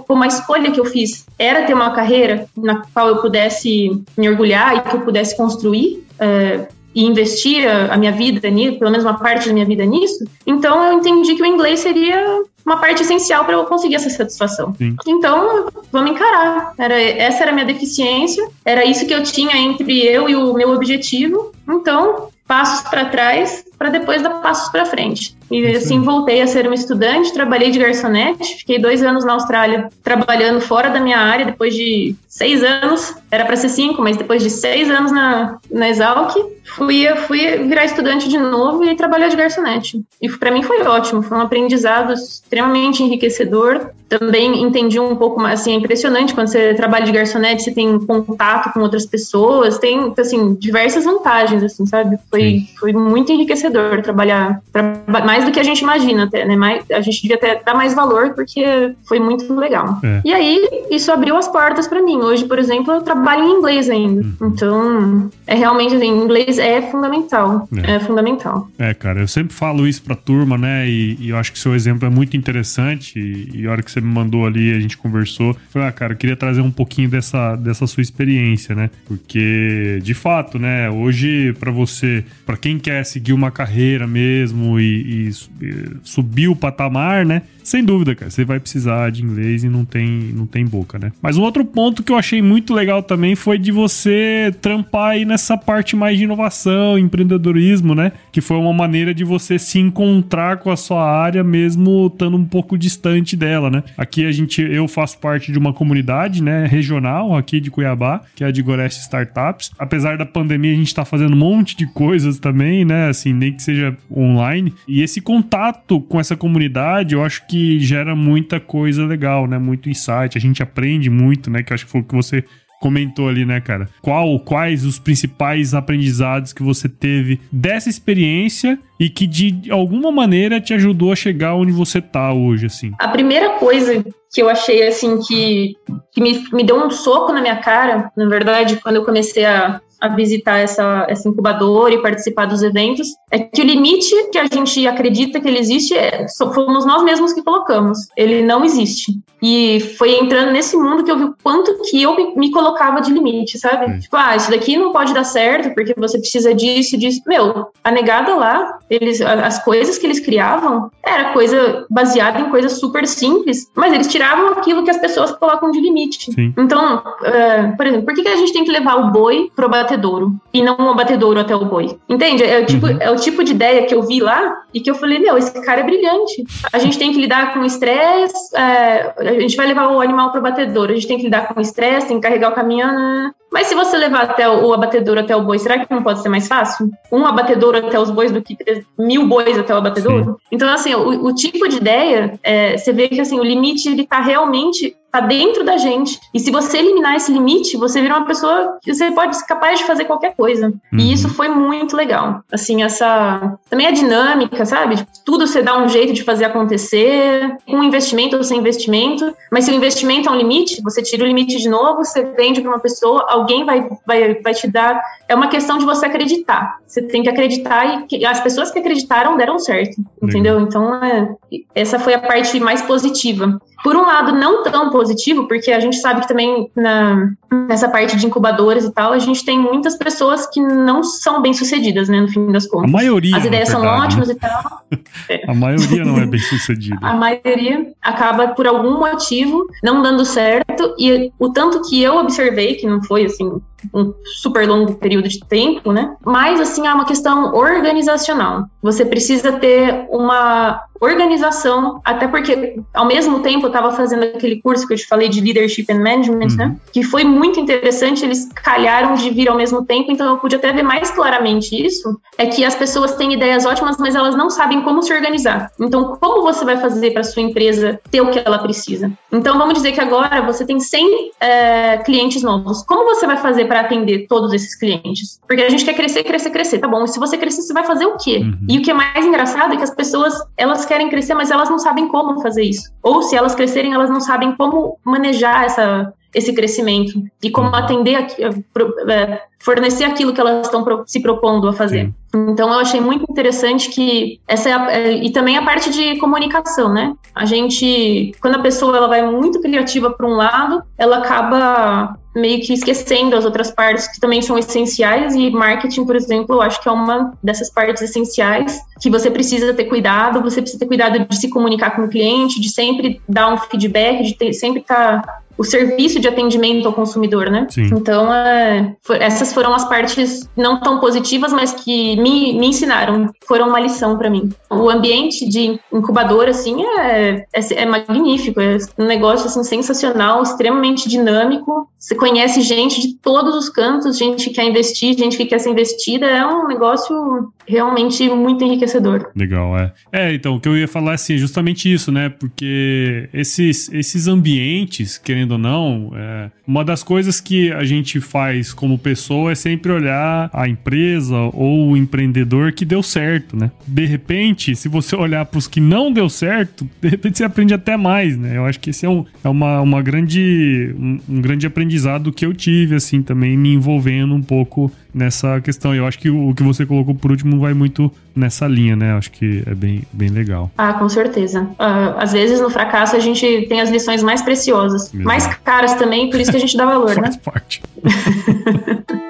uma 0.08 0.26
escolha 0.26 0.70
que 0.70 0.80
eu 0.80 0.84
fiz. 0.84 1.26
Era 1.38 1.62
ter 1.62 1.74
uma 1.74 1.90
carreira 1.92 2.46
na 2.56 2.82
qual 2.92 3.08
eu 3.08 3.16
pudesse 3.16 4.02
me 4.16 4.28
orgulhar 4.28 4.76
e 4.76 4.80
que 4.82 4.94
eu 4.94 5.00
pudesse 5.00 5.36
construir. 5.36 6.04
É, 6.18 6.66
e 6.94 7.04
investir 7.04 7.68
a, 7.68 7.94
a 7.94 7.96
minha 7.96 8.10
vida 8.10 8.50
nisso, 8.50 8.78
pelo 8.78 8.90
menos 8.90 9.04
uma 9.04 9.18
parte 9.18 9.46
da 9.46 9.52
minha 9.52 9.66
vida 9.66 9.84
nisso, 9.84 10.24
então 10.44 10.82
eu 10.82 10.94
entendi 10.94 11.36
que 11.36 11.42
o 11.42 11.46
inglês 11.46 11.78
seria 11.80 12.42
uma 12.68 12.78
parte 12.78 13.02
essencial 13.02 13.44
para 13.44 13.54
eu 13.54 13.64
conseguir 13.64 13.96
essa 13.96 14.10
satisfação. 14.10 14.74
Sim. 14.76 14.94
Então, 15.06 15.68
vamos 15.90 16.10
encarar. 16.10 16.74
Era, 16.78 17.00
essa 17.00 17.42
era 17.42 17.50
a 17.50 17.54
minha 17.54 17.66
deficiência, 17.66 18.46
era 18.64 18.84
isso 18.84 19.06
que 19.06 19.14
eu 19.14 19.22
tinha 19.22 19.56
entre 19.56 20.04
eu 20.06 20.28
e 20.28 20.36
o 20.36 20.52
meu 20.52 20.70
objetivo. 20.72 21.52
Então, 21.68 22.28
passos 22.46 22.88
para 22.88 23.06
trás 23.06 23.64
para 23.78 23.90
depois 23.90 24.22
dar 24.22 24.30
passos 24.40 24.68
para 24.70 24.84
frente. 24.84 25.36
E 25.50 25.66
assim 25.68 26.02
voltei 26.02 26.42
a 26.42 26.46
ser 26.46 26.66
uma 26.66 26.74
estudante, 26.74 27.32
trabalhei 27.32 27.70
de 27.70 27.78
garçonete, 27.78 28.56
fiquei 28.56 28.78
dois 28.78 29.02
anos 29.02 29.24
na 29.24 29.32
Austrália 29.34 29.88
trabalhando 30.02 30.60
fora 30.60 30.90
da 30.90 31.00
minha 31.00 31.18
área, 31.18 31.46
depois 31.46 31.74
de 31.74 32.14
seis 32.28 32.62
anos, 32.62 33.14
era 33.30 33.44
para 33.44 33.56
ser 33.56 33.68
cinco, 33.68 34.02
mas 34.02 34.16
depois 34.16 34.42
de 34.42 34.50
seis 34.50 34.90
anos 34.90 35.10
na, 35.10 35.58
na 35.70 35.88
Exalc, 35.88 36.36
fui, 36.76 37.06
fui 37.26 37.58
virar 37.64 37.84
estudante 37.84 38.28
de 38.28 38.38
novo 38.38 38.84
e 38.84 38.94
trabalhar 38.94 39.28
de 39.28 39.36
garçonete. 39.36 40.02
E 40.20 40.28
para 40.28 40.50
mim 40.50 40.62
foi 40.62 40.82
ótimo, 40.82 41.22
foi 41.22 41.38
um 41.38 41.40
aprendizado 41.40 42.12
extremamente 42.12 43.02
enriquecedor. 43.02 43.90
Também 44.08 44.62
entendi 44.62 44.98
um 44.98 45.16
pouco 45.16 45.38
mais, 45.40 45.60
assim, 45.60 45.72
é 45.72 45.74
impressionante 45.74 46.32
quando 46.32 46.48
você 46.48 46.72
trabalha 46.74 47.04
de 47.04 47.12
garçonete, 47.12 47.64
você 47.64 47.72
tem 47.72 47.98
contato 47.98 48.72
com 48.72 48.80
outras 48.80 49.04
pessoas, 49.04 49.78
tem, 49.78 50.14
assim, 50.18 50.54
diversas 50.54 51.04
vantagens, 51.04 51.62
assim, 51.62 51.84
sabe? 51.84 52.18
Foi, 52.30 52.62
foi 52.78 52.92
muito 52.92 53.32
enriquecedor 53.32 53.67
trabalhar, 54.02 54.60
tra 54.72 54.98
mais 55.06 55.44
do 55.44 55.52
que 55.52 55.60
a 55.60 55.62
gente 55.62 55.80
imagina 55.80 56.24
até, 56.24 56.44
né? 56.44 56.56
Mais, 56.56 56.84
a 56.90 57.00
gente 57.00 57.22
devia 57.22 57.36
até 57.36 57.62
dar 57.62 57.74
mais 57.74 57.94
valor 57.94 58.34
porque 58.34 58.94
foi 59.06 59.18
muito 59.18 59.52
legal. 59.54 59.98
É. 60.02 60.20
E 60.24 60.32
aí, 60.32 60.68
isso 60.90 61.10
abriu 61.12 61.36
as 61.36 61.48
portas 61.48 61.86
para 61.86 62.02
mim. 62.02 62.18
Hoje, 62.18 62.46
por 62.46 62.58
exemplo, 62.58 62.94
eu 62.94 63.02
trabalho 63.02 63.44
em 63.44 63.58
inglês 63.58 63.90
ainda. 63.90 64.22
Uhum. 64.22 64.48
Então, 64.48 65.30
é 65.46 65.54
realmente, 65.54 65.94
assim, 65.94 66.08
inglês 66.08 66.58
é 66.58 66.82
fundamental. 66.82 67.68
É. 67.84 67.92
é. 67.92 68.00
fundamental. 68.00 68.68
É, 68.78 68.94
cara, 68.94 69.20
eu 69.20 69.28
sempre 69.28 69.54
falo 69.54 69.86
isso 69.86 70.02
pra 70.02 70.14
turma, 70.14 70.56
né? 70.56 70.88
E, 70.88 71.16
e 71.20 71.28
eu 71.30 71.36
acho 71.36 71.52
que 71.52 71.58
seu 71.58 71.74
exemplo 71.74 72.06
é 72.06 72.10
muito 72.10 72.36
interessante. 72.36 73.18
E, 73.18 73.62
e, 73.62 73.66
a 73.66 73.70
hora 73.70 73.82
que 73.82 73.90
você 73.90 74.00
me 74.00 74.12
mandou 74.12 74.46
ali, 74.46 74.72
a 74.72 74.80
gente 74.80 74.96
conversou. 74.96 75.56
Falei, 75.70 75.88
ah, 75.88 75.92
cara, 75.92 76.12
eu 76.12 76.16
queria 76.16 76.36
trazer 76.36 76.60
um 76.60 76.70
pouquinho 76.70 77.08
dessa, 77.08 77.56
dessa 77.56 77.86
sua 77.86 78.02
experiência, 78.02 78.74
né? 78.74 78.90
Porque, 79.06 79.98
de 80.02 80.14
fato, 80.14 80.58
né? 80.58 80.90
Hoje, 80.90 81.54
para 81.58 81.70
você, 81.70 82.24
para 82.46 82.56
quem 82.56 82.78
quer 82.78 83.04
seguir 83.04 83.32
uma 83.32 83.50
carreira 83.58 84.06
mesmo 84.06 84.78
e, 84.78 84.84
e, 84.84 85.28
e 85.28 85.96
subir 86.04 86.46
o 86.46 86.54
patamar, 86.54 87.26
né? 87.26 87.42
Sem 87.64 87.84
dúvida, 87.84 88.14
cara, 88.14 88.30
você 88.30 88.46
vai 88.46 88.58
precisar 88.58 89.10
de 89.10 89.22
inglês 89.22 89.62
e 89.62 89.68
não 89.68 89.84
tem, 89.84 90.08
não 90.34 90.46
tem 90.46 90.64
boca, 90.64 90.98
né? 90.98 91.12
Mas 91.20 91.36
um 91.36 91.42
outro 91.42 91.64
ponto 91.66 92.02
que 92.02 92.10
eu 92.10 92.16
achei 92.16 92.40
muito 92.40 92.72
legal 92.72 93.02
também 93.02 93.34
foi 93.34 93.58
de 93.58 93.70
você 93.70 94.54
trampar 94.62 95.10
aí 95.10 95.26
nessa 95.26 95.54
parte 95.54 95.94
mais 95.94 96.16
de 96.16 96.24
inovação, 96.24 96.98
empreendedorismo, 96.98 97.94
né? 97.94 98.12
Que 98.32 98.40
foi 98.40 98.56
uma 98.56 98.72
maneira 98.72 99.12
de 99.12 99.22
você 99.22 99.58
se 99.58 99.78
encontrar 99.78 100.58
com 100.58 100.70
a 100.70 100.76
sua 100.76 101.04
área 101.04 101.44
mesmo 101.44 102.06
estando 102.06 102.38
um 102.38 102.44
pouco 102.44 102.78
distante 102.78 103.36
dela, 103.36 103.68
né? 103.68 103.82
Aqui 103.98 104.24
a 104.24 104.32
gente, 104.32 104.62
eu 104.62 104.88
faço 104.88 105.18
parte 105.18 105.52
de 105.52 105.58
uma 105.58 105.72
comunidade, 105.72 106.42
né, 106.42 106.64
regional 106.64 107.36
aqui 107.36 107.60
de 107.60 107.70
Cuiabá, 107.70 108.22
que 108.34 108.44
é 108.44 108.46
a 108.46 108.50
de 108.50 108.62
Goreste 108.62 109.00
Startups. 109.00 109.72
Apesar 109.78 110.16
da 110.16 110.24
pandemia, 110.24 110.72
a 110.72 110.76
gente 110.76 110.94
tá 110.94 111.04
fazendo 111.04 111.34
um 111.34 111.38
monte 111.38 111.76
de 111.76 111.86
coisas 111.86 112.38
também, 112.38 112.84
né? 112.84 113.08
Assim, 113.08 113.34
nem 113.48 113.56
que 113.56 113.62
seja 113.62 113.96
online. 114.14 114.72
E 114.86 115.02
esse 115.02 115.20
contato 115.20 116.00
com 116.02 116.20
essa 116.20 116.36
comunidade, 116.36 117.14
eu 117.14 117.24
acho 117.24 117.46
que 117.46 117.80
gera 117.80 118.14
muita 118.14 118.60
coisa 118.60 119.04
legal, 119.04 119.46
né? 119.46 119.58
Muito 119.58 119.88
insight, 119.88 120.36
a 120.36 120.40
gente 120.40 120.62
aprende 120.62 121.10
muito, 121.10 121.50
né? 121.50 121.62
Que 121.62 121.72
eu 121.72 121.74
acho 121.74 121.86
que 121.86 121.92
foi 121.92 122.00
o 122.00 122.04
que 122.04 122.14
você 122.14 122.44
comentou 122.80 123.28
ali, 123.28 123.44
né, 123.44 123.60
cara? 123.60 123.88
Qual, 124.00 124.38
quais 124.40 124.84
os 124.84 124.98
principais 124.98 125.74
aprendizados 125.74 126.52
que 126.52 126.62
você 126.62 126.88
teve 126.88 127.40
dessa 127.50 127.88
experiência 127.88 128.78
e 129.00 129.10
que 129.10 129.26
de 129.26 129.70
alguma 129.70 130.12
maneira 130.12 130.60
te 130.60 130.72
ajudou 130.74 131.12
a 131.12 131.16
chegar 131.16 131.54
onde 131.54 131.72
você 131.72 132.00
tá 132.00 132.32
hoje, 132.32 132.66
assim? 132.66 132.92
A 132.98 133.08
primeira 133.08 133.50
coisa 133.58 134.04
que 134.32 134.40
eu 134.40 134.48
achei, 134.48 134.86
assim, 134.86 135.18
que, 135.22 135.76
que 136.12 136.20
me, 136.20 136.44
me 136.52 136.62
deu 136.62 136.76
um 136.76 136.90
soco 136.90 137.32
na 137.32 137.40
minha 137.40 137.56
cara, 137.56 138.12
na 138.16 138.28
verdade, 138.28 138.76
quando 138.76 138.96
eu 138.96 139.04
comecei 139.04 139.44
a, 139.44 139.80
a 140.00 140.08
visitar 140.08 140.58
essa, 140.58 141.06
essa 141.08 141.28
incubadora 141.28 141.94
e 141.94 142.02
participar 142.02 142.46
dos 142.46 142.62
eventos, 142.62 143.08
é 143.30 143.38
que 143.38 143.60
o 143.60 143.64
limite 143.64 144.14
que 144.30 144.38
a 144.38 144.46
gente 144.46 144.86
acredita 144.86 145.40
que 145.40 145.48
ele 145.48 145.58
existe 145.58 145.94
é, 145.94 146.26
fomos 146.54 146.84
nós 146.86 147.02
mesmos 147.02 147.32
que 147.32 147.42
colocamos. 147.42 147.98
Ele 148.16 148.42
não 148.42 148.64
existe. 148.64 149.20
E 149.40 149.80
foi 149.96 150.18
entrando 150.18 150.50
nesse 150.50 150.76
mundo 150.76 151.04
que 151.04 151.10
eu 151.10 151.16
vi 151.16 151.24
o 151.24 151.34
quanto 151.42 151.82
que 151.82 152.02
eu 152.02 152.16
me, 152.16 152.34
me 152.34 152.50
colocava 152.50 153.00
de 153.00 153.12
limite, 153.12 153.58
sabe? 153.58 153.92
É. 153.92 153.98
Tipo, 153.98 154.16
ah, 154.16 154.34
isso 154.34 154.50
daqui 154.50 154.76
não 154.76 154.92
pode 154.92 155.14
dar 155.14 155.24
certo 155.24 155.72
porque 155.74 155.94
você 155.96 156.18
precisa 156.18 156.54
disso 156.54 156.96
e 156.96 156.98
disso. 156.98 157.22
Meu, 157.26 157.68
a 157.84 157.90
negada 157.90 158.34
lá, 158.34 158.78
eles, 158.90 159.20
as 159.20 159.62
coisas 159.62 159.96
que 159.96 160.06
eles 160.06 160.20
criavam 160.20 160.90
era 161.04 161.32
coisa 161.32 161.86
baseada 161.88 162.40
em 162.40 162.50
coisas 162.50 162.80
super 162.80 163.06
simples, 163.06 163.70
mas 163.74 163.92
eles 163.92 164.08
tiravam 164.08 164.48
aquilo 164.48 164.82
que 164.82 164.90
as 164.90 164.98
pessoas 164.98 165.32
colocam 165.32 165.70
de 165.70 165.80
limite. 165.80 166.32
Sim. 166.32 166.52
Então, 166.56 166.96
uh, 166.96 167.76
por 167.76 167.86
exemplo, 167.86 168.06
por 168.06 168.14
que, 168.14 168.22
que 168.22 168.28
a 168.28 168.36
gente 168.36 168.52
tem 168.52 168.64
que 168.64 168.72
levar 168.72 168.96
o 168.96 169.10
boi 169.12 169.50
pro 169.54 169.68
abatedouro 169.88 170.34
e 170.52 170.62
não 170.62 170.76
o 170.76 170.90
abatedouro 170.90 171.40
até 171.40 171.54
o 171.54 171.64
boi? 171.64 171.98
Entende? 172.08 172.44
É 172.44 172.60
o 172.60 172.66
tipo, 172.66 172.86
uhum. 172.86 172.96
é 173.00 173.10
o 173.10 173.16
tipo 173.16 173.42
de 173.42 173.52
ideia 173.52 173.86
que 173.86 173.94
eu 173.94 174.02
vi 174.02 174.20
lá 174.20 174.62
e 174.72 174.80
que 174.80 174.90
eu 174.90 174.94
falei, 174.94 175.18
meu, 175.18 175.38
esse 175.38 175.52
cara 175.64 175.80
é 175.80 175.84
brilhante. 175.84 176.44
A 176.72 176.78
gente 176.78 176.98
tem 176.98 177.12
que 177.12 177.20
lidar 177.20 177.54
com 177.54 177.64
estresse, 177.64 178.56
é, 178.56 179.14
a 179.18 179.40
gente 179.40 179.56
vai 179.56 179.66
levar 179.66 179.88
o 179.88 180.00
animal 180.00 180.30
pro 180.30 180.40
abatedouro, 180.40 180.92
a 180.92 180.94
gente 180.94 181.08
tem 181.08 181.16
que 181.16 181.24
lidar 181.24 181.52
com 181.52 181.60
estresse, 181.60 182.08
tem 182.08 182.20
que 182.20 182.22
carregar 182.22 182.50
o 182.50 182.54
caminhão. 182.54 183.32
Mas 183.52 183.66
se 183.66 183.74
você 183.74 183.96
levar 183.96 184.24
até 184.24 184.48
o, 184.48 184.66
o 184.66 184.74
abatedouro 184.74 185.20
até 185.20 185.34
o 185.34 185.42
boi, 185.42 185.58
será 185.58 185.78
que 185.78 185.92
não 185.92 186.02
pode 186.02 186.22
ser 186.22 186.28
mais 186.28 186.46
fácil? 186.46 186.90
Um 187.10 187.26
abatedouro 187.26 187.78
até 187.78 187.98
os 187.98 188.10
bois 188.10 188.30
do 188.30 188.42
que 188.42 188.56
mil 188.98 189.26
bois 189.26 189.58
até 189.58 189.74
o 189.74 189.78
abatedouro? 189.78 190.24
Sim. 190.24 190.36
Então, 190.52 190.68
assim, 190.68 190.94
o, 190.94 191.26
o, 191.26 191.34
tipo 191.34 191.68
de 191.68 191.76
ideia, 191.76 192.38
é, 192.42 192.76
você 192.76 192.92
vê 192.92 193.08
que 193.08 193.20
assim, 193.20 193.40
o 193.40 193.44
limite 193.44 193.88
ele 193.88 194.06
tá 194.06 194.20
realmente 194.20 194.96
tá 195.10 195.20
dentro 195.20 195.64
da 195.64 195.76
gente. 195.76 196.18
E 196.34 196.40
se 196.40 196.50
você 196.50 196.78
eliminar 196.78 197.16
esse 197.16 197.32
limite, 197.32 197.76
você 197.76 198.00
vira 198.00 198.16
uma 198.16 198.26
pessoa 198.26 198.78
que 198.82 198.92
você 198.92 199.10
pode 199.10 199.36
ser 199.36 199.46
capaz 199.46 199.78
de 199.78 199.86
fazer 199.86 200.04
qualquer 200.04 200.34
coisa. 200.34 200.68
Uhum. 200.68 200.98
E 200.98 201.12
isso 201.12 201.28
foi 201.30 201.48
muito 201.48 201.96
legal. 201.96 202.42
Assim, 202.52 202.82
essa 202.82 203.58
também 203.70 203.86
a 203.86 203.90
dinâmica, 203.90 204.64
sabe? 204.64 204.96
Tipo, 204.96 205.10
tudo 205.24 205.46
você 205.46 205.62
dá 205.62 205.78
um 205.78 205.88
jeito 205.88 206.12
de 206.12 206.22
fazer 206.22 206.44
acontecer, 206.44 207.56
com 207.66 207.82
investimento 207.82 208.36
ou 208.36 208.44
sem 208.44 208.58
investimento. 208.58 209.34
Mas 209.50 209.64
se 209.64 209.70
o 209.70 209.74
investimento 209.74 210.28
é 210.28 210.32
um 210.32 210.36
limite, 210.36 210.82
você 210.82 211.02
tira 211.02 211.24
o 211.24 211.26
limite 211.26 211.56
de 211.56 211.68
novo, 211.68 212.04
você 212.04 212.24
vende 212.24 212.60
para 212.60 212.70
uma 212.70 212.80
pessoa, 212.80 213.26
alguém 213.38 213.64
vai, 213.64 213.88
vai, 214.06 214.34
vai 214.34 214.54
te 214.54 214.68
dar. 214.68 215.00
É 215.28 215.34
uma 215.34 215.48
questão 215.48 215.78
de 215.78 215.84
você 215.84 216.06
acreditar. 216.06 216.78
Você 216.86 217.02
tem 217.02 217.22
que 217.22 217.28
acreditar 217.28 217.84
e 217.86 218.06
que 218.06 218.24
as 218.24 218.40
pessoas 218.40 218.70
que 218.70 218.78
acreditaram 218.78 219.36
deram 219.36 219.58
certo, 219.58 220.02
entendeu? 220.22 220.60
Então, 220.60 221.02
é, 221.02 221.34
essa 221.74 221.98
foi 221.98 222.14
a 222.14 222.20
parte 222.20 222.58
mais 222.60 222.82
positiva. 222.82 223.60
Por 223.82 223.94
um 223.94 224.02
lado, 224.02 224.32
não 224.32 224.62
tão 224.62 224.90
positivo, 224.90 225.46
porque 225.46 225.70
a 225.70 225.80
gente 225.80 225.96
sabe 225.96 226.22
que 226.22 226.28
também 226.28 226.70
na, 226.74 227.30
nessa 227.68 227.88
parte 227.88 228.16
de 228.16 228.26
incubadoras 228.26 228.84
e 228.84 228.92
tal, 228.92 229.12
a 229.12 229.18
gente 229.18 229.44
tem 229.44 229.58
muitas 229.58 229.96
pessoas 229.96 230.46
que 230.46 230.60
não 230.60 231.02
são 231.04 231.40
bem 231.40 231.54
sucedidas, 231.54 232.08
né, 232.08 232.20
no 232.20 232.28
fim 232.28 232.50
das 232.50 232.66
contas. 232.66 232.90
A 232.90 232.92
maioria. 232.92 233.36
As 233.36 233.44
ideias 233.44 233.68
verdade, 233.68 233.88
são 233.88 234.04
ótimas 234.04 234.28
né? 234.28 234.34
e 234.34 234.38
tal. 234.38 234.82
A 235.48 235.54
maioria 235.54 236.04
não 236.04 236.18
é 236.18 236.26
bem 236.26 236.40
sucedida. 236.40 236.98
A 237.02 237.14
maioria 237.14 237.92
acaba, 238.02 238.48
por 238.48 238.66
algum 238.66 238.98
motivo, 238.98 239.66
não 239.82 240.02
dando 240.02 240.24
certo, 240.24 240.94
e 240.98 241.30
o 241.38 241.50
tanto 241.50 241.82
que 241.88 242.02
eu 242.02 242.16
observei, 242.16 242.74
que 242.74 242.86
não 242.86 243.02
foi 243.02 243.26
assim 243.26 243.60
um 243.94 244.12
super 244.40 244.68
longo 244.68 244.94
período 244.94 245.28
de 245.28 245.40
tempo, 245.40 245.92
né? 245.92 246.16
Mas 246.24 246.60
assim 246.60 246.86
é 246.86 246.92
uma 246.92 247.04
questão 247.04 247.54
organizacional. 247.54 248.64
Você 248.82 249.04
precisa 249.04 249.52
ter 249.52 250.06
uma 250.10 250.82
organização, 251.00 252.00
até 252.04 252.26
porque 252.26 252.76
ao 252.92 253.06
mesmo 253.06 253.40
tempo 253.40 253.66
eu 253.66 253.68
estava 253.68 253.92
fazendo 253.92 254.24
aquele 254.24 254.60
curso 254.60 254.86
que 254.86 254.94
eu 254.94 254.96
te 254.96 255.06
falei 255.06 255.28
de 255.28 255.40
leadership 255.40 255.86
and 255.90 255.98
management, 255.98 256.56
né? 256.56 256.66
Uhum. 256.66 256.76
Que 256.92 257.02
foi 257.02 257.24
muito 257.24 257.60
interessante, 257.60 258.24
eles 258.24 258.48
calharam 258.52 259.14
de 259.14 259.30
vir 259.30 259.48
ao 259.48 259.56
mesmo 259.56 259.84
tempo, 259.84 260.10
então 260.10 260.28
eu 260.28 260.38
pude 260.38 260.56
até 260.56 260.72
ver 260.72 260.82
mais 260.82 261.10
claramente 261.10 261.74
isso, 261.74 262.20
é 262.36 262.46
que 262.46 262.64
as 262.64 262.74
pessoas 262.74 263.14
têm 263.14 263.32
ideias 263.32 263.64
ótimas, 263.64 263.96
mas 263.98 264.14
elas 264.14 264.34
não 264.34 264.50
sabem 264.50 264.82
como 264.82 265.02
se 265.02 265.12
organizar. 265.12 265.70
Então, 265.78 266.16
como 266.20 266.42
você 266.42 266.64
vai 266.64 266.76
fazer 266.78 267.12
para 267.12 267.22
sua 267.22 267.42
empresa 267.42 268.00
ter 268.10 268.20
o 268.20 268.30
que 268.30 268.40
ela 268.44 268.58
precisa? 268.58 269.10
Então, 269.30 269.56
vamos 269.56 269.74
dizer 269.74 269.92
que 269.92 270.00
agora 270.00 270.42
você 270.42 270.64
tem 270.64 270.80
100 270.80 271.30
é, 271.40 271.98
clientes 271.98 272.42
novos. 272.42 272.82
Como 272.82 273.04
você 273.04 273.26
vai 273.26 273.36
fazer 273.36 273.66
para 273.68 273.80
atender 273.80 274.26
todos 274.26 274.52
esses 274.52 274.74
clientes? 274.74 275.40
Porque 275.46 275.62
a 275.62 275.68
gente 275.68 275.84
quer 275.84 275.94
crescer, 275.94 276.24
crescer, 276.24 276.50
crescer, 276.50 276.78
tá 276.78 276.88
bom? 276.88 277.04
E 277.04 277.08
se 277.08 277.18
você 277.18 277.38
crescer, 277.38 277.62
você 277.62 277.72
vai 277.72 277.84
fazer 277.84 278.06
o 278.06 278.16
quê? 278.16 278.38
Uhum. 278.38 278.66
E 278.68 278.78
o 278.78 278.82
que 278.82 278.90
é 278.90 278.94
mais 278.94 279.24
engraçado 279.24 279.74
é 279.74 279.76
que 279.76 279.84
as 279.84 279.94
pessoas, 279.94 280.34
elas 280.56 280.84
querem 280.84 281.08
crescer, 281.08 281.34
mas 281.34 281.50
elas 281.50 281.70
não 281.70 281.78
sabem 281.78 282.08
como 282.08 282.40
fazer 282.40 282.64
isso. 282.64 282.90
Ou 283.02 283.22
se 283.22 283.36
elas 283.36 283.54
crescerem, 283.54 283.92
elas 283.92 284.10
não 284.10 284.20
sabem 284.20 284.56
como 284.56 284.98
manejar 285.04 285.64
essa, 285.64 286.12
esse 286.34 286.52
crescimento 286.52 287.22
e 287.42 287.50
como 287.50 287.74
atender, 287.74 288.14
aqui, 288.14 288.42
é, 288.44 289.42
fornecer 289.58 290.04
aquilo 290.04 290.32
que 290.32 290.40
elas 290.40 290.66
estão 290.66 290.84
se 291.06 291.20
propondo 291.20 291.68
a 291.68 291.72
fazer. 291.72 292.06
Sim. 292.06 292.14
Então 292.50 292.70
eu 292.70 292.78
achei 292.78 293.00
muito 293.00 293.24
interessante 293.30 293.88
que 293.88 294.40
essa 294.46 294.68
é 294.68 294.72
a, 294.72 294.92
é, 294.92 295.12
e 295.12 295.30
também 295.30 295.56
a 295.56 295.64
parte 295.64 295.90
de 295.90 296.16
comunicação, 296.18 296.92
né? 296.92 297.14
A 297.34 297.46
gente, 297.46 298.32
quando 298.40 298.56
a 298.56 298.62
pessoa 298.62 298.96
ela 298.96 299.08
vai 299.08 299.22
muito 299.30 299.60
criativa 299.60 300.10
para 300.10 300.26
um 300.26 300.34
lado, 300.34 300.82
ela 300.98 301.18
acaba 301.18 302.16
meio 302.36 302.60
que 302.60 302.72
esquecendo 302.72 303.34
as 303.34 303.44
outras 303.44 303.70
partes 303.70 304.06
que 304.06 304.20
também 304.20 304.42
são 304.42 304.58
essenciais 304.58 305.34
e 305.34 305.50
marketing, 305.50 306.04
por 306.04 306.14
exemplo, 306.14 306.56
eu 306.56 306.62
acho 306.62 306.80
que 306.80 306.88
é 306.88 306.92
uma 306.92 307.32
dessas 307.42 307.70
partes 307.70 308.02
essenciais 308.02 308.78
que 309.00 309.10
você 309.10 309.30
precisa 309.30 309.74
ter 309.74 309.86
cuidado, 309.86 310.42
você 310.42 310.60
precisa 310.60 310.78
ter 310.78 310.86
cuidado 310.86 311.26
de 311.26 311.36
se 311.36 311.48
comunicar 311.48 311.96
com 311.96 312.02
o 312.02 312.08
cliente, 312.08 312.60
de 312.60 312.70
sempre 312.70 313.20
dar 313.28 313.52
um 313.52 313.56
feedback, 313.56 314.22
de 314.22 314.34
ter, 314.34 314.52
sempre 314.52 314.80
estar 314.80 315.22
tá 315.22 315.40
o 315.58 315.64
serviço 315.64 316.20
de 316.20 316.28
atendimento 316.28 316.86
ao 316.86 316.94
consumidor, 316.94 317.50
né? 317.50 317.66
Sim. 317.68 317.90
Então, 317.92 318.32
é, 318.32 318.94
essas 319.18 319.52
foram 319.52 319.74
as 319.74 319.84
partes 319.88 320.48
não 320.56 320.80
tão 320.80 321.00
positivas, 321.00 321.52
mas 321.52 321.72
que 321.72 322.16
me, 322.20 322.56
me 322.58 322.68
ensinaram, 322.68 323.28
foram 323.46 323.68
uma 323.68 323.80
lição 323.80 324.16
para 324.16 324.30
mim. 324.30 324.50
O 324.70 324.88
ambiente 324.88 325.48
de 325.48 325.78
incubadora, 325.92 326.50
assim, 326.50 326.80
é, 326.84 327.44
é, 327.52 327.74
é, 327.74 327.84
magnífico, 327.84 328.60
é 328.60 328.76
um 328.96 329.06
negócio, 329.06 329.46
assim, 329.46 329.64
sensacional, 329.64 330.42
extremamente 330.42 331.08
dinâmico. 331.08 331.88
Você 331.98 332.14
conhece 332.14 332.60
gente 332.60 333.00
de 333.00 333.16
todos 333.16 333.56
os 333.56 333.68
cantos, 333.68 334.16
gente 334.16 334.48
que 334.48 334.54
quer 334.54 334.64
investir, 334.64 335.18
gente 335.18 335.36
que 335.36 335.44
quer 335.44 335.58
ser 335.58 335.70
investida, 335.70 336.26
é 336.26 336.46
um 336.46 336.68
negócio 336.68 337.52
realmente 337.66 338.28
muito 338.30 338.64
enriquecedor. 338.64 339.30
Legal, 339.34 339.76
é. 339.76 339.92
É, 340.12 340.32
então, 340.32 340.54
o 340.54 340.60
que 340.60 340.68
eu 340.68 340.76
ia 340.76 340.86
falar, 340.86 341.14
assim, 341.14 341.34
é 341.34 341.38
justamente 341.38 341.92
isso, 341.92 342.12
né? 342.12 342.28
Porque 342.28 343.28
esses, 343.32 343.92
esses 343.92 344.28
ambientes, 344.28 345.18
querendo 345.18 345.47
ou 345.52 345.58
não, 345.58 346.12
é, 346.14 346.50
uma 346.66 346.84
das 346.84 347.02
coisas 347.02 347.40
que 347.40 347.72
a 347.72 347.84
gente 347.84 348.20
faz 348.20 348.72
como 348.72 348.98
pessoa 348.98 349.52
é 349.52 349.54
sempre 349.54 349.92
olhar 349.92 350.50
a 350.52 350.68
empresa 350.68 351.36
ou 351.52 351.90
o 351.90 351.96
empreendedor 351.96 352.72
que 352.72 352.84
deu 352.84 353.02
certo, 353.02 353.56
né? 353.56 353.70
De 353.86 354.04
repente, 354.06 354.74
se 354.76 354.88
você 354.88 355.16
olhar 355.16 355.44
para 355.46 355.58
os 355.58 355.66
que 355.66 355.80
não 355.80 356.12
deu 356.12 356.28
certo, 356.28 356.88
de 357.00 357.08
repente 357.08 357.38
você 357.38 357.44
aprende 357.44 357.74
até 357.74 357.96
mais, 357.96 358.36
né? 358.36 358.56
Eu 358.56 358.64
acho 358.64 358.80
que 358.80 358.90
esse 358.90 359.06
é, 359.06 359.08
um, 359.08 359.24
é 359.42 359.48
uma, 359.48 359.80
uma 359.80 360.02
grande, 360.02 360.94
um, 360.98 361.20
um 361.28 361.40
grande 361.40 361.66
aprendizado 361.66 362.32
que 362.32 362.44
eu 362.44 362.54
tive, 362.54 362.94
assim, 362.94 363.22
também 363.22 363.56
me 363.56 363.74
envolvendo 363.74 364.34
um 364.34 364.42
pouco 364.42 364.92
nessa 365.12 365.60
questão. 365.60 365.94
Eu 365.94 366.06
acho 366.06 366.18
que 366.18 366.30
o, 366.30 366.54
que 366.54 366.62
você 366.62 366.84
colocou 366.86 367.14
por 367.14 367.30
último 367.30 367.60
vai 367.60 367.74
muito 367.74 368.10
nessa 368.34 368.66
linha, 368.66 368.96
né? 368.96 369.12
Acho 369.14 369.30
que 369.30 369.62
é 369.66 369.74
bem, 369.74 370.02
bem 370.12 370.28
legal. 370.28 370.70
Ah, 370.76 370.94
com 370.94 371.08
certeza. 371.08 371.62
Uh, 371.62 372.18
às 372.18 372.32
vezes 372.32 372.60
no 372.60 372.70
fracasso 372.70 373.16
a 373.16 373.20
gente 373.20 373.66
tem 373.68 373.80
as 373.80 373.90
lições 373.90 374.22
mais 374.22 374.42
preciosas, 374.42 375.12
Exato. 375.12 375.24
mais 375.24 375.46
caras 375.64 375.94
também, 375.94 376.30
por 376.30 376.40
isso 376.40 376.50
que 376.50 376.56
a 376.56 376.60
gente 376.60 376.76
dá 376.76 376.84
valor, 376.84 377.14
Faz 377.20 377.36
né? 377.36 377.40
parte. 377.44 377.82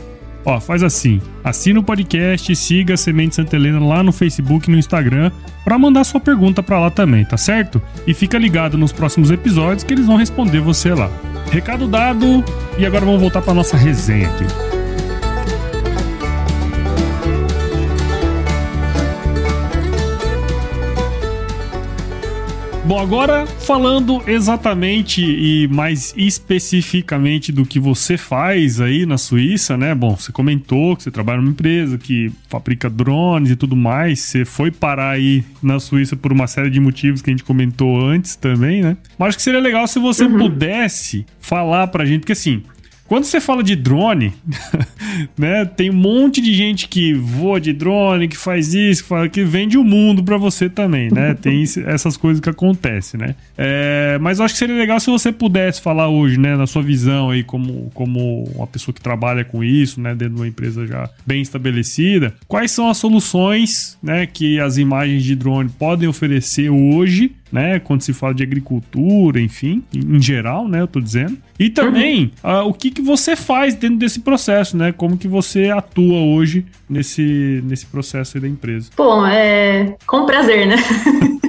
Ó, 0.43 0.59
faz 0.59 0.81
assim, 0.81 1.21
assina 1.43 1.79
o 1.79 1.83
podcast, 1.83 2.55
siga 2.55 2.95
a 2.95 2.97
Semente 2.97 3.35
Santa 3.35 3.55
Helena 3.55 3.79
lá 3.79 4.01
no 4.01 4.11
Facebook 4.11 4.67
e 4.67 4.71
no 4.71 4.79
Instagram 4.79 5.31
para 5.63 5.77
mandar 5.77 6.03
sua 6.03 6.19
pergunta 6.19 6.63
para 6.63 6.79
lá 6.79 6.89
também, 6.89 7.23
tá 7.23 7.37
certo? 7.37 7.81
E 8.07 8.13
fica 8.13 8.37
ligado 8.37 8.77
nos 8.77 8.91
próximos 8.91 9.29
episódios 9.29 9.83
que 9.83 9.93
eles 9.93 10.05
vão 10.05 10.17
responder 10.17 10.59
você 10.59 10.93
lá. 10.93 11.09
Recado 11.51 11.87
dado, 11.87 12.43
e 12.77 12.85
agora 12.85 13.05
vamos 13.05 13.21
voltar 13.21 13.41
para 13.41 13.53
nossa 13.53 13.77
resenha 13.77 14.29
aqui. 14.29 14.70
Bom, 22.91 22.99
agora 22.99 23.47
falando 23.47 24.21
exatamente 24.27 25.23
e 25.23 25.65
mais 25.69 26.13
especificamente 26.17 27.49
do 27.49 27.65
que 27.65 27.79
você 27.79 28.17
faz 28.17 28.81
aí 28.81 29.05
na 29.05 29.17
Suíça, 29.17 29.77
né? 29.77 29.95
Bom, 29.95 30.17
você 30.17 30.29
comentou 30.29 30.97
que 30.97 31.03
você 31.03 31.09
trabalha 31.09 31.39
numa 31.39 31.51
empresa 31.51 31.97
que 31.97 32.33
fabrica 32.49 32.89
drones 32.89 33.51
e 33.51 33.55
tudo 33.55 33.77
mais. 33.77 34.19
Você 34.19 34.43
foi 34.43 34.71
parar 34.71 35.11
aí 35.11 35.41
na 35.63 35.79
Suíça 35.79 36.17
por 36.17 36.33
uma 36.33 36.47
série 36.47 36.69
de 36.69 36.81
motivos 36.81 37.21
que 37.21 37.29
a 37.29 37.33
gente 37.33 37.45
comentou 37.45 37.97
antes 38.05 38.35
também, 38.35 38.81
né? 38.81 38.97
Mas 39.17 39.29
acho 39.29 39.37
que 39.37 39.43
seria 39.43 39.61
legal 39.61 39.87
se 39.87 39.97
você 39.97 40.25
uhum. 40.25 40.37
pudesse 40.39 41.25
falar 41.39 41.87
pra 41.87 42.03
gente, 42.03 42.19
porque 42.19 42.33
assim, 42.33 42.61
quando 43.11 43.25
você 43.25 43.41
fala 43.41 43.61
de 43.61 43.75
drone, 43.75 44.31
né, 45.37 45.65
tem 45.65 45.89
um 45.89 45.93
monte 45.93 46.39
de 46.39 46.53
gente 46.53 46.87
que 46.87 47.13
voa 47.13 47.59
de 47.59 47.73
drone, 47.73 48.29
que 48.29 48.37
faz 48.37 48.73
isso, 48.73 49.03
que, 49.03 49.29
que 49.29 49.43
vende 49.43 49.77
o 49.77 49.83
mundo 49.83 50.23
para 50.23 50.37
você 50.37 50.69
também, 50.69 51.11
né? 51.11 51.33
Tem 51.35 51.61
essas 51.87 52.15
coisas 52.15 52.39
que 52.39 52.49
acontecem, 52.49 53.19
né? 53.19 53.35
É, 53.57 54.17
mas 54.21 54.39
eu 54.39 54.45
acho 54.45 54.53
que 54.53 54.59
seria 54.59 54.77
legal 54.77 54.97
se 54.97 55.11
você 55.11 55.29
pudesse 55.29 55.81
falar 55.81 56.07
hoje, 56.07 56.39
né, 56.39 56.55
na 56.55 56.65
sua 56.65 56.81
visão 56.81 57.31
aí 57.31 57.43
como, 57.43 57.91
como 57.93 58.45
uma 58.55 58.65
pessoa 58.65 58.95
que 58.95 59.01
trabalha 59.01 59.43
com 59.43 59.61
isso, 59.61 59.99
né, 59.99 60.15
dentro 60.15 60.35
de 60.35 60.39
uma 60.39 60.47
empresa 60.47 60.87
já 60.87 61.09
bem 61.27 61.41
estabelecida, 61.41 62.33
quais 62.47 62.71
são 62.71 62.89
as 62.89 62.95
soluções, 62.95 63.97
né, 64.01 64.25
que 64.25 64.57
as 64.57 64.77
imagens 64.77 65.25
de 65.25 65.35
drone 65.35 65.67
podem 65.67 66.07
oferecer 66.07 66.69
hoje 66.69 67.35
né? 67.51 67.79
Quando 67.79 68.01
se 68.01 68.13
fala 68.13 68.33
de 68.33 68.43
agricultura, 68.43 69.39
enfim, 69.39 69.83
em 69.93 70.21
geral, 70.21 70.67
né? 70.67 70.81
Eu 70.81 70.87
tô 70.87 70.99
dizendo. 70.99 71.37
E 71.59 71.69
também 71.69 72.31
uhum. 72.43 72.51
uh, 72.51 72.67
o 72.67 72.73
que, 72.73 72.89
que 72.89 73.01
você 73.01 73.35
faz 73.35 73.75
dentro 73.75 73.97
desse 73.97 74.19
processo, 74.21 74.77
né? 74.77 74.91
Como 74.91 75.17
que 75.17 75.27
você 75.27 75.69
atua 75.69 76.19
hoje 76.19 76.65
nesse, 76.89 77.61
nesse 77.65 77.85
processo 77.85 78.39
da 78.39 78.47
empresa. 78.47 78.89
Bom, 78.95 79.25
é 79.25 79.95
com 80.05 80.25
prazer, 80.25 80.67
né? 80.67 80.75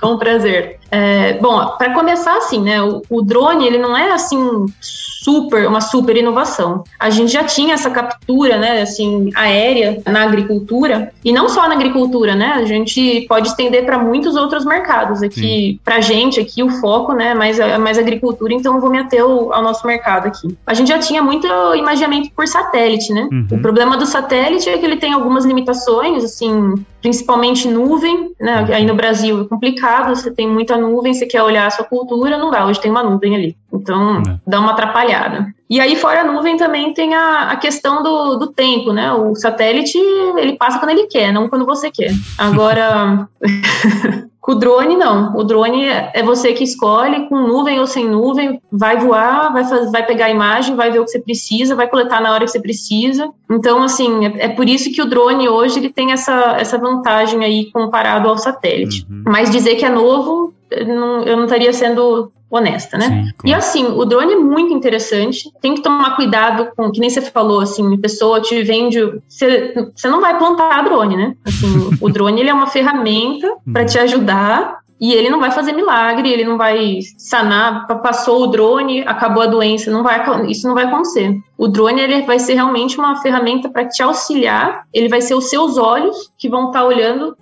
Com 0.00 0.16
prazer. 0.16 0.78
É, 0.90 1.34
bom, 1.34 1.74
para 1.76 1.92
começar 1.92 2.36
assim, 2.36 2.60
né, 2.60 2.80
o, 2.80 3.02
o, 3.10 3.22
drone 3.22 3.66
ele 3.66 3.78
não 3.78 3.96
é 3.96 4.12
assim 4.12 4.66
super 4.80 5.66
uma 5.66 5.80
super 5.80 6.16
inovação. 6.16 6.84
A 7.00 7.10
gente 7.10 7.32
já 7.32 7.42
tinha 7.42 7.74
essa 7.74 7.90
captura, 7.90 8.58
né, 8.58 8.82
assim 8.82 9.30
aérea 9.34 10.00
na 10.06 10.22
agricultura 10.22 11.12
e 11.24 11.32
não 11.32 11.48
só 11.48 11.68
na 11.68 11.74
agricultura, 11.74 12.36
né? 12.36 12.52
A 12.54 12.64
gente 12.64 13.26
pode 13.28 13.48
estender 13.48 13.84
para 13.84 13.98
muitos 13.98 14.36
outros 14.36 14.64
mercados 14.64 15.22
aqui. 15.26 15.80
Para 15.84 16.00
gente 16.00 16.40
aqui 16.40 16.62
o 16.62 16.70
foco, 16.80 17.12
né, 17.12 17.34
mais 17.34 17.58
mais 17.78 17.98
agricultura. 17.98 18.54
Então 18.54 18.74
eu 18.74 18.80
vou 18.80 18.90
me 18.90 18.98
ater 18.98 19.22
ao, 19.22 19.52
ao, 19.52 19.62
nosso 19.62 19.86
mercado 19.86 20.26
aqui. 20.26 20.56
A 20.66 20.74
gente 20.74 20.88
já 20.88 20.98
tinha 20.98 21.22
muito 21.22 21.46
imaginamento 21.74 22.30
por 22.34 22.46
satélite, 22.46 23.12
né? 23.12 23.28
Uhum. 23.30 23.46
O 23.52 23.58
problema 23.60 23.96
do 23.96 24.06
satélite 24.06 24.68
é 24.68 24.78
que 24.78 24.84
ele 24.84 24.96
tem 24.96 25.12
algumas 25.12 25.44
limitações, 25.44 26.24
assim, 26.24 26.74
principalmente 27.00 27.68
nuvem, 27.68 28.32
né? 28.40 28.62
Uhum. 28.62 28.74
Aí 28.74 28.84
no 28.84 28.94
Brasil 28.94 29.42
é 29.42 29.44
complicado, 29.44 30.14
você 30.14 30.30
tem 30.30 30.48
muita 30.48 30.76
nuvem, 30.76 31.14
você 31.14 31.26
quer 31.26 31.42
olhar 31.42 31.66
a 31.66 31.70
sua 31.70 31.84
cultura, 31.84 32.38
não 32.38 32.50
dá, 32.50 32.66
hoje 32.66 32.80
tem 32.80 32.90
uma 32.90 33.02
nuvem 33.02 33.34
ali. 33.34 33.56
Então, 33.72 34.18
é. 34.18 34.38
dá 34.46 34.58
uma 34.58 34.72
atrapalhada. 34.72 35.54
E 35.68 35.80
aí, 35.80 35.96
fora 35.96 36.20
a 36.20 36.24
nuvem, 36.24 36.56
também 36.56 36.94
tem 36.94 37.14
a, 37.14 37.50
a 37.50 37.56
questão 37.56 38.02
do, 38.02 38.36
do 38.36 38.46
tempo, 38.48 38.92
né? 38.92 39.12
O 39.12 39.34
satélite, 39.34 39.98
ele 40.36 40.56
passa 40.56 40.78
quando 40.78 40.92
ele 40.92 41.08
quer, 41.08 41.32
não 41.32 41.48
quando 41.48 41.66
você 41.66 41.90
quer. 41.90 42.12
Agora, 42.38 43.28
com 44.46 44.52
o 44.52 44.54
drone, 44.54 44.96
não. 44.96 45.36
O 45.36 45.42
drone 45.42 45.84
é 45.86 46.22
você 46.22 46.52
que 46.52 46.62
escolhe, 46.62 47.28
com 47.28 47.36
nuvem 47.36 47.80
ou 47.80 47.86
sem 47.86 48.08
nuvem, 48.08 48.62
vai 48.70 48.96
voar, 48.96 49.52
vai, 49.52 49.64
fazer, 49.64 49.90
vai 49.90 50.06
pegar 50.06 50.26
a 50.26 50.30
imagem, 50.30 50.76
vai 50.76 50.88
ver 50.88 51.00
o 51.00 51.04
que 51.04 51.10
você 51.10 51.18
precisa, 51.18 51.74
vai 51.74 51.88
coletar 51.88 52.22
na 52.22 52.32
hora 52.32 52.44
que 52.44 52.52
você 52.52 52.60
precisa. 52.60 53.28
Então, 53.50 53.82
assim, 53.82 54.24
é, 54.24 54.44
é 54.44 54.48
por 54.48 54.68
isso 54.68 54.92
que 54.92 55.02
o 55.02 55.10
drone 55.10 55.48
hoje 55.48 55.80
ele 55.80 55.90
tem 55.90 56.12
essa, 56.12 56.56
essa 56.60 56.78
vantagem 56.78 57.44
aí 57.44 57.72
comparado 57.72 58.28
ao 58.28 58.38
satélite. 58.38 59.04
Uhum. 59.10 59.24
Mas 59.26 59.50
dizer 59.50 59.74
que 59.74 59.84
é 59.84 59.90
novo, 59.90 60.54
eu 60.70 60.86
não, 60.86 61.22
eu 61.22 61.36
não 61.36 61.44
estaria 61.46 61.72
sendo 61.72 62.30
honesta, 62.50 62.96
né? 62.96 63.06
Sim, 63.06 63.32
claro. 63.36 63.36
E 63.44 63.54
assim, 63.54 63.84
o 63.86 64.04
drone 64.04 64.32
é 64.32 64.36
muito 64.36 64.72
interessante. 64.72 65.50
Tem 65.60 65.74
que 65.74 65.82
tomar 65.82 66.16
cuidado 66.16 66.68
com, 66.76 66.90
que 66.90 67.00
nem 67.00 67.10
você 67.10 67.20
falou, 67.20 67.60
assim, 67.60 67.96
pessoa 67.98 68.40
te 68.40 68.62
vende, 68.62 69.00
você, 69.28 69.74
você 69.94 70.08
não 70.08 70.20
vai 70.20 70.38
plantar 70.38 70.82
drone, 70.84 71.16
né? 71.16 71.34
Assim, 71.44 71.90
o 72.00 72.08
drone 72.08 72.40
ele 72.40 72.50
é 72.50 72.54
uma 72.54 72.68
ferramenta 72.68 73.52
para 73.72 73.84
te 73.84 73.98
ajudar 73.98 74.78
e 75.00 75.12
ele 75.12 75.28
não 75.28 75.40
vai 75.40 75.50
fazer 75.50 75.72
milagre, 75.72 76.30
ele 76.30 76.44
não 76.44 76.56
vai 76.56 77.00
sanar, 77.18 77.86
passou 77.86 78.44
o 78.44 78.46
drone, 78.46 79.02
acabou 79.02 79.42
a 79.42 79.46
doença, 79.46 79.90
não 79.90 80.02
vai, 80.02 80.22
isso 80.50 80.66
não 80.66 80.74
vai 80.74 80.84
acontecer. 80.84 81.36
O 81.58 81.68
drone 81.68 82.00
ele 82.00 82.22
vai 82.22 82.38
ser 82.38 82.54
realmente 82.54 82.98
uma 82.98 83.20
ferramenta 83.22 83.68
para 83.68 83.88
te 83.88 84.02
auxiliar, 84.02 84.84
ele 84.92 85.08
vai 85.08 85.20
ser 85.20 85.34
os 85.34 85.48
seus 85.48 85.78
olhos 85.78 86.30
que 86.38 86.48
vão 86.48 86.66
estar 86.66 86.80
tá 86.80 86.86
olhando 86.86 87.36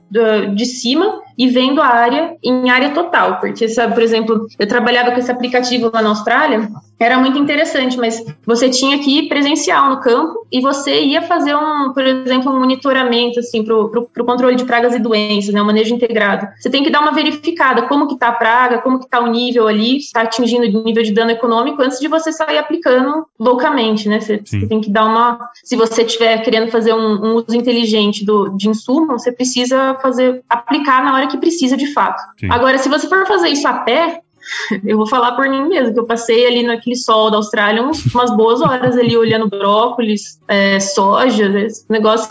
de 0.55 0.67
cima 0.67 1.21
e 1.37 1.49
vendo 1.49 1.83
a 1.83 1.87
área 1.87 2.37
em 2.43 2.71
área 2.71 2.91
total, 2.91 3.41
porque 3.41 3.69
sabe, 3.69 3.95
por 3.95 4.03
exemplo, 4.03 4.47
eu 4.57 4.69
trabalhava 4.69 5.11
com 5.11 5.19
esse 5.19 5.31
aplicativo 5.31 5.91
lá 5.93 6.01
na 6.01 6.11
Austrália, 6.11 6.69
era 7.01 7.19
muito 7.19 7.39
interessante, 7.39 7.99
mas 7.99 8.25
você 8.47 8.71
tinha 8.71 8.99
que 9.01 9.19
ir 9.19 9.29
presencial 9.29 9.91
no 9.91 10.01
campo 10.01 10.47
e 10.51 10.61
você 10.61 11.03
ia 11.03 11.21
fazer 11.23 11.55
um, 11.55 11.93
por 11.93 12.05
exemplo, 12.05 12.53
um 12.53 12.61
monitoramento 12.61 13.41
assim 13.41 13.65
para 13.65 13.75
o 13.77 14.25
controle 14.25 14.55
de 14.55 14.65
pragas 14.65 14.95
e 14.95 15.01
doenças, 15.01 15.53
né, 15.53 15.61
um 15.61 15.67
manejo 15.67 15.95
integrado. 15.95 16.47
Você 16.59 16.71
tem 16.71 16.85
que 16.85 16.91
dar 16.91 17.01
uma 17.01 17.13
verificada 17.13 17.83
como 17.83 18.07
que 18.07 18.15
está 18.15 18.29
a 18.29 18.33
praga, 18.33 18.79
como 18.79 19.01
que 19.01 19.07
está 19.07 19.21
o 19.21 19.27
nível 19.27 19.67
ali, 19.67 19.97
está 19.97 20.23
atingindo 20.23 20.65
o 20.65 20.85
nível 20.85 21.03
de 21.03 21.13
dano 21.13 21.33
econômico 21.33 21.83
antes 21.83 21.99
de 21.99 22.07
você 22.07 22.31
sair 22.31 22.59
aplicando 22.59 23.27
loucamente, 23.39 24.04
né? 24.09 24.21
Você, 24.21 24.41
você 24.45 24.67
tem 24.67 24.81
que 24.81 24.91
dar 24.91 25.05
uma, 25.05 25.39
se 25.63 25.77
você 25.77 26.03
estiver 26.03 26.39
querendo 26.43 26.71
fazer 26.71 26.95
um, 26.95 27.25
um 27.25 27.35
uso 27.37 27.57
inteligente 27.57 28.25
do, 28.25 28.49
de 28.51 28.69
insumo, 28.69 29.19
você 29.19 29.33
precisa 29.33 29.95
fazer 30.03 30.43
aplicar 30.49 31.05
na 31.05 31.15
hora 31.15 31.27
que 31.27 31.39
precisa 31.39 31.77
de 31.77 31.93
fato. 31.93 32.21
Sim. 32.39 32.49
Agora, 32.51 32.79
se 32.79 32.89
você 32.89 33.09
for 33.09 33.27
fazer 33.27 33.49
isso 33.49 33.67
a 33.67 33.73
pé, 33.75 34.21
eu 34.85 34.97
vou 34.97 35.07
falar 35.07 35.33
por 35.33 35.49
mim 35.49 35.69
mesmo, 35.69 35.93
que 35.93 36.01
eu 36.01 36.07
passei 36.07 36.47
ali 36.47 36.63
naquele 36.63 36.97
sol 36.97 37.31
da 37.31 37.37
Austrália 37.37 37.83
umas 37.83 38.37
boas 38.37 38.61
horas 38.61 38.97
ali 38.97 39.17
olhando 39.17 39.49
brócolis, 39.49 40.41
é, 40.49 40.79
soja, 40.81 41.47
esse 41.61 41.85
negócio, 41.91 42.29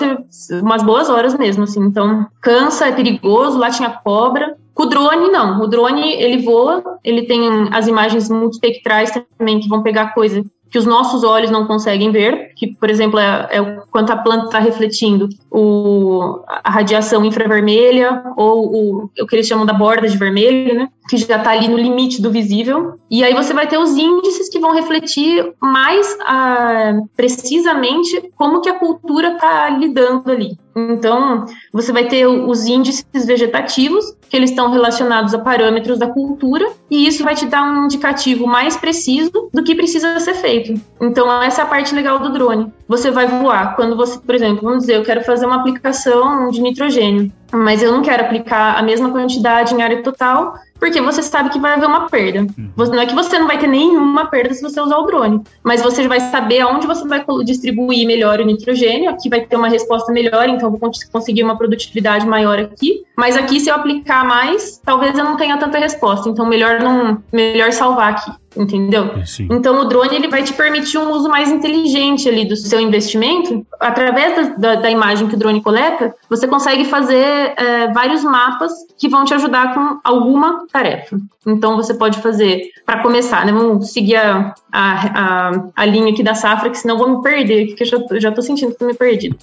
umas 0.61 0.83
boas 0.83 1.09
horas 1.09 1.37
mesmo, 1.37 1.63
assim. 1.63 1.81
Então, 1.81 2.27
cansa, 2.41 2.87
é 2.87 2.91
perigoso, 2.91 3.57
lá 3.57 3.69
tinha 3.69 3.89
cobra. 3.89 4.55
Com 4.73 4.83
o 4.83 4.85
drone, 4.87 5.29
não. 5.29 5.61
O 5.61 5.67
drone, 5.67 6.13
ele 6.13 6.43
voa, 6.43 6.83
ele 7.03 7.23
tem 7.23 7.41
as 7.71 7.87
imagens 7.87 8.29
multispectrais 8.29 9.11
também, 9.37 9.59
que 9.59 9.69
vão 9.69 9.83
pegar 9.83 10.13
coisa 10.15 10.43
que 10.73 10.79
os 10.79 10.87
nossos 10.87 11.23
olhos 11.23 11.51
não 11.51 11.67
conseguem 11.67 12.11
ver, 12.11 12.51
que, 12.55 12.75
por 12.75 12.89
exemplo, 12.89 13.19
é, 13.19 13.47
é 13.51 13.61
o 13.61 13.83
quanto 13.91 14.11
a 14.11 14.17
planta 14.17 14.45
está 14.45 14.57
refletindo 14.57 15.29
o, 15.51 16.39
a 16.47 16.67
radiação 16.67 17.23
infravermelha 17.23 18.23
ou 18.35 18.73
o, 18.75 19.09
o 19.21 19.27
que 19.27 19.35
eles 19.35 19.45
chamam 19.45 19.67
da 19.67 19.73
borda 19.73 20.09
de 20.09 20.17
vermelho, 20.17 20.73
né? 20.73 20.89
Que 21.07 21.17
já 21.17 21.37
está 21.37 21.51
ali 21.51 21.67
no 21.67 21.77
limite 21.77 22.19
do 22.19 22.31
visível. 22.31 22.95
E 23.11 23.23
aí 23.23 23.35
você 23.35 23.53
vai 23.53 23.67
ter 23.67 23.77
os 23.77 23.91
índices 23.91 24.49
que 24.49 24.59
vão 24.59 24.73
refletir 24.73 25.53
mais 25.61 26.17
ah, 26.21 26.99
precisamente 27.15 28.31
como 28.35 28.59
que 28.59 28.69
a 28.69 28.79
cultura 28.79 29.33
está 29.33 29.69
lidando 29.69 30.31
ali. 30.31 30.57
Então, 30.75 31.45
você 31.71 31.91
vai 31.91 32.07
ter 32.07 32.25
os 32.27 32.65
índices 32.65 33.25
vegetativos, 33.25 34.15
que 34.29 34.35
eles 34.35 34.49
estão 34.49 34.71
relacionados 34.71 35.33
a 35.33 35.39
parâmetros 35.39 35.99
da 35.99 36.07
cultura, 36.07 36.67
e 36.89 37.07
isso 37.07 37.23
vai 37.23 37.35
te 37.35 37.45
dar 37.45 37.63
um 37.63 37.85
indicativo 37.85 38.47
mais 38.47 38.75
preciso 38.75 39.49
do 39.53 39.63
que 39.63 39.75
precisa 39.75 40.19
ser 40.19 40.33
feito. 40.35 40.79
Então, 40.99 41.41
essa 41.41 41.61
é 41.61 41.63
a 41.63 41.67
parte 41.67 41.93
legal 41.93 42.19
do 42.19 42.31
drone. 42.31 42.73
Você 42.87 43.11
vai 43.11 43.27
voar. 43.27 43.75
Quando 43.75 43.95
você, 43.95 44.19
por 44.19 44.33
exemplo, 44.33 44.63
vamos 44.63 44.79
dizer, 44.79 44.95
eu 44.95 45.03
quero 45.03 45.21
fazer 45.23 45.45
uma 45.45 45.57
aplicação 45.57 46.49
de 46.49 46.61
nitrogênio, 46.61 47.31
mas 47.53 47.81
eu 47.81 47.91
não 47.91 48.01
quero 48.01 48.23
aplicar 48.23 48.77
a 48.77 48.81
mesma 48.81 49.11
quantidade 49.11 49.73
em 49.73 49.81
área 49.81 50.01
total, 50.01 50.55
porque 50.79 50.99
você 50.99 51.23
sabe 51.23 51.49
que 51.49 51.59
vai 51.59 51.73
haver 51.73 51.85
uma 51.85 52.09
perda. 52.09 52.39
Uhum. 52.39 52.71
Não 52.75 52.99
é 52.99 53.05
que 53.05 53.15
você 53.15 53.39
não 53.39 53.47
vai 53.47 53.57
ter 53.57 53.67
nenhuma 53.67 54.25
perda 54.25 54.53
se 54.53 54.61
você 54.61 54.81
usar 54.81 54.97
o 54.97 55.05
drone, 55.05 55.41
mas 55.63 55.81
você 55.81 56.07
vai 56.07 56.19
saber 56.19 56.59
aonde 56.59 56.85
você 56.85 57.07
vai 57.07 57.23
distribuir 57.45 58.05
melhor 58.05 58.39
o 58.41 58.45
nitrogênio, 58.45 59.09
aqui 59.09 59.29
vai 59.29 59.41
ter 59.41 59.55
uma 59.55 59.69
resposta 59.69 60.11
melhor, 60.11 60.49
então 60.49 60.69
vou 60.69 60.91
conseguir 61.11 61.43
uma 61.43 61.57
produtividade 61.57 62.27
maior 62.27 62.59
aqui. 62.59 63.03
Mas 63.15 63.37
aqui, 63.37 63.59
se 63.59 63.69
eu 63.69 63.75
aplicar 63.75 64.25
mais, 64.25 64.81
talvez 64.83 65.17
eu 65.17 65.23
não 65.23 65.37
tenha 65.37 65.57
tanta 65.57 65.77
resposta, 65.77 66.27
então 66.27 66.45
melhor 66.45 66.79
não 66.81 67.23
melhor 67.31 67.71
salvar 67.71 68.11
aqui 68.11 68.31
entendeu? 68.55 69.25
Sim. 69.25 69.47
Então 69.51 69.81
o 69.81 69.85
drone 69.85 70.15
ele 70.15 70.27
vai 70.27 70.43
te 70.43 70.53
permitir 70.53 70.97
um 70.97 71.11
uso 71.11 71.29
mais 71.29 71.51
inteligente 71.51 72.27
ali 72.27 72.45
do 72.45 72.55
seu 72.55 72.79
investimento. 72.79 73.65
Através 73.79 74.35
da, 74.35 74.55
da, 74.55 74.75
da 74.81 74.89
imagem 74.89 75.27
que 75.27 75.35
o 75.35 75.37
drone 75.37 75.61
coleta, 75.61 76.13
você 76.29 76.47
consegue 76.47 76.85
fazer 76.85 77.53
é, 77.57 77.91
vários 77.93 78.23
mapas 78.23 78.71
que 78.97 79.09
vão 79.09 79.25
te 79.25 79.33
ajudar 79.33 79.73
com 79.73 79.99
alguma 80.03 80.65
tarefa. 80.71 81.17
Então 81.45 81.75
você 81.75 81.93
pode 81.93 82.19
fazer, 82.19 82.71
para 82.85 83.01
começar, 83.01 83.45
né? 83.45 83.51
Vamos 83.51 83.91
seguir 83.91 84.15
a, 84.15 84.53
a, 84.71 85.49
a, 85.51 85.51
a, 85.75 85.85
linha 85.85 86.11
aqui 86.11 86.23
da 86.23 86.33
safra, 86.33 86.69
que 86.69 86.77
senão 86.77 86.95
eu 86.95 86.99
vou 86.99 87.17
me 87.17 87.21
perder, 87.21 87.67
porque 87.67 87.83
eu 87.83 87.87
já, 87.87 87.97
já 88.19 88.31
tô 88.31 88.41
sentindo 88.41 88.71
que 88.71 88.79
tô 88.79 88.85
me 88.85 88.93
perdido. 88.93 89.35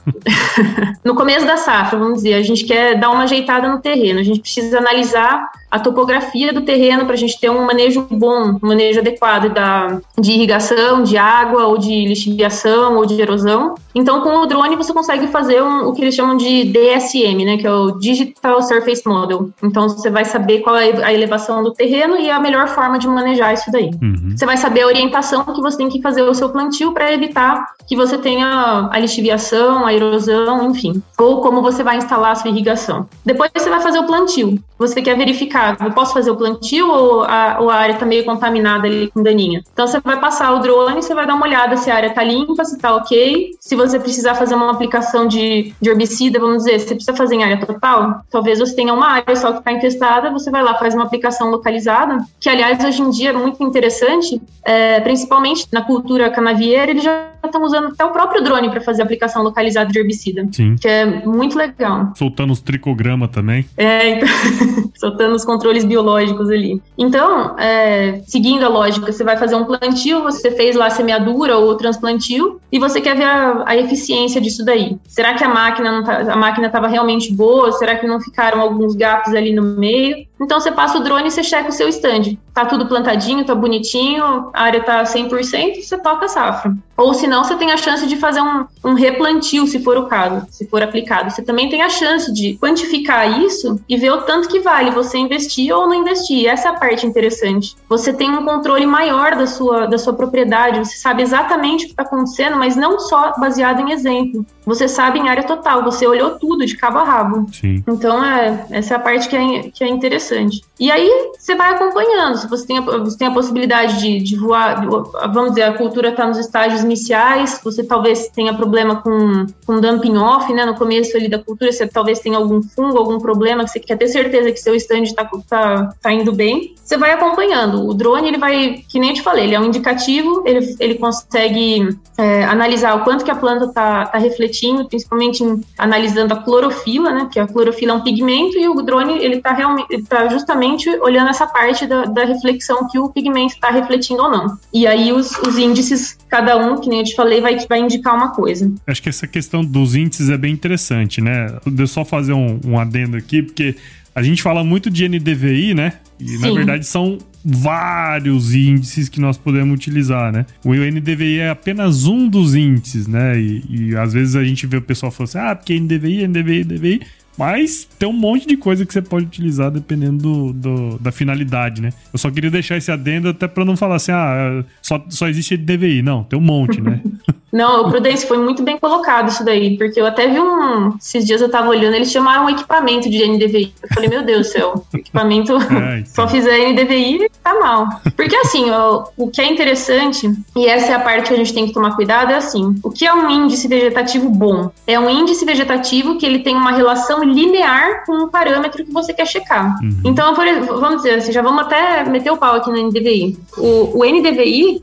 no 1.05 1.15
começo 1.15 1.47
da 1.47 1.59
safra, 1.59 1.99
vamos 1.99 2.23
dizer, 2.23 2.35
a 2.35 2.43
gente 2.43 2.65
quer 2.65 2.99
dar 2.99 3.11
uma 3.11 3.25
ajeitada 3.25 3.69
no 3.69 3.81
terreno, 3.81 4.19
a 4.19 4.23
gente 4.23 4.41
precisa 4.41 4.79
analisar 4.79 5.51
a 5.71 5.79
topografia 5.79 6.53
do 6.53 6.63
terreno 6.63 7.05
para 7.05 7.15
a 7.15 7.19
gente 7.19 7.39
ter 7.39 7.51
um 7.51 7.65
manejo 7.67 8.07
bom, 8.11 8.59
um 8.63 8.69
manejo 8.69 9.00
adequado 9.01 9.53
da, 9.53 10.01
de 10.19 10.33
irrigação, 10.33 11.03
de 11.03 11.17
água, 11.17 11.67
ou 11.67 11.79
de 11.79 12.07
lixiviação, 12.07 12.97
ou 12.97 13.07
de 13.07 13.21
erosão. 13.21 13.75
Então, 13.95 14.21
com 14.21 14.31
o 14.43 14.47
drone, 14.47 14.77
você 14.77 14.93
consegue 14.93 15.27
fazer 15.29 15.63
um, 15.63 15.89
o 15.89 15.93
que 15.93 16.03
eles 16.03 16.15
chamam 16.15 16.37
de 16.37 16.65
DSM, 16.65 17.45
né, 17.45 17.57
que 17.57 17.67
é 17.67 17.73
o 17.73 17.93
Digital 17.93 18.63
Surface 18.63 19.03
Model. 19.07 19.51
Então, 19.63 19.89
você 19.89 20.11
vai 20.11 20.25
saber 20.25 20.61
qual 20.61 20.77
é 20.77 21.05
a 21.05 21.13
elevação 21.13 21.63
do 21.63 21.73
terreno 21.73 22.17
e 22.17 22.31
a 22.31 22.39
melhor 22.39 22.69
forma 22.69 22.99
de 22.99 23.09
manejar 23.09 23.53
isso 23.53 23.71
daí. 23.73 23.91
Uhum. 24.01 24.35
Você 24.37 24.47
vai 24.47 24.57
saber 24.57 24.83
a 24.83 24.87
orientação 24.87 25.45
que 25.45 25.61
você 25.61 25.79
tem 25.79 25.89
que 25.89 26.01
fazer 26.01 26.23
o 26.23 26.35
seu 26.35 26.51
plantio 26.51 26.93
para 26.93 27.13
evitar 27.13 27.65
que 27.87 27.97
você 27.97 28.17
tenha 28.17 28.89
a 28.91 28.99
lixiviação, 29.01 29.85
a 29.85 29.93
erosão, 29.93 30.71
enfim. 30.71 31.03
Ou 31.19 31.41
como 31.41 31.61
você 31.61 31.83
vai 31.83 31.97
instalar 31.97 32.31
a 32.31 32.35
sua 32.37 32.51
irrigação. 32.51 33.09
Depois 33.27 33.51
você 33.53 33.69
vai 33.69 33.81
fazer 33.81 33.99
o 33.99 34.07
plantio. 34.07 34.63
Você 34.79 35.03
quer 35.03 35.17
verificar, 35.17 35.77
eu 35.81 35.91
posso 35.91 36.15
fazer 36.15 36.31
o 36.31 36.37
plantio 36.37 36.89
ou 36.89 37.25
a, 37.25 37.59
ou 37.61 37.69
a 37.69 37.75
área 37.75 37.95
está 37.95 38.07
meio 38.07 38.25
contaminada 38.25 38.87
ali 38.91 39.11
com 39.11 39.23
daninha? 39.23 39.63
Então 39.73 39.87
você 39.87 40.01
vai 40.01 40.21
passar 40.21 40.53
o 40.53 40.61
drone, 40.61 41.03
você 41.03 41.15
vai 41.15 41.27
dar 41.27 41.35
uma 41.35 41.47
olhada 41.47 41.77
se 41.77 41.91
a 41.91 41.95
área 41.95 42.09
está 42.09 42.23
limpa, 42.23 42.65
se 42.65 42.77
está 42.77 42.95
ok. 42.95 43.57
Se 43.61 43.75
você 43.77 43.99
precisar 43.99 44.35
fazer 44.35 44.55
uma 44.55 44.71
aplicação 44.71 45.27
de, 45.27 45.75
de 45.81 45.91
herbicida, 45.91 46.39
vamos 46.39 46.65
dizer, 46.65 46.81
se 46.81 46.89
você 46.89 46.95
precisa 46.95 47.17
fazer 47.17 47.37
em 47.37 47.45
área 47.45 47.65
total, 47.65 48.23
talvez 48.31 48.59
você 48.59 48.75
tenha 48.75 48.93
uma 48.93 49.07
área 49.07 49.37
só 49.37 49.53
que 49.53 49.59
está 49.59 49.73
infestada, 49.73 50.31
você 50.31 50.51
vai 50.51 50.63
lá, 50.63 50.75
faz 50.75 50.95
uma 50.95 51.05
aplicação 51.05 51.51
localizada, 51.51 52.19
que 52.39 52.49
aliás 52.49 52.83
hoje 52.85 53.03
em 53.03 53.11
dia 53.11 53.31
é 53.31 53.33
muito 53.33 53.63
interessante, 53.63 54.41
é, 54.65 55.01
principalmente 55.01 55.67
na 55.73 55.83
cultura 55.83 56.31
canavieira, 56.31 56.91
eles 56.91 57.03
já 57.03 57.31
estão 57.45 57.63
usando 57.65 57.89
até 57.89 58.05
o 58.05 58.11
próprio 58.11 58.43
drone 58.43 58.71
para 58.71 58.81
fazer 58.81 59.03
aplicação 59.03 59.43
localizada 59.43 59.91
de 59.91 59.99
herbicida. 59.99 60.47
Sim. 60.53 60.77
Que 60.77 60.89
é 60.89 61.07
muito 61.27 61.57
legal. 61.57 62.13
Soltando 62.17 62.53
os 62.53 62.61
tricogramas 62.61 63.31
também. 63.31 63.65
É, 63.77 64.11
então, 64.11 64.29
soltando 64.97 65.35
os 65.35 65.45
controles 65.45 65.85
biológicos 65.85 66.51
ali. 66.51 66.81
Então, 66.99 67.59
é, 67.59 68.21
seguindo 68.27 68.65
a 68.65 68.69
lógica, 68.69 68.80
você 69.01 69.23
vai 69.25 69.37
fazer 69.37 69.55
um 69.55 69.65
plantio, 69.65 70.23
você 70.23 70.51
fez 70.51 70.77
lá 70.77 70.87
a 70.87 70.91
semeadura 70.91 71.57
ou 71.57 71.71
o 71.71 71.77
transplantio, 71.77 72.61
e 72.73 72.79
você 72.79 73.01
quer 73.01 73.17
ver 73.17 73.25
a, 73.25 73.65
a 73.67 73.77
eficiência 73.77 74.41
disso 74.41 74.65
daí. 74.65 74.99
Será 75.07 75.35
que 75.35 75.45
a 75.45 75.49
máquina 75.49 75.93
não 75.93 76.05
tá, 76.05 76.33
a 76.33 76.37
máquina 76.37 76.67
estava 76.67 76.89
realmente 76.89 77.33
boa? 77.33 77.73
Será 77.73 77.97
que 77.97 78.07
não 78.07 78.21
ficaram 78.21 78.61
alguns 78.61 78.95
gatos 78.95 79.35
ali 79.35 79.53
no 79.53 79.63
meio? 79.63 80.27
Então 80.41 80.59
você 80.59 80.73
passa 80.73 80.99
o 80.99 81.03
drone 81.03 81.29
e 81.29 81.31
você 81.31 81.43
checa 81.43 81.69
o 81.69 81.73
seu 81.73 81.89
stand. 81.89 82.39
Tá 82.55 82.65
tudo 82.65 82.87
plantadinho, 82.87 83.45
tá 83.45 83.55
bonitinho, 83.55 84.51
a 84.55 84.63
área 84.63 84.83
tá 84.83 85.03
100%, 85.03 85.83
você 85.83 85.99
toca 85.99 86.25
a 86.25 86.29
safra. 86.29 86.75
Ou 86.97 87.15
se 87.15 87.27
não, 87.27 87.45
você 87.45 87.55
tem 87.57 87.73
a 87.73 87.77
chance 87.77 88.07
de 88.07 88.17
fazer 88.17 88.43
um, 88.43 88.67
um 88.85 88.95
replantio, 88.95 89.67
se 89.67 89.83
for 89.83 89.97
o 89.97 90.07
caso, 90.07 90.47
se 90.51 90.67
for 90.67 90.83
aplicado. 90.83 91.31
Você 91.31 91.43
também 91.43 91.69
tem 91.69 91.83
a 91.83 91.89
chance 91.89 92.33
de 92.33 92.59
quantificar 92.59 93.41
isso 93.41 93.81
e 93.89 93.97
ver 93.97 94.11
o 94.11 94.23
tanto 94.23 94.49
que 94.49 94.61
vale 94.61 94.91
você 94.91 95.17
investir 95.17 95.75
ou 95.75 95.87
não 95.87 95.95
investir. 95.95 96.47
Essa 96.47 96.69
é 96.69 96.71
a 96.73 96.75
parte 96.75 97.07
interessante. 97.07 97.75
Você 97.89 98.13
tem 98.13 98.31
um 98.31 98.45
controle 98.45 98.87
maior 98.87 99.35
da 99.35 99.47
sua, 99.47 99.87
da 99.87 99.97
sua 99.97 100.13
propriedade, 100.13 100.79
você 100.79 100.97
sabe 100.97 101.23
exatamente 101.23 101.85
o 101.85 101.87
que 101.87 101.93
está 101.93 102.03
acontecendo, 102.03 102.57
mas 102.57 102.77
não 102.77 102.99
só 103.01 103.33
baseado 103.39 103.81
em 103.81 103.93
exemplo. 103.93 104.45
Você 104.67 104.87
sabe 104.87 105.19
em 105.19 105.29
área 105.29 105.43
total, 105.43 105.83
você 105.83 106.07
olhou 106.07 106.39
tudo 106.39 106.67
de 106.67 106.77
cabo 106.77 106.99
a 106.99 107.05
rabo. 107.05 107.47
Sim. 107.51 107.83
Então, 107.89 108.23
é, 108.23 108.67
essa 108.71 108.95
é 108.95 108.97
a 108.97 109.01
parte 109.01 109.27
que 109.29 109.37
é, 109.37 109.63
que 109.71 109.83
é 109.83 109.89
interessante. 109.89 110.30
E 110.79 110.91
aí, 110.91 111.33
você 111.39 111.55
vai 111.55 111.75
acompanhando. 111.75 112.37
Se 112.39 112.49
você 112.49 112.67
tem 112.67 112.79
a, 112.79 112.81
você 112.81 113.19
tem 113.19 113.29
a 113.29 113.33
possibilidade 113.33 114.01
de, 114.01 114.19
de 114.21 114.37
voar, 114.37 114.87
vamos 115.33 115.51
dizer, 115.51 115.65
a 115.65 115.75
cultura 115.75 116.09
está 116.09 116.27
nos 116.27 116.39
estágios 116.39 116.83
iniciais, 116.83 117.61
você 117.63 117.85
talvez 117.85 118.29
tenha 118.29 118.55
problema 118.55 118.97
com, 118.97 119.47
com 119.67 119.81
dumping 119.81 120.17
off, 120.17 120.53
né? 120.53 120.65
No 120.65 120.75
começo 120.75 121.17
ali 121.17 121.29
da 121.29 121.39
cultura, 121.39 121.71
você 121.71 121.87
talvez 121.87 122.21
tenha 122.21 122.39
algum 122.39 122.63
fungo, 122.63 122.97
algum 122.97 123.19
problema 123.19 123.65
que 123.65 123.71
você 123.71 123.81
quer 123.81 123.97
ter 123.97 124.09
certeza 124.09 124.51
que 124.53 124.59
seu 124.59 124.75
stand 124.75 125.03
está 125.03 125.29
tá, 125.49 125.95
tá 126.01 126.13
indo 126.13 126.33
bem. 126.33 126.75
Você 126.83 126.97
vai 126.97 127.13
acompanhando. 127.13 127.87
O 127.87 127.95
drone, 127.95 128.29
ele 128.29 128.39
vai, 128.39 128.85
que 128.89 128.99
nem 128.99 129.11
eu 129.11 129.15
te 129.15 129.23
falei, 129.23 129.45
ele 129.45 129.55
é 129.55 129.61
um 129.61 129.67
indicativo, 129.67 130.43
ele, 130.47 130.77
ele 130.81 130.95
consegue 130.95 131.97
é, 132.17 132.45
analisar 132.45 132.95
o 132.97 133.05
quanto 133.05 133.25
que 133.25 133.31
a 133.31 133.37
planta 133.37 133.67
está 133.67 134.07
tá 134.07 134.19
refletindo, 134.19 134.89
principalmente 134.89 135.45
em, 135.45 135.63
analisando 135.79 136.35
a 136.35 136.37
clorofila, 136.39 137.11
né? 137.13 137.29
Que 137.31 137.39
a 137.39 137.47
clorofila 137.47 137.93
é 137.93 137.95
um 137.97 138.03
pigmento 138.03 138.59
e 138.59 138.69
o 138.69 138.83
drone, 138.83 139.19
ele 139.19 139.37
está 139.37 139.53
realmente, 139.53 139.87
ele 139.91 140.05
tá 140.05 140.20
justamente 140.29 140.89
olhando 141.01 141.31
essa 141.31 141.47
parte 141.47 141.87
da, 141.87 142.05
da 142.05 142.25
reflexão 142.25 142.89
que 142.89 142.99
o 142.99 143.09
pigmento 143.09 143.55
está 143.55 143.71
refletindo 143.71 144.23
ou 144.23 144.31
não. 144.31 144.59
E 144.73 144.87
aí 144.87 145.13
os, 145.13 145.33
os 145.39 145.59
índices, 145.59 146.17
cada 146.29 146.57
um 146.57 146.81
que 146.81 146.89
nem 146.89 147.01
eu 147.01 147.05
te 147.05 147.15
falei, 147.15 147.41
vai, 147.41 147.57
vai 147.69 147.81
indicar 147.81 148.15
uma 148.15 148.31
coisa. 148.31 148.71
Acho 148.87 149.03
que 149.03 149.09
essa 149.09 149.27
questão 149.27 149.65
dos 149.65 149.95
índices 149.95 150.29
é 150.29 150.37
bem 150.37 150.53
interessante, 150.53 151.21
né? 151.21 151.47
Deixa 151.67 151.83
eu 151.83 151.87
só 151.87 152.05
fazer 152.05 152.33
um, 152.33 152.61
um 152.65 152.79
adendo 152.79 153.17
aqui, 153.17 153.43
porque 153.43 153.77
a 154.15 154.23
gente 154.23 154.43
fala 154.43 154.65
muito 154.65 154.91
de 154.91 155.09
NDVI, 155.09 155.75
né? 155.75 155.95
E 156.19 156.29
Sim. 156.29 156.41
na 156.41 156.53
verdade 156.53 156.87
são 156.87 157.19
vários 157.45 158.55
índices 158.55 159.09
que 159.09 159.21
nós 159.21 159.39
podemos 159.39 159.75
utilizar, 159.75 160.33
né? 160.33 160.45
O 160.65 160.75
NDVI 160.75 161.39
é 161.39 161.51
apenas 161.51 162.07
um 162.07 162.29
dos 162.29 162.55
índices, 162.55 163.07
né? 163.07 163.41
E, 163.41 163.65
e 163.69 163.97
às 163.97 164.13
vezes 164.13 164.37
a 164.37 164.45
gente 164.45 164.67
vê 164.67 164.77
o 164.77 164.83
pessoal 164.83 165.11
falando 165.11 165.29
assim, 165.29 165.39
ah, 165.39 165.55
porque 165.55 165.79
NDVI, 165.79 166.27
NDVI, 166.27 166.65
NDVI. 166.65 167.01
Mas 167.41 167.89
tem 167.99 168.07
um 168.07 168.13
monte 168.13 168.47
de 168.47 168.55
coisa 168.55 168.85
que 168.85 168.93
você 168.93 169.01
pode 169.01 169.25
utilizar 169.25 169.71
dependendo 169.71 170.19
do, 170.19 170.53
do, 170.53 170.99
da 170.99 171.11
finalidade, 171.11 171.81
né? 171.81 171.89
Eu 172.13 172.19
só 172.19 172.31
queria 172.31 172.51
deixar 172.51 172.77
esse 172.77 172.93
adendo 172.93 173.31
até 173.31 173.49
para 173.49 173.65
não 173.65 173.79
falar 173.79 173.97
assim, 173.97 174.13
ah, 174.13 174.63
só, 174.83 175.03
só 175.09 175.27
existe 175.27 175.57
DVI. 175.57 176.03
Não, 176.03 176.23
tem 176.23 176.39
um 176.39 176.43
monte, 176.43 176.83
né? 176.83 177.01
não, 177.51 177.87
o 177.87 177.91
Prudence 177.91 178.27
foi 178.27 178.37
muito 178.37 178.63
bem 178.63 178.79
colocado 178.79 179.31
isso 179.31 179.43
daí, 179.43 179.79
porque 179.79 179.99
eu 179.99 180.05
até 180.05 180.29
vi 180.29 180.39
um. 180.39 180.95
Esses 181.01 181.25
dias 181.25 181.41
eu 181.41 181.51
tava 181.51 181.71
olhando, 181.71 181.95
eles 181.95 182.13
chamaram 182.13 182.45
um 182.45 182.51
equipamento 182.51 183.09
de 183.09 183.27
NDVI. 183.27 183.73
Eu 183.85 183.89
falei, 183.95 184.11
meu 184.11 184.23
Deus 184.23 184.49
do 184.49 184.53
céu, 184.53 184.87
equipamento 184.93 185.55
é, 185.73 186.01
então. 186.01 186.05
só 186.05 186.29
fizer 186.29 186.71
NDVI, 186.71 187.27
tá 187.43 187.59
mal. 187.59 187.89
Porque 188.17 188.37
assim, 188.37 188.71
ó, 188.71 189.05
o 189.17 189.31
que 189.31 189.41
é 189.41 189.51
interessante, 189.51 190.31
e 190.55 190.67
essa 190.67 190.93
é 190.93 190.95
a 190.95 191.01
parte 191.01 191.29
que 191.29 191.35
a 191.35 191.39
gente 191.39 191.55
tem 191.55 191.67
que 191.67 191.73
tomar 191.73 191.97
cuidado, 191.97 192.33
é 192.33 192.37
assim: 192.37 192.79
o 192.83 192.91
que 192.91 193.07
é 193.07 193.15
um 193.15 193.31
índice 193.31 193.67
vegetativo 193.67 194.29
bom? 194.29 194.71
É 194.87 195.01
um 195.01 195.09
índice 195.09 195.47
vegetativo 195.47 196.19
que 196.19 196.27
ele 196.27 196.41
tem 196.41 196.55
uma 196.55 196.73
relação 196.73 197.30
linear 197.33 198.05
com 198.05 198.25
um 198.25 198.29
parâmetro 198.29 198.85
que 198.85 198.93
você 198.93 199.13
quer 199.13 199.27
checar. 199.27 199.77
Uhum. 199.83 200.01
Então, 200.05 200.35
por, 200.35 200.45
vamos 200.79 200.99
dizer 200.99 201.15
assim, 201.15 201.33
já 201.33 201.43
vamos 201.43 201.63
até 201.63 202.05
meter 202.05 202.31
o 202.31 202.37
pau 202.37 202.57
aqui 202.57 202.71
no 202.71 202.89
NDVI. 202.89 203.39
O, 203.57 203.99
o 203.99 204.05
NDVI, 204.05 204.83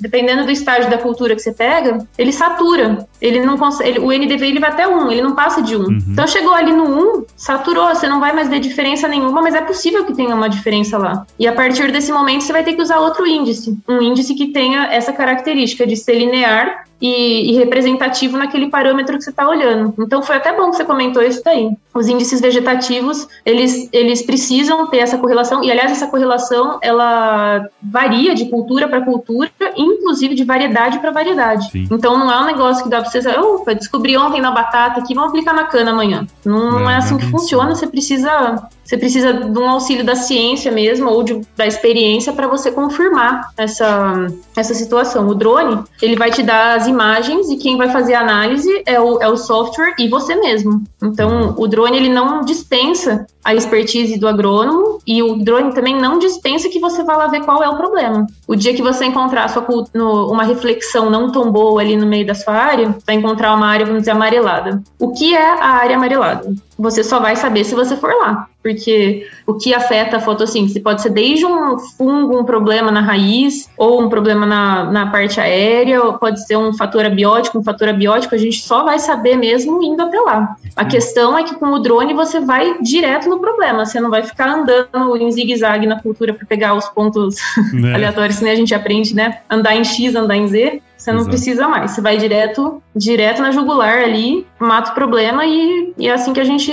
dependendo 0.00 0.44
do 0.44 0.50
estágio 0.50 0.90
da 0.90 0.98
cultura 0.98 1.34
que 1.34 1.42
você 1.42 1.52
pega, 1.52 2.06
ele 2.16 2.32
satura. 2.32 3.06
Ele 3.20 3.40
não 3.40 3.56
consegue, 3.56 3.98
o 3.98 4.12
NDVI 4.12 4.48
ele 4.48 4.60
vai 4.60 4.70
até 4.70 4.86
1, 4.86 5.10
ele 5.10 5.22
não 5.22 5.34
passa 5.34 5.62
de 5.62 5.76
1. 5.76 5.80
Uhum. 5.80 5.98
Então 6.08 6.26
chegou 6.26 6.52
ali 6.52 6.72
no 6.72 7.18
1, 7.18 7.24
saturou, 7.36 7.88
você 7.88 8.06
não 8.06 8.20
vai 8.20 8.32
mais 8.32 8.48
ver 8.48 8.60
diferença 8.60 9.08
nenhuma, 9.08 9.40
mas 9.42 9.54
é 9.54 9.62
possível 9.62 10.04
que 10.04 10.14
tenha 10.14 10.34
uma 10.34 10.48
diferença 10.48 10.98
lá. 10.98 11.26
E 11.38 11.46
a 11.46 11.52
partir 11.52 11.90
desse 11.90 12.12
momento 12.12 12.42
você 12.42 12.52
vai 12.52 12.64
ter 12.64 12.74
que 12.74 12.82
usar 12.82 12.98
outro 12.98 13.26
índice, 13.26 13.76
um 13.88 14.00
índice 14.02 14.34
que 14.34 14.48
tenha 14.48 14.86
essa 14.92 15.12
característica 15.12 15.86
de 15.86 15.96
ser 15.96 16.14
linear 16.14 16.86
e, 17.00 17.50
e, 17.50 17.56
representativo 17.56 18.36
naquele 18.38 18.70
parâmetro 18.70 19.18
que 19.18 19.24
você 19.24 19.30
está 19.30 19.48
olhando. 19.48 19.94
Então 19.98 20.22
foi 20.22 20.36
até 20.36 20.56
bom 20.56 20.70
que 20.70 20.76
você 20.76 20.84
comentou 20.84 21.22
isso 21.22 21.42
daí. 21.44 21.70
Os 21.94 22.08
índices 22.08 22.40
vegetativos, 22.40 23.28
eles, 23.44 23.88
eles 23.92 24.22
precisam 24.22 24.86
ter 24.86 24.98
essa 24.98 25.18
correlação, 25.18 25.62
e 25.62 25.70
aliás, 25.70 25.92
essa 25.92 26.06
correlação, 26.06 26.78
ela 26.82 27.68
varia 27.82 28.34
de 28.34 28.46
cultura 28.46 28.88
para 28.88 29.02
cultura, 29.02 29.50
inclusive 29.76 30.34
de 30.34 30.44
variedade 30.44 30.98
para 30.98 31.10
variedade. 31.10 31.70
Sim. 31.70 31.86
Então 31.90 32.18
não 32.18 32.30
é 32.30 32.40
um 32.40 32.46
negócio 32.46 32.82
que 32.82 32.90
dá 32.90 33.00
para 33.00 33.10
você, 33.10 33.28
opa, 33.28 33.74
descobri 33.74 34.16
ontem 34.16 34.40
na 34.40 34.50
batata 34.50 35.00
aqui, 35.00 35.14
vamos 35.14 35.30
aplicar 35.30 35.52
na 35.52 35.64
cana 35.64 35.90
amanhã. 35.90 36.26
Não, 36.44 36.70
não 36.72 36.90
é, 36.90 36.94
é 36.94 36.96
assim 36.96 37.16
que 37.18 37.26
funciona, 37.26 37.74
você 37.74 37.86
precisa 37.86 38.68
você 38.86 38.96
precisa 38.96 39.32
de 39.32 39.58
um 39.58 39.68
auxílio 39.68 40.04
da 40.04 40.14
ciência 40.14 40.70
mesmo 40.70 41.10
ou 41.10 41.22
de, 41.24 41.40
da 41.56 41.66
experiência 41.66 42.32
para 42.32 42.46
você 42.46 42.70
confirmar 42.70 43.50
essa, 43.56 44.28
essa 44.56 44.74
situação. 44.74 45.26
O 45.26 45.34
drone, 45.34 45.82
ele 46.00 46.14
vai 46.14 46.30
te 46.30 46.42
dar 46.42 46.76
as 46.76 46.86
imagens 46.86 47.50
e 47.50 47.56
quem 47.56 47.76
vai 47.76 47.90
fazer 47.90 48.14
a 48.14 48.20
análise 48.20 48.70
é 48.86 49.00
o, 49.00 49.20
é 49.20 49.28
o 49.28 49.36
software 49.36 49.94
e 49.98 50.08
você 50.08 50.36
mesmo. 50.36 50.84
Então, 51.02 51.54
o 51.58 51.66
drone, 51.66 51.96
ele 51.96 52.08
não 52.08 52.44
dispensa 52.44 53.26
a 53.46 53.54
expertise 53.54 54.18
do 54.18 54.26
agrônomo 54.26 54.98
e 55.06 55.22
o 55.22 55.36
drone 55.36 55.72
também 55.72 55.94
não 55.96 56.18
dispensa 56.18 56.68
que 56.68 56.80
você 56.80 57.04
vá 57.04 57.16
lá 57.16 57.28
ver 57.28 57.44
qual 57.44 57.62
é 57.62 57.68
o 57.68 57.76
problema. 57.76 58.26
O 58.48 58.56
dia 58.56 58.74
que 58.74 58.82
você 58.82 59.04
encontrar 59.04 59.46
sua, 59.48 59.64
no, 59.94 60.32
uma 60.32 60.42
reflexão 60.42 61.08
não 61.08 61.30
tão 61.30 61.52
boa 61.52 61.80
ali 61.80 61.96
no 61.96 62.06
meio 62.06 62.26
da 62.26 62.34
sua 62.34 62.54
área, 62.54 62.92
vai 63.06 63.14
encontrar 63.14 63.54
uma 63.54 63.68
área, 63.68 63.86
vamos 63.86 64.02
dizer, 64.02 64.10
amarelada. 64.10 64.82
O 64.98 65.12
que 65.12 65.32
é 65.32 65.62
a 65.62 65.68
área 65.68 65.94
amarelada? 65.94 66.52
Você 66.76 67.04
só 67.04 67.20
vai 67.20 67.36
saber 67.36 67.62
se 67.62 67.76
você 67.76 67.96
for 67.96 68.12
lá 68.12 68.48
porque 68.66 69.24
o 69.46 69.54
que 69.54 69.72
afeta 69.72 70.16
a 70.16 70.20
fotossíntese 70.20 70.80
pode 70.80 71.00
ser 71.00 71.10
desde 71.10 71.46
um 71.46 71.78
fungo, 71.78 72.36
um 72.36 72.44
problema 72.44 72.90
na 72.90 73.00
raiz, 73.00 73.70
ou 73.78 74.02
um 74.02 74.08
problema 74.08 74.44
na, 74.44 74.90
na 74.90 75.06
parte 75.08 75.40
aérea, 75.40 76.02
ou 76.02 76.14
pode 76.14 76.44
ser 76.44 76.56
um 76.56 76.72
fator 76.72 77.06
abiótico, 77.06 77.60
um 77.60 77.62
fator 77.62 77.88
abiótico, 77.88 78.34
a 78.34 78.38
gente 78.38 78.60
só 78.60 78.82
vai 78.82 78.98
saber 78.98 79.36
mesmo 79.36 79.80
indo 79.84 80.02
até 80.02 80.18
lá. 80.18 80.56
A 80.74 80.84
questão 80.84 81.38
é 81.38 81.44
que 81.44 81.54
com 81.54 81.68
o 81.68 81.78
drone 81.78 82.12
você 82.12 82.40
vai 82.40 82.82
direto 82.82 83.28
no 83.28 83.35
problema, 83.38 83.84
você 83.84 84.00
não 84.00 84.10
vai 84.10 84.22
ficar 84.22 84.48
andando 84.48 85.16
em 85.16 85.30
zigue-zague 85.30 85.86
na 85.86 86.00
cultura 86.00 86.34
para 86.34 86.46
pegar 86.46 86.74
os 86.74 86.88
pontos 86.88 87.36
né? 87.72 87.94
aleatórios, 87.94 88.40
né? 88.40 88.52
A 88.52 88.56
gente 88.56 88.74
aprende, 88.74 89.14
né? 89.14 89.40
Andar 89.48 89.74
em 89.76 89.84
X, 89.84 90.14
andar 90.14 90.36
em 90.36 90.46
Z. 90.46 90.82
Você 90.96 91.12
não 91.12 91.20
Exato. 91.20 91.30
precisa 91.30 91.68
mais. 91.68 91.92
Você 91.92 92.00
vai 92.00 92.16
direto, 92.16 92.82
direto 92.94 93.40
na 93.40 93.52
jugular 93.52 93.98
ali, 94.02 94.46
mata 94.58 94.90
o 94.90 94.94
problema 94.94 95.44
e, 95.46 95.94
e 95.96 96.08
é 96.08 96.12
assim 96.12 96.32
que 96.32 96.40
a 96.40 96.44
gente 96.44 96.72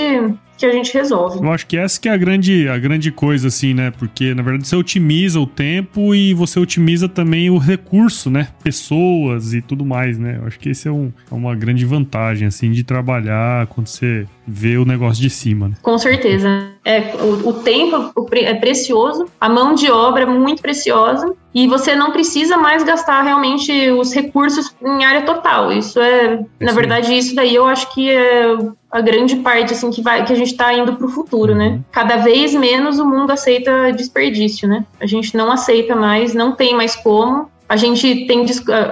que 0.56 0.66
a 0.66 0.72
gente 0.72 0.92
resolve. 0.92 1.38
Eu 1.38 1.52
acho 1.52 1.66
que 1.66 1.76
essa 1.76 2.00
que 2.00 2.08
é 2.08 2.12
a 2.12 2.16
grande, 2.16 2.68
a 2.68 2.78
grande 2.78 3.10
coisa, 3.10 3.48
assim, 3.48 3.74
né? 3.74 3.90
Porque, 3.90 4.34
na 4.34 4.42
verdade, 4.42 4.66
você 4.68 4.76
otimiza 4.76 5.40
o 5.40 5.46
tempo 5.46 6.14
e 6.14 6.34
você 6.34 6.58
otimiza 6.58 7.08
também 7.08 7.50
o 7.50 7.58
recurso, 7.58 8.30
né? 8.30 8.48
Pessoas 8.62 9.54
e 9.54 9.60
tudo 9.60 9.84
mais, 9.84 10.18
né? 10.18 10.38
Eu 10.40 10.46
acho 10.46 10.58
que 10.58 10.68
esse 10.68 10.88
é, 10.88 10.90
um, 10.92 11.12
é 11.30 11.34
uma 11.34 11.54
grande 11.54 11.84
vantagem, 11.84 12.46
assim, 12.46 12.70
de 12.70 12.84
trabalhar 12.84 13.66
quando 13.68 13.86
você 13.86 14.26
vê 14.46 14.76
o 14.76 14.84
negócio 14.84 15.22
de 15.22 15.30
cima. 15.30 15.68
Né? 15.68 15.74
Com 15.82 15.96
certeza. 15.98 16.48
É, 16.84 17.14
o, 17.16 17.48
o 17.48 17.52
tempo 17.54 18.12
é 18.32 18.54
precioso, 18.54 19.26
a 19.40 19.48
mão 19.48 19.74
de 19.74 19.90
obra 19.90 20.24
é 20.24 20.26
muito 20.26 20.60
preciosa 20.60 21.34
e 21.54 21.66
você 21.66 21.94
não 21.94 22.10
precisa 22.10 22.56
mais 22.56 22.82
gastar 22.82 23.22
realmente 23.22 23.90
os 23.90 24.12
recursos 24.12 24.74
em 24.82 25.04
área 25.04 25.22
total. 25.22 25.72
Isso 25.72 25.98
é, 25.98 26.44
na 26.60 26.72
verdade, 26.72 27.16
isso 27.16 27.34
daí 27.34 27.54
eu 27.54 27.66
acho 27.66 27.92
que 27.94 28.10
é 28.10 28.56
a 28.94 29.00
grande 29.00 29.34
parte 29.36 29.72
assim 29.72 29.90
que 29.90 30.00
vai 30.00 30.24
que 30.24 30.32
a 30.32 30.36
gente 30.36 30.52
está 30.52 30.72
indo 30.72 30.94
para 30.94 31.04
o 31.04 31.10
futuro, 31.10 31.52
né? 31.52 31.66
uhum. 31.66 31.80
Cada 31.90 32.18
vez 32.18 32.54
menos 32.54 33.00
o 33.00 33.04
mundo 33.04 33.32
aceita 33.32 33.92
desperdício, 33.92 34.68
né? 34.68 34.86
A 35.00 35.06
gente 35.06 35.36
não 35.36 35.50
aceita 35.50 35.96
mais, 35.96 36.32
não 36.32 36.52
tem 36.52 36.76
mais 36.76 36.94
como. 36.94 37.50
A 37.68 37.74
gente 37.74 38.24
tem 38.26 38.46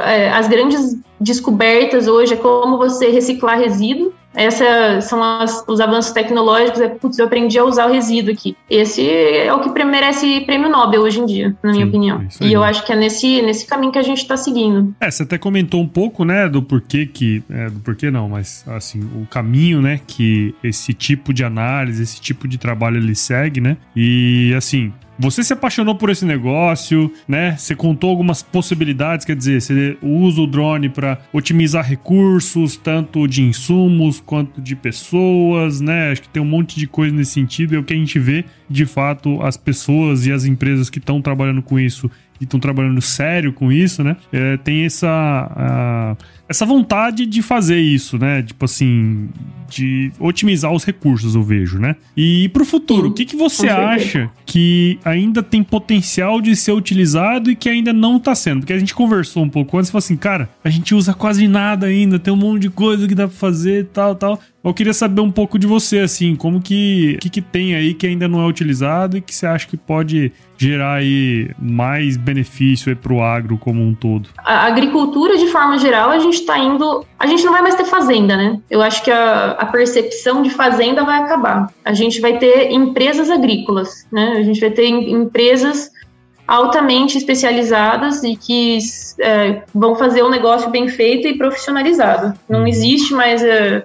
é, 0.04 0.28
as 0.30 0.48
grandes 0.48 0.98
descobertas 1.20 2.08
hoje 2.08 2.34
é 2.34 2.36
como 2.36 2.78
você 2.78 3.10
reciclar 3.10 3.56
resíduo. 3.56 4.12
Essas 4.34 5.04
são 5.04 5.22
as, 5.22 5.64
os 5.66 5.80
avanços 5.80 6.12
tecnológicos. 6.12 6.80
É, 6.80 6.88
putz, 6.88 7.18
eu 7.18 7.26
aprendi 7.26 7.58
a 7.58 7.64
usar 7.64 7.86
o 7.86 7.92
resíduo 7.92 8.32
aqui. 8.32 8.56
Esse 8.68 9.08
é 9.08 9.52
o 9.52 9.60
que 9.60 9.84
merece 9.84 10.40
prêmio 10.40 10.70
Nobel 10.70 11.02
hoje 11.02 11.20
em 11.20 11.26
dia, 11.26 11.56
na 11.62 11.72
minha 11.72 11.84
Sim, 11.84 11.88
opinião. 11.88 12.26
É 12.40 12.44
e 12.44 12.52
eu 12.52 12.62
acho 12.62 12.84
que 12.84 12.92
é 12.92 12.96
nesse, 12.96 13.42
nesse 13.42 13.66
caminho 13.66 13.92
que 13.92 13.98
a 13.98 14.02
gente 14.02 14.18
está 14.18 14.36
seguindo. 14.36 14.94
É, 15.00 15.10
você 15.10 15.22
até 15.22 15.38
comentou 15.38 15.80
um 15.80 15.88
pouco, 15.88 16.24
né, 16.24 16.48
do 16.48 16.62
porquê 16.62 17.06
que. 17.06 17.42
É, 17.50 17.68
do 17.68 17.80
porquê 17.80 18.10
não, 18.10 18.28
mas 18.28 18.64
assim, 18.68 19.00
o 19.00 19.26
caminho, 19.26 19.82
né, 19.82 20.00
que 20.06 20.54
esse 20.62 20.94
tipo 20.94 21.32
de 21.32 21.44
análise, 21.44 22.02
esse 22.02 22.20
tipo 22.20 22.48
de 22.48 22.58
trabalho 22.58 22.96
ele 22.96 23.14
segue, 23.14 23.60
né? 23.60 23.76
E 23.94 24.54
assim, 24.56 24.92
você 25.22 25.44
se 25.44 25.52
apaixonou 25.52 25.94
por 25.94 26.10
esse 26.10 26.24
negócio, 26.24 27.12
né? 27.28 27.56
Você 27.56 27.76
contou 27.76 28.10
algumas 28.10 28.42
possibilidades, 28.42 29.24
quer 29.24 29.36
dizer, 29.36 29.62
você 29.62 29.96
usa 30.02 30.40
o 30.40 30.46
drone 30.46 30.88
para 30.88 31.18
otimizar 31.32 31.88
recursos, 31.88 32.76
tanto 32.76 33.28
de 33.28 33.42
insumos 33.42 34.20
quanto 34.20 34.60
de 34.60 34.74
pessoas, 34.74 35.80
né? 35.80 36.10
Acho 36.10 36.22
que 36.22 36.28
tem 36.28 36.42
um 36.42 36.46
monte 36.46 36.78
de 36.78 36.86
coisa 36.88 37.14
nesse 37.14 37.32
sentido. 37.32 37.76
É 37.76 37.78
o 37.78 37.84
que 37.84 37.94
a 37.94 37.96
gente 37.96 38.18
vê, 38.18 38.44
de 38.68 38.84
fato, 38.84 39.40
as 39.42 39.56
pessoas 39.56 40.26
e 40.26 40.32
as 40.32 40.44
empresas 40.44 40.90
que 40.90 40.98
estão 40.98 41.22
trabalhando 41.22 41.62
com 41.62 41.78
isso 41.78 42.10
e 42.42 42.44
estão 42.44 42.58
trabalhando 42.58 43.00
sério 43.00 43.52
com 43.52 43.70
isso, 43.70 44.02
né? 44.02 44.16
É, 44.32 44.56
tem 44.56 44.84
essa, 44.84 45.08
a, 45.08 46.16
essa 46.48 46.66
vontade 46.66 47.24
de 47.24 47.40
fazer 47.40 47.78
isso, 47.78 48.18
né? 48.18 48.42
Tipo 48.42 48.64
assim, 48.64 49.28
de 49.68 50.12
otimizar 50.18 50.72
os 50.72 50.84
recursos, 50.84 51.34
eu 51.34 51.42
vejo, 51.42 51.78
né? 51.78 51.96
E 52.16 52.48
pro 52.48 52.64
futuro, 52.64 53.08
o 53.08 53.12
que, 53.12 53.24
que 53.24 53.36
você 53.36 53.68
acha 53.68 54.28
que 54.44 54.98
ainda 55.04 55.42
tem 55.42 55.62
potencial 55.62 56.40
de 56.40 56.54
ser 56.56 56.72
utilizado 56.72 57.50
e 57.50 57.56
que 57.56 57.68
ainda 57.68 57.92
não 57.92 58.18
tá 58.18 58.34
sendo? 58.34 58.60
Porque 58.60 58.72
a 58.72 58.78
gente 58.78 58.94
conversou 58.94 59.44
um 59.44 59.48
pouco 59.48 59.78
antes 59.78 59.88
e 59.88 59.92
falou 59.92 60.00
assim, 60.00 60.16
cara, 60.16 60.50
a 60.64 60.68
gente 60.68 60.94
usa 60.94 61.14
quase 61.14 61.46
nada 61.46 61.86
ainda, 61.86 62.18
tem 62.18 62.32
um 62.32 62.36
monte 62.36 62.62
de 62.62 62.70
coisa 62.70 63.06
que 63.06 63.14
dá 63.14 63.28
pra 63.28 63.36
fazer, 63.36 63.86
tal, 63.92 64.14
tal. 64.14 64.40
Eu 64.64 64.72
queria 64.72 64.94
saber 64.94 65.20
um 65.20 65.30
pouco 65.30 65.58
de 65.58 65.66
você, 65.66 65.98
assim, 65.98 66.36
como 66.36 66.60
que, 66.60 67.18
que, 67.20 67.28
que 67.28 67.40
tem 67.40 67.74
aí 67.74 67.94
que 67.94 68.06
ainda 68.06 68.28
não 68.28 68.40
é 68.40 68.46
utilizado 68.46 69.16
e 69.16 69.20
que 69.20 69.34
você 69.34 69.44
acha 69.44 69.66
que 69.66 69.76
pode 69.76 70.32
gerar 70.56 70.94
aí 70.94 71.50
mais 71.58 72.16
benefício 72.16 72.90
aí 72.90 72.94
pro 72.94 73.20
agro 73.20 73.58
como 73.58 73.82
um 73.82 73.92
todo? 73.92 74.28
A 74.38 74.66
agricultura, 74.66 75.36
de 75.36 75.48
forma 75.48 75.78
geral, 75.78 76.10
a 76.10 76.18
gente 76.20 76.34
está 76.34 76.56
indo. 76.58 77.04
A 77.18 77.26
gente 77.26 77.44
não 77.44 77.52
vai 77.52 77.62
mais 77.62 77.74
ter 77.74 77.84
fazenda, 77.84 78.36
né? 78.36 78.60
Eu 78.70 78.80
acho 78.80 79.02
que 79.02 79.10
a, 79.10 79.52
a 79.52 79.66
percepção 79.66 80.42
de 80.42 80.50
fazenda 80.50 81.04
vai 81.04 81.18
acabar. 81.18 81.72
A 81.84 81.92
gente 81.92 82.20
vai 82.20 82.38
ter 82.38 82.70
empresas 82.70 83.30
agrícolas, 83.30 84.06
né? 84.12 84.36
A 84.38 84.42
gente 84.44 84.60
vai 84.60 84.70
ter 84.70 84.86
empresas 84.86 85.90
altamente 86.46 87.18
especializadas 87.18 88.22
e 88.22 88.36
que 88.36 88.78
é, 89.20 89.62
vão 89.74 89.94
fazer 89.94 90.22
um 90.22 90.30
negócio 90.30 90.70
bem 90.70 90.88
feito 90.88 91.26
e 91.26 91.36
profissionalizado. 91.36 92.38
Não 92.48 92.60
uhum. 92.60 92.66
existe 92.66 93.14
mais 93.14 93.42
é, 93.42 93.84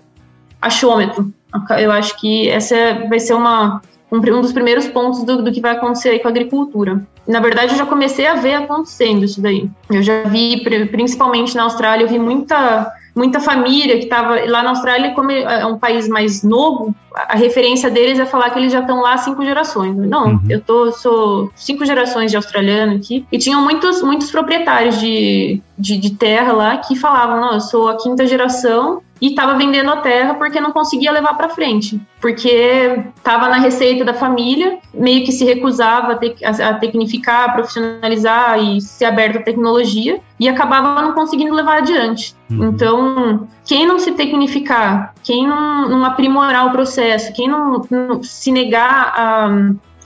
achômetro. 0.62 1.32
Eu 1.80 1.92
acho 1.92 2.20
que 2.20 2.50
essa 2.50 2.76
vai 3.10 3.20
ser 3.20 3.34
uma, 3.34 3.82
um, 4.12 4.18
um 4.18 4.42
dos 4.42 4.54
primeiros 4.54 4.88
pontos 4.88 5.24
do, 5.24 5.42
do, 5.42 5.52
que 5.52 5.62
vai 5.62 5.72
acontecer 5.72 6.10
aí 6.10 6.20
com 6.20 6.28
a 6.28 6.32
agricultura. 6.32 7.02
Na 7.28 7.40
verdade, 7.40 7.74
eu 7.74 7.78
já 7.78 7.86
comecei 7.86 8.26
a 8.26 8.36
ver 8.36 8.56
acontecendo 8.56 9.26
isso 9.26 9.42
daí. 9.42 9.70
Eu 9.90 10.02
já 10.02 10.24
vi, 10.24 10.64
principalmente 10.92 11.56
na 11.56 11.64
Austrália, 11.64 12.04
eu 12.04 12.10
vi 12.10 12.20
muita 12.20 12.94
muita 13.16 13.40
família 13.40 13.98
que 13.98 14.04
estava 14.04 14.40
lá 14.46 14.62
na 14.62 14.70
Austrália, 14.70 15.12
como 15.16 15.32
é 15.32 15.66
um 15.66 15.80
país 15.80 16.08
mais 16.08 16.44
novo, 16.44 16.96
a 17.28 17.36
referência 17.36 17.90
deles 17.90 18.20
é 18.20 18.26
falar 18.26 18.50
que 18.50 18.60
eles 18.60 18.72
já 18.72 18.82
estão 18.82 19.02
lá 19.02 19.18
cinco 19.18 19.44
gerações. 19.44 19.96
Não, 19.96 20.28
uhum. 20.28 20.40
eu 20.50 20.62
tô, 20.62 20.92
sou 20.92 21.52
cinco 21.56 21.86
gerações 21.86 22.32
de 22.32 22.38
australiano 22.38 22.96
aqui. 22.96 23.26
E 23.32 23.38
tinham 23.38 23.62
muitos, 23.62 24.02
muitos 24.02 24.30
proprietários 24.30 25.00
de, 25.00 25.62
de, 25.78 25.98
de 25.98 26.12
terra 26.12 26.54
lá 26.54 26.78
que 26.78 26.96
falavam: 26.96 27.40
não, 27.40 27.54
eu 27.54 27.62
sou 27.62 27.88
a 27.88 27.98
quinta 27.98 28.26
geração 28.28 29.02
e 29.22 29.28
estava 29.28 29.56
vendendo 29.56 29.90
a 29.90 29.98
terra 29.98 30.36
porque 30.36 30.60
não 30.60 30.72
conseguia 30.72 31.12
levar 31.12 31.34
para 31.34 31.50
frente, 31.50 32.00
porque 32.22 33.04
estava 33.16 33.48
na 33.48 33.58
receita 33.58 34.06
da 34.06 34.14
família, 34.14 34.78
meio 34.94 35.26
que 35.26 35.32
se 35.32 35.44
recusava 35.44 36.14
a, 36.14 36.16
te, 36.16 36.36
a, 36.44 36.70
a, 36.70 36.74
tecnificar, 36.76 37.50
a 37.50 37.54
profissionalizar 37.54 38.60
e 38.60 38.82
ser 38.82 39.06
aberto 39.06 39.38
à 39.38 39.42
tecnologia 39.42 40.20
e 40.40 40.48
acabava 40.48 41.02
não 41.02 41.14
conseguindo 41.14 41.54
levar 41.54 41.80
adiante. 41.80 42.36
Uhum. 42.50 42.70
Então, 42.70 43.48
quem 43.66 43.86
não 43.86 44.00
se 44.00 44.12
tecnificar, 44.12 45.14
quem 45.24 45.48
não, 45.48 45.90
não 45.90 46.06
aprimorar 46.06 46.68
o 46.68 46.72
processo, 46.72 47.07
quem 47.34 47.48
não, 47.48 47.86
não 47.90 48.24
se 48.24 48.52
negar 48.52 49.14
a 49.16 49.50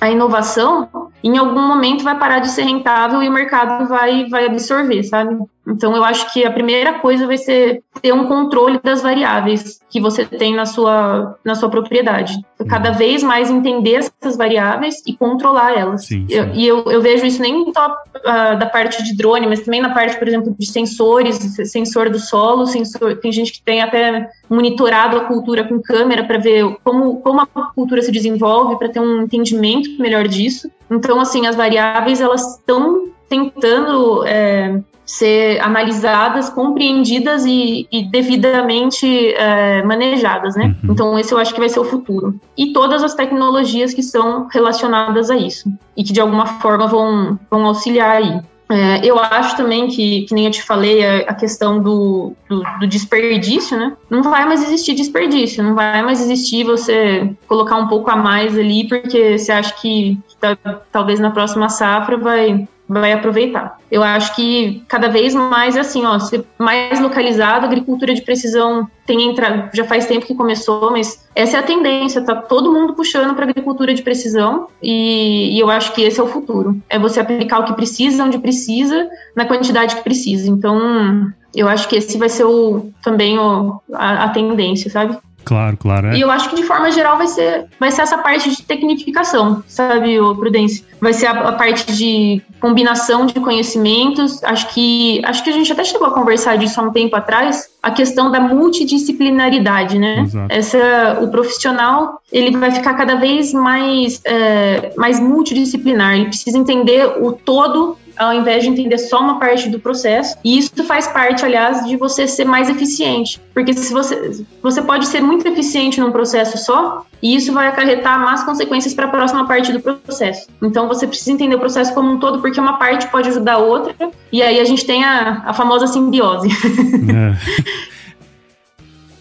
a 0.02 0.10
inovação, 0.10 0.90
em 1.24 1.38
algum 1.38 1.68
momento 1.68 2.04
vai 2.04 2.18
parar 2.18 2.40
de 2.40 2.50
ser 2.50 2.64
rentável 2.64 3.22
e 3.22 3.30
o 3.30 3.32
mercado 3.32 3.88
vai, 3.88 4.28
vai 4.30 4.46
absorver, 4.46 5.04
sabe? 5.04 5.38
Então, 5.68 5.96
eu 5.96 6.04
acho 6.04 6.34
que 6.34 6.44
a 6.44 6.52
primeira 6.52 7.00
coisa 7.00 7.28
vai 7.28 7.38
ser 7.38 7.84
ter 8.02 8.12
um 8.14 8.26
controle 8.26 8.80
das 8.84 9.02
variáveis 9.04 9.80
que 9.90 10.02
você 10.02 10.26
tem 10.26 10.56
na 10.56 10.66
sua, 10.66 11.38
na 11.46 11.54
sua 11.54 11.70
propriedade. 11.70 12.34
Cada 12.68 12.92
uhum. 12.92 12.98
vez 12.98 13.22
mais 13.22 13.52
entender 13.52 13.96
essas 13.96 14.36
variáveis 14.36 15.04
e 15.06 15.16
controlar 15.16 15.78
elas. 15.78 16.06
Sim, 16.06 16.26
sim. 16.28 16.36
Eu, 16.36 16.48
e 16.54 16.68
eu, 16.68 16.84
eu, 16.86 17.02
vejo 17.02 17.26
isso 17.26 17.42
nem 17.42 17.72
só 17.72 17.88
uh, 17.90 18.58
da 18.58 18.66
parte 18.66 19.04
de 19.04 19.16
drone, 19.16 19.46
mas 19.46 19.62
também 19.62 19.82
na 19.82 19.94
parte, 19.94 20.18
por 20.18 20.28
exemplo, 20.28 20.56
de 20.58 20.66
sensores, 20.66 21.38
sensor 21.66 22.10
do 22.10 22.18
solo, 22.18 22.66
sensor, 22.66 23.18
tem 23.18 23.32
gente 23.32 23.54
que 23.54 23.62
tem 23.62 23.82
até 23.82 24.30
monitorado 24.50 25.18
a 25.18 25.26
cultura 25.26 25.64
com 25.64 25.80
câmera 25.80 26.24
para 26.24 26.40
ver 26.40 26.78
como, 26.84 27.22
como 27.22 27.42
a 27.42 27.46
cultura 27.46 28.02
se 28.02 28.12
desenvolve, 28.12 28.78
para 28.78 28.90
ter 28.90 29.00
um 29.00 29.22
entendimento 29.22 29.90
melhor 30.00 30.28
disso. 30.28 30.72
Então, 30.92 31.20
assim, 31.20 31.48
as 31.48 31.56
variáveis, 31.56 32.20
elas 32.20 32.58
estão 32.58 33.08
tentando 33.30 34.26
é, 34.26 34.82
ser 35.06 35.60
analisadas, 35.62 36.50
compreendidas 36.50 37.46
e, 37.46 37.88
e 37.92 38.04
devidamente 38.10 39.34
é, 39.34 39.84
manejadas, 39.84 40.56
né? 40.56 40.76
Uhum. 40.84 40.92
Então 40.94 41.20
esse 41.20 41.34
eu 41.34 41.38
acho 41.38 41.54
que 41.54 41.60
vai 41.60 41.70
ser 41.70 41.80
o 41.80 41.86
futuro. 41.86 42.40
E 42.58 42.72
todas 42.72 43.04
as 43.04 43.14
tecnologias 43.14 43.94
que 43.94 44.04
são 44.04 44.48
relacionadas 44.52 45.30
a 45.30 45.36
isso 45.36 45.70
e 45.98 46.04
que 46.04 46.14
de 46.14 46.22
alguma 46.22 46.46
forma 46.46 46.88
vão, 46.88 47.38
vão 47.50 47.66
auxiliar 47.66 48.18
aí. 48.18 48.40
É, 48.72 49.06
eu 49.06 49.20
acho 49.20 49.58
também 49.58 49.90
que, 49.90 50.22
que 50.22 50.34
nem 50.34 50.46
eu 50.46 50.52
te 50.52 50.64
falei, 50.64 51.06
a, 51.06 51.18
a 51.32 51.34
questão 51.34 51.82
do, 51.82 52.34
do, 52.48 52.64
do, 52.80 52.88
desperdício, 52.88 53.78
né? 53.78 53.98
Não 54.10 54.24
vai 54.24 54.46
mais 54.46 54.64
existir 54.64 54.94
desperdício, 54.94 55.62
não 55.62 55.76
vai 55.76 56.02
mais 56.02 56.22
existir 56.22 56.64
você 56.64 57.36
colocar 57.50 57.76
um 57.76 57.90
pouco 57.90 58.10
a 58.10 58.16
mais 58.16 58.58
ali, 58.58 58.88
porque 58.88 59.38
você 59.38 59.52
acha 59.52 59.74
que 59.74 60.18
tá, 60.40 60.58
talvez 60.90 61.20
na 61.20 61.32
próxima 61.32 61.68
safra 61.68 62.16
vai, 62.16 62.66
vai 63.00 63.14
aproveitar. 63.14 63.78
Eu 63.90 64.04
acho 64.04 64.36
que 64.36 64.84
cada 64.88 65.08
vez 65.08 65.34
mais 65.34 65.78
assim, 65.78 66.06
ó, 66.06 66.18
mais 66.58 67.00
localizado, 67.00 67.66
agricultura 67.66 68.14
de 68.14 68.22
precisão 68.22 68.88
tem 69.06 69.30
entrado, 69.30 69.70
já 69.74 69.84
faz 69.84 70.06
tempo 70.06 70.26
que 70.26 70.36
começou, 70.36 70.92
mas 70.92 71.28
essa 71.36 71.58
é 71.58 71.60
a 71.60 71.64
tendência, 71.64 72.24
tá 72.24 72.36
todo 72.36 72.72
mundo 72.72 72.94
puxando 72.94 73.36
para 73.36 73.46
agricultura 73.46 73.94
de 73.94 74.02
precisão 74.02 74.68
e, 74.82 75.56
e, 75.56 75.60
eu 75.60 75.70
acho 75.70 75.94
que 75.94 76.02
esse 76.02 76.20
é 76.20 76.24
o 76.24 76.28
futuro. 76.28 76.78
É 76.90 77.00
você 77.00 77.20
aplicar 77.20 77.60
o 77.60 77.66
que 77.66 77.74
precisa, 77.74 78.24
onde 78.24 78.40
precisa, 78.40 79.10
na 79.36 79.46
quantidade 79.46 79.96
que 79.96 80.04
precisa. 80.04 80.50
Então, 80.50 81.32
eu 81.54 81.68
acho 81.68 81.88
que 81.88 81.96
esse 81.96 82.18
vai 82.18 82.30
ser 82.30 82.46
o, 82.46 82.92
também 83.02 83.38
o, 83.38 83.82
a, 83.94 84.26
a 84.26 84.30
tendência, 84.30 84.90
sabe? 84.90 85.18
Claro, 85.52 85.76
claro. 85.76 86.08
É. 86.08 86.16
E 86.16 86.22
eu 86.22 86.32
acho 86.32 86.50
que 86.50 86.56
de 86.56 86.64
forma 86.64 86.90
geral 86.92 87.18
vai 87.18 87.28
ser, 87.28 87.66
vai 87.78 87.92
ser 87.92 88.04
essa 88.04 88.18
parte 88.20 88.50
de 88.50 88.64
tecnificação, 88.64 89.62
sabe, 89.68 90.18
o 90.18 90.34
Prudência? 90.34 90.86
Vai 91.02 91.12
ser 91.12 91.26
a, 91.26 91.50
a, 91.50 91.52
parte 91.52 91.92
de 91.92 92.42
combinação 92.62 93.26
de 93.26 93.34
conhecimentos. 93.34 94.42
Acho 94.46 94.74
que 94.74 95.22
acho 95.26 95.44
que 95.44 95.50
a 95.50 95.54
gente 95.54 95.70
até 95.70 95.84
chegou 95.84 96.08
a 96.08 96.12
conversar 96.12 96.58
disso 96.58 96.80
há 96.80 96.84
um 96.86 96.92
tempo 96.94 97.18
atrás, 97.18 97.68
a 97.84 97.92
questão 97.92 98.32
da 98.32 98.40
multidisciplinaridade, 98.40 100.00
né? 100.00 100.22
Exato. 100.22 100.54
Essa, 100.54 101.20
o 101.22 101.28
profissional 101.30 102.22
ele 102.32 102.56
vai 102.56 102.72
ficar 102.72 102.94
cada 102.94 103.16
vez 103.16 103.52
mais, 103.54 104.22
é, 104.24 104.94
mais 104.96 105.20
multidisciplinar. 105.20 106.16
Ele 106.16 106.28
precisa 106.28 106.58
entender 106.58 107.06
o 107.22 107.34
todo 107.34 107.98
ao 108.22 108.34
invés 108.34 108.64
de 108.64 108.70
entender 108.70 109.00
só 109.00 109.20
uma 109.20 109.40
parte 109.40 109.68
do 109.68 109.80
processo. 109.80 110.38
E 110.44 110.60
isso 110.60 110.84
faz 110.84 111.08
parte, 111.08 111.44
aliás, 111.44 111.86
de 111.88 111.98
você 111.98 112.28
ser 112.28 112.46
mais 112.46 112.70
eficiente. 112.70 113.42
Porque 113.54 113.74
se 113.74 113.92
você, 113.92 114.46
você 114.62 114.82
pode 114.82 115.08
ser 115.08 115.22
muito 115.22 115.48
eficiente 115.48 116.00
num 116.00 116.12
processo 116.12 116.58
só, 116.60 117.04
e 117.22 117.36
isso 117.36 117.52
vai 117.52 117.68
acarretar 117.68 118.20
más 118.20 118.44
consequências 118.44 118.94
para 118.94 119.06
a 119.06 119.10
próxima 119.10 119.48
parte 119.48 119.72
do 119.72 119.80
processo. 119.80 120.48
Então 120.62 120.88
você 120.88 121.08
precisa 121.08 121.32
entender 121.32 121.56
o 121.56 121.60
processo 121.60 121.94
como 121.96 122.12
um 122.12 122.20
todo, 122.20 122.42
porque 122.42 122.60
uma 122.60 122.78
parte 122.78 123.08
pode 123.08 123.30
ajudar 123.30 123.54
a 123.54 123.58
outra, 123.58 123.96
e 124.32 124.42
aí 124.44 124.60
a 124.60 124.64
gente 124.66 124.86
tem 124.86 125.04
a, 125.04 125.42
a 125.46 125.54
famosa 125.54 125.88
simbiose. 125.88 126.48
É. 126.48 127.92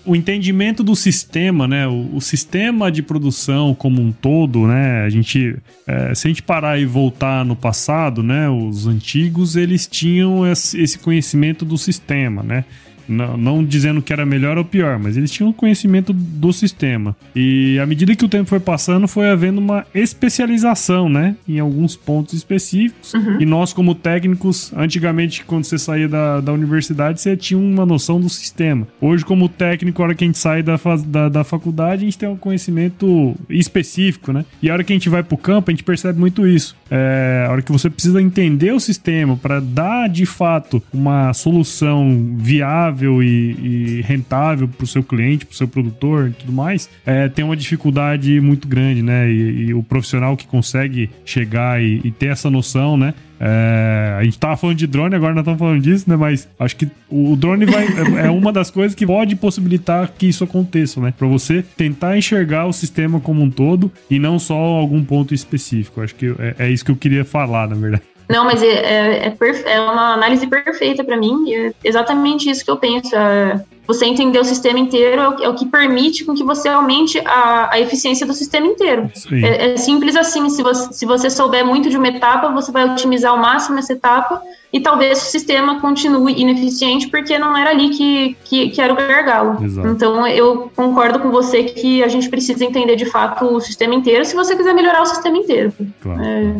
o 0.04 0.16
entendimento 0.16 0.82
do 0.82 0.96
sistema, 0.96 1.68
né? 1.68 1.86
O, 1.86 2.16
o, 2.16 2.20
sistema 2.20 2.90
de 2.90 3.02
produção 3.02 3.74
como 3.74 4.00
um 4.00 4.12
todo, 4.12 4.66
né? 4.66 5.02
A 5.04 5.08
gente, 5.08 5.56
é, 5.86 6.14
se 6.14 6.26
a 6.26 6.30
gente 6.30 6.42
parar 6.42 6.78
e 6.78 6.86
voltar 6.86 7.44
no 7.44 7.54
passado, 7.54 8.22
né? 8.22 8.48
Os 8.48 8.86
antigos 8.86 9.56
eles 9.56 9.86
tinham 9.86 10.50
esse 10.50 10.98
conhecimento 10.98 11.64
do 11.64 11.76
sistema, 11.76 12.42
né? 12.42 12.64
Não, 13.10 13.36
não, 13.36 13.64
dizendo 13.64 14.00
que 14.00 14.12
era 14.12 14.24
melhor 14.24 14.56
ou 14.56 14.64
pior, 14.64 14.98
mas 14.98 15.16
eles 15.16 15.30
tinham 15.30 15.52
conhecimento 15.52 16.12
do 16.12 16.52
sistema. 16.52 17.16
E 17.34 17.76
à 17.80 17.84
medida 17.84 18.14
que 18.14 18.24
o 18.24 18.28
tempo 18.28 18.48
foi 18.48 18.60
passando, 18.60 19.08
foi 19.08 19.28
havendo 19.28 19.58
uma 19.58 19.84
especialização, 19.92 21.08
né? 21.08 21.34
Em 21.48 21.58
alguns 21.58 21.96
pontos 21.96 22.34
específicos. 22.34 23.12
Uhum. 23.14 23.40
E 23.40 23.44
nós, 23.44 23.72
como 23.72 23.94
técnicos, 23.94 24.72
antigamente, 24.76 25.44
quando 25.44 25.64
você 25.64 25.76
saía 25.76 26.08
da, 26.08 26.40
da 26.40 26.52
universidade, 26.52 27.20
você 27.20 27.36
tinha 27.36 27.58
uma 27.58 27.84
noção 27.84 28.20
do 28.20 28.28
sistema. 28.28 28.86
Hoje, 29.00 29.24
como 29.24 29.48
técnico, 29.48 30.00
a 30.00 30.06
hora 30.06 30.14
que 30.14 30.22
a 30.22 30.26
gente 30.26 30.38
sai 30.38 30.62
da, 30.62 30.78
da, 31.06 31.28
da 31.28 31.44
faculdade, 31.44 32.02
a 32.02 32.04
gente 32.04 32.18
tem 32.18 32.28
um 32.28 32.36
conhecimento 32.36 33.34
específico, 33.48 34.32
né? 34.32 34.44
E 34.62 34.70
a 34.70 34.72
hora 34.72 34.84
que 34.84 34.92
a 34.92 34.96
gente 34.96 35.08
vai 35.08 35.24
pro 35.24 35.36
campo, 35.36 35.70
a 35.70 35.72
gente 35.72 35.82
percebe 35.82 36.20
muito 36.20 36.46
isso. 36.46 36.76
É, 36.88 37.44
a 37.48 37.50
hora 37.50 37.62
que 37.62 37.72
você 37.72 37.90
precisa 37.90 38.22
entender 38.22 38.72
o 38.72 38.80
sistema 38.80 39.36
para 39.36 39.58
dar 39.60 40.08
de 40.08 40.26
fato 40.26 40.82
uma 40.92 41.32
solução 41.32 42.36
viável 42.36 42.99
viável 43.00 43.22
e, 43.22 43.56
e 43.98 44.00
rentável 44.02 44.68
para 44.68 44.84
o 44.84 44.86
seu 44.86 45.02
cliente, 45.02 45.46
para 45.46 45.54
o 45.54 45.56
seu 45.56 45.66
produtor 45.66 46.28
e 46.28 46.32
tudo 46.32 46.52
mais, 46.52 46.88
é, 47.06 47.28
tem 47.28 47.44
uma 47.44 47.56
dificuldade 47.56 48.40
muito 48.40 48.68
grande, 48.68 49.02
né? 49.02 49.30
E, 49.30 49.66
e 49.66 49.74
o 49.74 49.82
profissional 49.82 50.36
que 50.36 50.46
consegue 50.46 51.10
chegar 51.24 51.82
e, 51.82 52.00
e 52.04 52.10
ter 52.10 52.26
essa 52.26 52.50
noção, 52.50 52.96
né? 52.96 53.14
É, 53.42 54.16
a 54.18 54.24
gente 54.24 54.38
tava 54.38 54.54
falando 54.54 54.76
de 54.76 54.86
drone, 54.86 55.14
agora 55.14 55.32
não 55.32 55.40
estamos 55.40 55.58
falando 55.58 55.80
disso, 55.80 56.04
né? 56.08 56.14
Mas 56.14 56.46
acho 56.58 56.76
que 56.76 56.86
o 57.08 57.34
drone 57.36 57.64
vai, 57.64 57.86
é, 57.86 58.26
é 58.26 58.30
uma 58.30 58.52
das 58.52 58.70
coisas 58.70 58.94
que 58.94 59.06
pode 59.06 59.34
possibilitar 59.34 60.12
que 60.18 60.26
isso 60.26 60.44
aconteça, 60.44 61.00
né? 61.00 61.12
Para 61.16 61.26
você 61.26 61.64
tentar 61.76 62.18
enxergar 62.18 62.66
o 62.66 62.72
sistema 62.72 63.18
como 63.18 63.42
um 63.42 63.50
todo 63.50 63.90
e 64.10 64.18
não 64.18 64.38
só 64.38 64.54
algum 64.54 65.02
ponto 65.02 65.32
específico. 65.32 66.02
Acho 66.02 66.14
que 66.14 66.26
é, 66.38 66.66
é 66.66 66.70
isso 66.70 66.84
que 66.84 66.90
eu 66.90 66.96
queria 66.96 67.24
falar, 67.24 67.68
na 67.68 67.76
verdade. 67.76 68.02
Não, 68.30 68.44
mas 68.44 68.62
é, 68.62 68.68
é, 68.68 69.26
é, 69.26 69.72
é 69.72 69.80
uma 69.80 70.14
análise 70.14 70.46
perfeita 70.46 71.02
para 71.02 71.16
mim. 71.16 71.52
É 71.52 71.72
exatamente 71.82 72.48
isso 72.48 72.64
que 72.64 72.70
eu 72.70 72.76
penso. 72.76 73.14
É, 73.14 73.60
você 73.90 74.06
entender 74.06 74.38
o 74.38 74.44
sistema 74.44 74.78
inteiro 74.78 75.20
é 75.20 75.28
o, 75.28 75.44
é 75.44 75.48
o, 75.48 75.54
que 75.54 75.66
permite 75.66 76.24
com 76.24 76.32
que 76.32 76.44
você 76.44 76.68
aumente 76.68 77.18
a, 77.26 77.74
a 77.74 77.80
eficiência 77.80 78.24
do 78.24 78.32
sistema 78.32 78.68
inteiro. 78.68 79.10
É, 79.32 79.72
é, 79.72 79.76
simples 79.76 80.14
assim. 80.14 80.48
Se 80.48 80.62
você, 80.62 80.92
se 80.92 81.04
você 81.04 81.28
souber 81.28 81.66
muito 81.66 81.90
de 81.90 81.96
uma 81.96 82.06
etapa, 82.06 82.48
você 82.50 82.70
vai 82.70 82.88
otimizar 82.88 83.32
ao 83.32 83.38
máximo 83.38 83.80
essa 83.80 83.92
etapa 83.92 84.40
e 84.72 84.78
talvez 84.78 85.18
o 85.18 85.26
sistema 85.26 85.80
continue 85.80 86.40
ineficiente 86.40 87.08
porque 87.08 87.36
não 87.36 87.56
era 87.56 87.70
ali 87.70 87.90
que, 87.90 88.36
que, 88.44 88.70
que 88.70 88.80
era 88.80 88.92
o 88.92 88.96
gargalo. 88.96 89.64
Exato. 89.64 89.88
Então, 89.88 90.24
eu 90.28 90.70
concordo 90.76 91.18
com 91.18 91.30
você 91.30 91.64
que 91.64 92.04
a 92.04 92.08
gente 92.08 92.28
precisa 92.28 92.64
entender 92.64 92.94
de 92.94 93.06
fato 93.06 93.44
o 93.44 93.60
sistema 93.60 93.94
inteiro 93.94 94.24
se 94.24 94.36
você 94.36 94.54
quiser 94.54 94.72
melhorar 94.72 95.02
o 95.02 95.06
sistema 95.06 95.36
inteiro. 95.36 95.72
Claro. 96.00 96.22
É... 96.22 96.54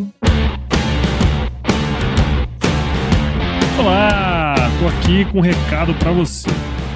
Olá, 3.79 4.55
tô 4.79 4.87
aqui 4.87 5.25
com 5.25 5.39
um 5.39 5.41
recado 5.41 5.93
para 5.95 6.11
você. 6.11 6.49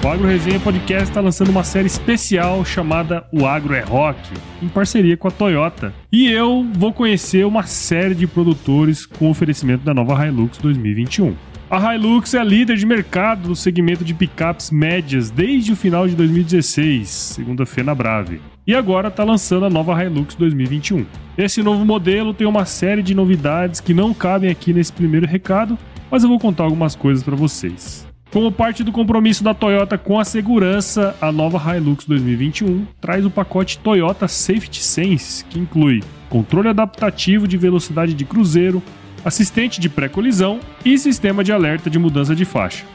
O 0.04 0.08
Agro 0.08 0.28
Resenha 0.28 0.60
Podcast 0.60 1.08
está 1.08 1.20
lançando 1.20 1.48
uma 1.48 1.64
série 1.64 1.86
especial 1.86 2.64
chamada 2.64 3.26
O 3.32 3.44
Agro 3.44 3.74
é 3.74 3.80
Rock, 3.80 4.20
em 4.62 4.68
parceria 4.68 5.16
com 5.16 5.26
a 5.26 5.30
Toyota. 5.30 5.92
E 6.12 6.30
eu 6.30 6.64
vou 6.74 6.92
conhecer 6.92 7.44
uma 7.44 7.64
série 7.64 8.14
de 8.14 8.26
produtores 8.26 9.04
com 9.04 9.28
oferecimento 9.28 9.84
da 9.84 9.92
nova 9.92 10.24
Hilux 10.26 10.58
2021. 10.58 11.34
A 11.68 11.94
Hilux 11.94 12.34
é 12.34 12.44
líder 12.44 12.76
de 12.76 12.86
mercado 12.86 13.48
no 13.48 13.56
segmento 13.56 14.04
de 14.04 14.14
picapes 14.14 14.70
médias 14.70 15.30
desde 15.30 15.72
o 15.72 15.76
final 15.76 16.06
de 16.06 16.14
2016, 16.14 17.08
segundo 17.08 17.64
a 17.64 17.66
Fenabrave. 17.66 18.40
E 18.64 18.72
agora 18.72 19.08
está 19.08 19.24
lançando 19.24 19.66
a 19.66 19.70
nova 19.70 20.04
Hilux 20.04 20.36
2021. 20.36 21.04
Esse 21.36 21.62
novo 21.64 21.84
modelo 21.84 22.32
tem 22.32 22.46
uma 22.46 22.64
série 22.64 23.02
de 23.02 23.14
novidades 23.14 23.80
que 23.80 23.92
não 23.92 24.14
cabem 24.14 24.50
aqui 24.50 24.72
nesse 24.72 24.92
primeiro 24.92 25.26
recado, 25.26 25.76
mas 26.16 26.22
eu 26.22 26.30
vou 26.30 26.38
contar 26.38 26.64
algumas 26.64 26.96
coisas 26.96 27.22
para 27.22 27.36
vocês. 27.36 28.08
Como 28.32 28.50
parte 28.50 28.82
do 28.82 28.90
compromisso 28.90 29.44
da 29.44 29.52
Toyota 29.52 29.98
com 29.98 30.18
a 30.18 30.24
segurança, 30.24 31.14
a 31.20 31.30
nova 31.30 31.76
Hilux 31.76 32.06
2021 32.06 32.86
traz 32.98 33.26
o 33.26 33.30
pacote 33.30 33.76
Toyota 33.76 34.26
Safety 34.26 34.82
Sense, 34.82 35.44
que 35.44 35.58
inclui 35.58 36.02
controle 36.30 36.68
adaptativo 36.68 37.46
de 37.46 37.58
velocidade 37.58 38.14
de 38.14 38.24
cruzeiro, 38.24 38.82
assistente 39.26 39.78
de 39.78 39.90
pré-colisão 39.90 40.58
e 40.82 40.96
sistema 40.96 41.44
de 41.44 41.52
alerta 41.52 41.90
de 41.90 41.98
mudança 41.98 42.34
de 42.34 42.46
faixa. 42.46 42.86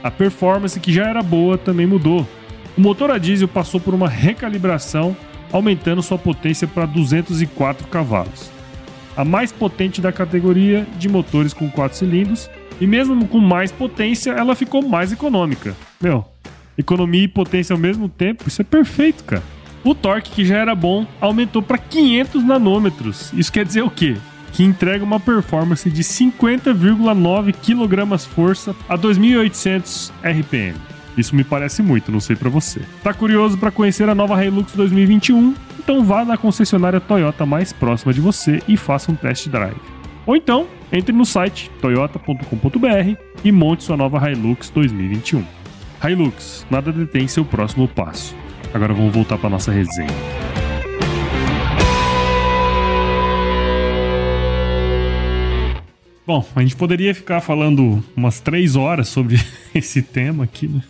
A 0.00 0.08
performance, 0.08 0.78
que 0.78 0.92
já 0.92 1.08
era 1.08 1.24
boa, 1.24 1.58
também 1.58 1.88
mudou. 1.88 2.24
O 2.78 2.80
motor 2.80 3.10
a 3.10 3.18
diesel 3.18 3.48
passou 3.48 3.80
por 3.80 3.94
uma 3.94 4.08
recalibração, 4.08 5.16
aumentando 5.50 6.02
sua 6.02 6.18
potência 6.18 6.68
para 6.68 6.86
204 6.86 7.88
cavalos 7.88 8.60
a 9.16 9.24
mais 9.24 9.52
potente 9.52 10.00
da 10.00 10.12
categoria 10.12 10.86
de 10.96 11.08
motores 11.08 11.52
com 11.52 11.70
4 11.70 11.98
cilindros, 11.98 12.48
e 12.80 12.86
mesmo 12.86 13.26
com 13.28 13.38
mais 13.38 13.70
potência, 13.70 14.30
ela 14.32 14.54
ficou 14.54 14.82
mais 14.86 15.12
econômica. 15.12 15.76
Meu, 16.00 16.24
economia 16.78 17.24
e 17.24 17.28
potência 17.28 17.74
ao 17.74 17.78
mesmo 17.78 18.08
tempo, 18.08 18.48
isso 18.48 18.62
é 18.62 18.64
perfeito, 18.64 19.24
cara. 19.24 19.42
O 19.84 19.94
torque, 19.94 20.30
que 20.30 20.44
já 20.44 20.58
era 20.58 20.74
bom, 20.74 21.06
aumentou 21.20 21.62
para 21.62 21.78
500 21.78 22.44
nanômetros. 22.44 23.32
Isso 23.32 23.52
quer 23.52 23.64
dizer 23.64 23.82
o 23.82 23.90
quê? 23.90 24.16
Que 24.52 24.64
entrega 24.64 25.04
uma 25.04 25.20
performance 25.20 25.88
de 25.88 26.02
50,9 26.02 27.54
kg 27.54 28.18
força 28.18 28.74
a 28.88 28.98
2.800 28.98 30.10
RPM. 30.22 30.76
Isso 31.16 31.34
me 31.34 31.44
parece 31.44 31.82
muito, 31.82 32.12
não 32.12 32.20
sei 32.20 32.36
para 32.36 32.50
você. 32.50 32.80
Tá 33.02 33.12
curioso 33.12 33.58
para 33.58 33.70
conhecer 33.70 34.08
a 34.08 34.14
nova 34.14 34.42
Hilux 34.44 34.72
2021? 34.74 35.54
Então 35.78 36.04
vá 36.04 36.24
na 36.24 36.36
concessionária 36.36 37.00
Toyota 37.00 37.44
mais 37.46 37.72
próxima 37.72 38.12
de 38.12 38.20
você 38.20 38.62
e 38.68 38.76
faça 38.76 39.10
um 39.10 39.14
test 39.14 39.48
drive. 39.48 39.99
Ou 40.30 40.36
então, 40.36 40.68
entre 40.92 41.12
no 41.12 41.26
site 41.26 41.68
toyota.com.br 41.80 43.20
e 43.42 43.50
monte 43.50 43.82
sua 43.82 43.96
nova 43.96 44.30
Hilux 44.30 44.70
2021. 44.70 45.44
Hilux, 46.04 46.64
nada 46.70 46.92
detém 46.92 47.26
seu 47.26 47.44
próximo 47.44 47.88
passo. 47.88 48.36
Agora 48.72 48.94
vamos 48.94 49.12
voltar 49.12 49.38
para 49.38 49.50
nossa 49.50 49.72
resenha. 49.72 50.06
Bom, 56.24 56.46
a 56.54 56.60
gente 56.62 56.76
poderia 56.76 57.12
ficar 57.12 57.40
falando 57.40 58.00
umas 58.16 58.38
três 58.38 58.76
horas 58.76 59.08
sobre 59.08 59.34
esse 59.74 60.00
tema 60.00 60.44
aqui, 60.44 60.68
né? 60.68 60.80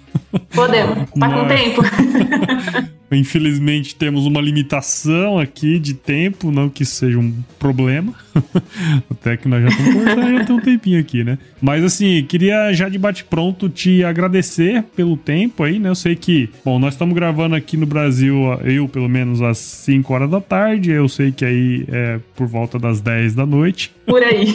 Podemos, 0.55 0.97
tá 0.97 1.07
Mas... 1.17 1.35
com 1.35 1.49
tempo. 1.49 1.83
Infelizmente 3.13 3.97
temos 3.97 4.25
uma 4.25 4.41
limitação 4.41 5.39
aqui 5.39 5.81
de 5.81 5.95
tempo, 5.95 6.53
não 6.53 6.69
que 6.69 6.85
isso 6.85 6.95
seja 6.95 7.19
um 7.19 7.35
problema. 7.59 8.15
Até 9.11 9.37
que 9.37 9.49
nós 9.49 9.63
já 9.63 9.69
estamos 9.69 9.95
conversando 9.95 10.39
já 10.39 10.45
tem 10.45 10.57
um 10.57 10.61
tempinho 10.61 11.01
aqui, 11.01 11.25
né? 11.25 11.37
Mas 11.61 11.83
assim, 11.83 12.25
queria 12.29 12.73
já 12.73 12.89
de 12.89 12.99
bate-pronto 12.99 13.69
te 13.69 14.05
agradecer 14.05 14.85
pelo 14.95 15.17
tempo 15.17 15.65
aí, 15.65 15.81
né? 15.81 15.89
Eu 15.89 15.97
sei 15.97 16.15
que, 16.15 16.49
bom, 16.65 16.79
nós 16.79 16.95
estamos 16.95 17.15
gravando 17.15 17.57
aqui 17.57 17.77
no 17.77 17.87
Brasil, 17.87 18.37
eu 18.63 18.89
pelo 18.89 19.09
menos 19.09 19.43
às 19.43 19.59
5 19.59 20.15
horas 20.15 20.31
da 20.31 20.41
tarde, 20.41 20.93
eu 20.93 21.09
sei 21.09 21.33
que 21.33 21.45
aí 21.45 21.85
é 21.89 22.21
por 22.37 22.47
volta 22.47 22.79
das 22.79 23.01
10 23.01 23.35
da 23.35 23.45
noite. 23.45 23.91
Por 24.07 24.23
aí. 24.23 24.47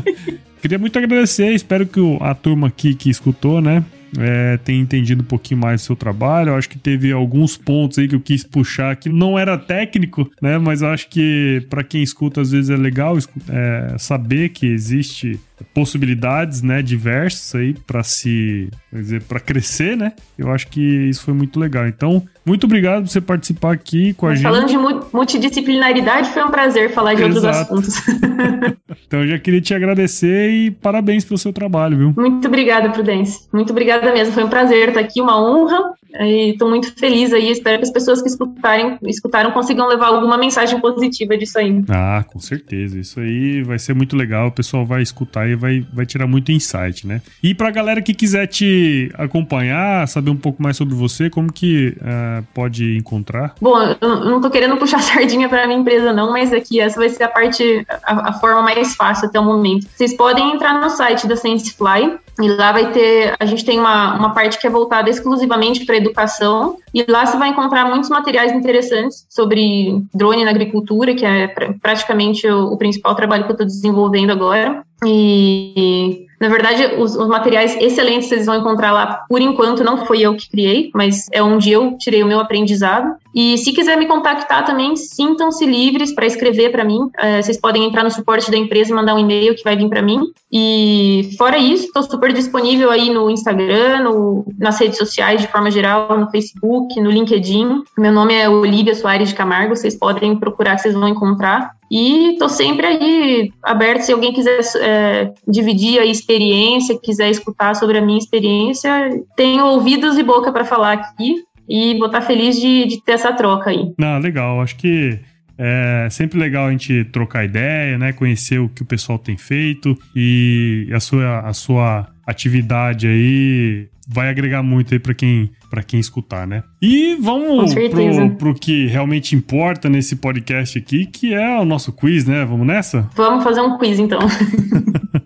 Queria 0.62 0.78
muito 0.78 0.98
agradecer, 0.98 1.52
espero 1.52 1.86
que 1.86 2.00
a 2.22 2.34
turma 2.34 2.68
aqui 2.68 2.94
que 2.94 3.10
escutou, 3.10 3.60
né, 3.60 3.84
é, 4.18 4.58
entendido 4.72 5.22
um 5.22 5.26
pouquinho 5.26 5.60
mais 5.60 5.82
do 5.82 5.84
seu 5.84 5.96
trabalho. 5.96 6.50
Eu 6.50 6.56
acho 6.56 6.68
que 6.68 6.78
teve 6.78 7.12
alguns 7.12 7.56
pontos 7.56 7.98
aí 7.98 8.08
que 8.08 8.14
eu 8.14 8.20
quis 8.20 8.44
puxar 8.44 8.96
que 8.96 9.08
não 9.08 9.38
era 9.38 9.56
técnico, 9.56 10.30
né? 10.40 10.58
Mas 10.58 10.82
eu 10.82 10.88
acho 10.88 11.08
que 11.08 11.66
para 11.68 11.82
quem 11.82 12.02
escuta, 12.02 12.40
às 12.40 12.50
vezes 12.50 12.70
é 12.70 12.76
legal 12.76 13.16
é, 13.48 13.96
saber 13.98 14.50
que 14.50 14.66
existe 14.66 15.40
possibilidades, 15.72 16.62
né, 16.62 16.82
diversas 16.82 17.54
aí 17.54 17.74
para 17.86 18.02
se, 18.02 18.68
quer 18.94 19.00
dizer, 19.00 19.22
para 19.22 19.40
crescer, 19.40 19.96
né? 19.96 20.12
Eu 20.38 20.52
acho 20.52 20.68
que 20.68 20.80
isso 20.80 21.24
foi 21.24 21.34
muito 21.34 21.58
legal. 21.58 21.88
Então, 21.88 22.22
muito 22.46 22.64
obrigado 22.64 23.02
por 23.02 23.08
você 23.08 23.20
participar 23.20 23.72
aqui 23.72 24.14
com 24.14 24.26
a 24.26 24.28
Mas 24.30 24.38
gente. 24.38 24.48
Falando 24.48 24.68
de 24.68 24.76
multidisciplinaridade, 25.12 26.28
foi 26.30 26.44
um 26.44 26.50
prazer 26.50 26.92
falar 26.92 27.14
de 27.14 27.22
Exato. 27.24 27.74
outros 27.74 27.96
assuntos. 27.96 28.16
então, 29.06 29.22
eu 29.22 29.28
já 29.28 29.38
queria 29.38 29.60
te 29.60 29.74
agradecer 29.74 30.50
e 30.50 30.70
parabéns 30.70 31.24
pelo 31.24 31.38
seu 31.38 31.52
trabalho, 31.52 31.98
viu? 31.98 32.14
Muito 32.16 32.46
obrigada, 32.46 32.88
Prudência. 32.90 33.40
Muito 33.52 33.70
obrigada 33.70 34.12
mesmo. 34.12 34.32
Foi 34.32 34.44
um 34.44 34.48
prazer 34.48 34.90
estar 34.90 35.00
aqui, 35.00 35.20
uma 35.20 35.42
honra. 35.42 35.92
Estou 36.20 36.68
muito 36.68 36.94
feliz 36.94 37.32
aí. 37.32 37.50
Espero 37.50 37.78
que 37.78 37.84
as 37.84 37.92
pessoas 37.92 38.22
que 38.22 38.28
escutarem, 38.28 38.96
escutaram 39.02 39.50
consigam 39.50 39.88
levar 39.88 40.06
alguma 40.06 40.38
mensagem 40.38 40.80
positiva 40.80 41.36
disso 41.36 41.58
aí. 41.58 41.82
Ah, 41.88 42.24
com 42.24 42.38
certeza. 42.38 42.96
Isso 42.96 43.18
aí 43.18 43.62
vai 43.64 43.80
ser 43.80 43.94
muito 43.94 44.16
legal. 44.16 44.48
O 44.48 44.52
pessoal 44.52 44.86
vai 44.86 45.02
escutar 45.02 45.48
e 45.48 45.56
vai, 45.56 45.84
vai 45.92 46.06
tirar 46.06 46.28
muito 46.28 46.52
insight, 46.52 47.04
né? 47.04 47.20
E 47.42 47.52
para 47.52 47.66
a 47.68 47.72
galera 47.72 48.00
que 48.00 48.14
quiser 48.14 48.46
te 48.46 48.83
acompanhar, 49.14 50.06
saber 50.08 50.30
um 50.30 50.36
pouco 50.36 50.62
mais 50.62 50.76
sobre 50.76 50.94
você, 50.94 51.30
como 51.30 51.52
que 51.52 51.96
uh, 52.00 52.44
pode 52.54 52.96
encontrar? 52.96 53.54
Bom, 53.60 53.78
eu 54.00 54.24
não 54.24 54.36
estou 54.36 54.50
querendo 54.50 54.76
puxar 54.76 55.00
sardinha 55.02 55.48
para 55.48 55.66
minha 55.66 55.80
empresa 55.80 56.12
não, 56.12 56.32
mas 56.32 56.52
aqui 56.52 56.80
essa 56.80 56.98
vai 56.98 57.08
ser 57.08 57.24
a 57.24 57.28
parte, 57.28 57.86
a, 58.04 58.30
a 58.30 58.32
forma 58.34 58.62
mais 58.62 58.94
fácil 58.94 59.28
até 59.28 59.38
o 59.38 59.44
momento. 59.44 59.86
Vocês 59.94 60.16
podem 60.16 60.54
entrar 60.54 60.80
no 60.80 60.90
site 60.90 61.26
da 61.26 61.36
SenseFly, 61.36 62.18
e 62.40 62.48
lá 62.48 62.72
vai 62.72 62.90
ter, 62.90 63.34
a 63.38 63.46
gente 63.46 63.64
tem 63.64 63.78
uma, 63.78 64.16
uma 64.16 64.34
parte 64.34 64.58
que 64.58 64.66
é 64.66 64.70
voltada 64.70 65.08
exclusivamente 65.08 65.84
para 65.84 65.96
educação, 65.96 66.78
e 66.92 67.04
lá 67.08 67.24
você 67.24 67.36
vai 67.36 67.50
encontrar 67.50 67.84
muitos 67.88 68.10
materiais 68.10 68.52
interessantes 68.52 69.24
sobre 69.28 70.02
drone 70.12 70.44
na 70.44 70.50
agricultura, 70.50 71.14
que 71.14 71.24
é 71.24 71.46
pr 71.46 71.74
praticamente 71.80 72.46
o, 72.48 72.72
o, 72.72 72.76
principal 72.76 73.14
trabalho 73.14 73.44
que 73.44 73.50
eu 73.50 73.54
estou 73.54 73.66
desenvolvendo 73.66 74.30
agora. 74.30 74.82
E, 75.04 76.26
na 76.44 76.50
verdade, 76.50 76.96
os, 76.98 77.16
os, 77.16 77.26
materiais 77.26 77.74
excelentes 77.80 78.28
vocês 78.28 78.44
vão 78.44 78.56
encontrar 78.56 78.92
lá, 78.92 79.24
por 79.26 79.40
enquanto, 79.40 79.82
não 79.82 80.04
foi 80.04 80.20
eu 80.20 80.36
que 80.36 80.50
criei, 80.50 80.90
mas 80.94 81.26
é 81.32 81.42
onde 81.42 81.72
eu 81.72 81.96
tirei 81.96 82.22
o 82.22 82.26
meu 82.26 82.38
aprendizado. 82.38 83.16
E 83.34 83.58
se 83.58 83.72
quiser 83.72 83.98
me 83.98 84.06
contactar 84.06 84.64
também, 84.64 84.94
sintam-se 84.94 85.66
livres 85.66 86.14
para 86.14 86.24
escrever 86.24 86.70
para 86.70 86.84
mim. 86.84 87.10
É, 87.18 87.42
vocês 87.42 87.60
podem 87.60 87.84
entrar 87.84 88.04
no 88.04 88.10
suporte 88.10 88.50
da 88.50 88.56
empresa 88.56 88.92
e 88.92 88.94
mandar 88.94 89.14
um 89.14 89.18
e-mail 89.18 89.56
que 89.56 89.64
vai 89.64 89.76
vir 89.76 89.88
para 89.88 90.00
mim. 90.00 90.20
E 90.52 91.30
fora 91.36 91.58
isso, 91.58 91.86
estou 91.86 92.04
super 92.04 92.32
disponível 92.32 92.90
aí 92.90 93.12
no 93.12 93.28
Instagram, 93.28 94.04
no, 94.04 94.46
nas 94.56 94.78
redes 94.78 94.98
sociais 94.98 95.40
de 95.40 95.48
forma 95.48 95.70
geral, 95.70 96.16
no 96.16 96.30
Facebook, 96.30 97.00
no 97.00 97.10
LinkedIn. 97.10 97.82
Meu 97.98 98.12
nome 98.12 98.34
é 98.34 98.48
Olivia 98.48 98.94
Soares 98.94 99.30
de 99.30 99.34
Camargo, 99.34 99.74
vocês 99.74 99.96
podem 99.96 100.36
procurar, 100.36 100.78
vocês 100.78 100.94
vão 100.94 101.08
encontrar. 101.08 101.72
E 101.90 102.32
estou 102.32 102.48
sempre 102.48 102.86
aí 102.86 103.52
aberto, 103.62 104.02
se 104.02 104.12
alguém 104.12 104.32
quiser 104.32 104.60
é, 104.80 105.32
dividir 105.46 105.98
a 105.98 106.04
experiência, 106.04 106.98
quiser 107.00 107.30
escutar 107.30 107.74
sobre 107.74 107.98
a 107.98 108.00
minha 108.00 108.18
experiência, 108.18 109.10
tenho 109.36 109.66
ouvidos 109.66 110.16
e 110.18 110.22
boca 110.22 110.52
para 110.52 110.64
falar 110.64 110.92
aqui 110.92 111.44
e 111.68 111.94
vou 111.98 112.06
estar 112.06 112.20
tá 112.20 112.26
feliz 112.26 112.60
de, 112.60 112.86
de 112.86 113.02
ter 113.02 113.12
essa 113.12 113.32
troca 113.32 113.70
aí. 113.70 113.92
Ah, 114.00 114.18
legal. 114.18 114.60
Acho 114.60 114.76
que 114.76 115.18
é 115.56 116.08
sempre 116.10 116.38
legal 116.38 116.66
a 116.66 116.70
gente 116.70 117.04
trocar 117.04 117.44
ideia, 117.44 117.96
né? 117.96 118.12
Conhecer 118.12 118.58
o 118.58 118.68
que 118.68 118.82
o 118.82 118.86
pessoal 118.86 119.18
tem 119.18 119.36
feito 119.36 119.96
e 120.14 120.88
a 120.92 121.00
sua, 121.00 121.40
a 121.40 121.52
sua 121.52 122.08
atividade 122.26 123.06
aí 123.06 123.88
vai 124.08 124.28
agregar 124.28 124.62
muito 124.62 124.92
aí 124.92 125.00
para 125.00 125.14
quem 125.14 125.50
para 125.70 125.82
quem 125.82 125.98
escutar, 125.98 126.46
né? 126.46 126.62
E 126.80 127.16
vamos 127.16 127.74
pro, 127.74 128.30
pro 128.36 128.54
que 128.54 128.86
realmente 128.86 129.34
importa 129.34 129.88
nesse 129.88 130.14
podcast 130.14 130.78
aqui, 130.78 131.04
que 131.04 131.34
é 131.34 131.58
o 131.58 131.64
nosso 131.64 131.92
quiz, 131.92 132.24
né? 132.24 132.44
Vamos 132.44 132.64
nessa? 132.64 133.10
Vamos 133.16 133.42
fazer 133.42 133.60
um 133.60 133.76
quiz 133.76 133.98
então. 133.98 134.20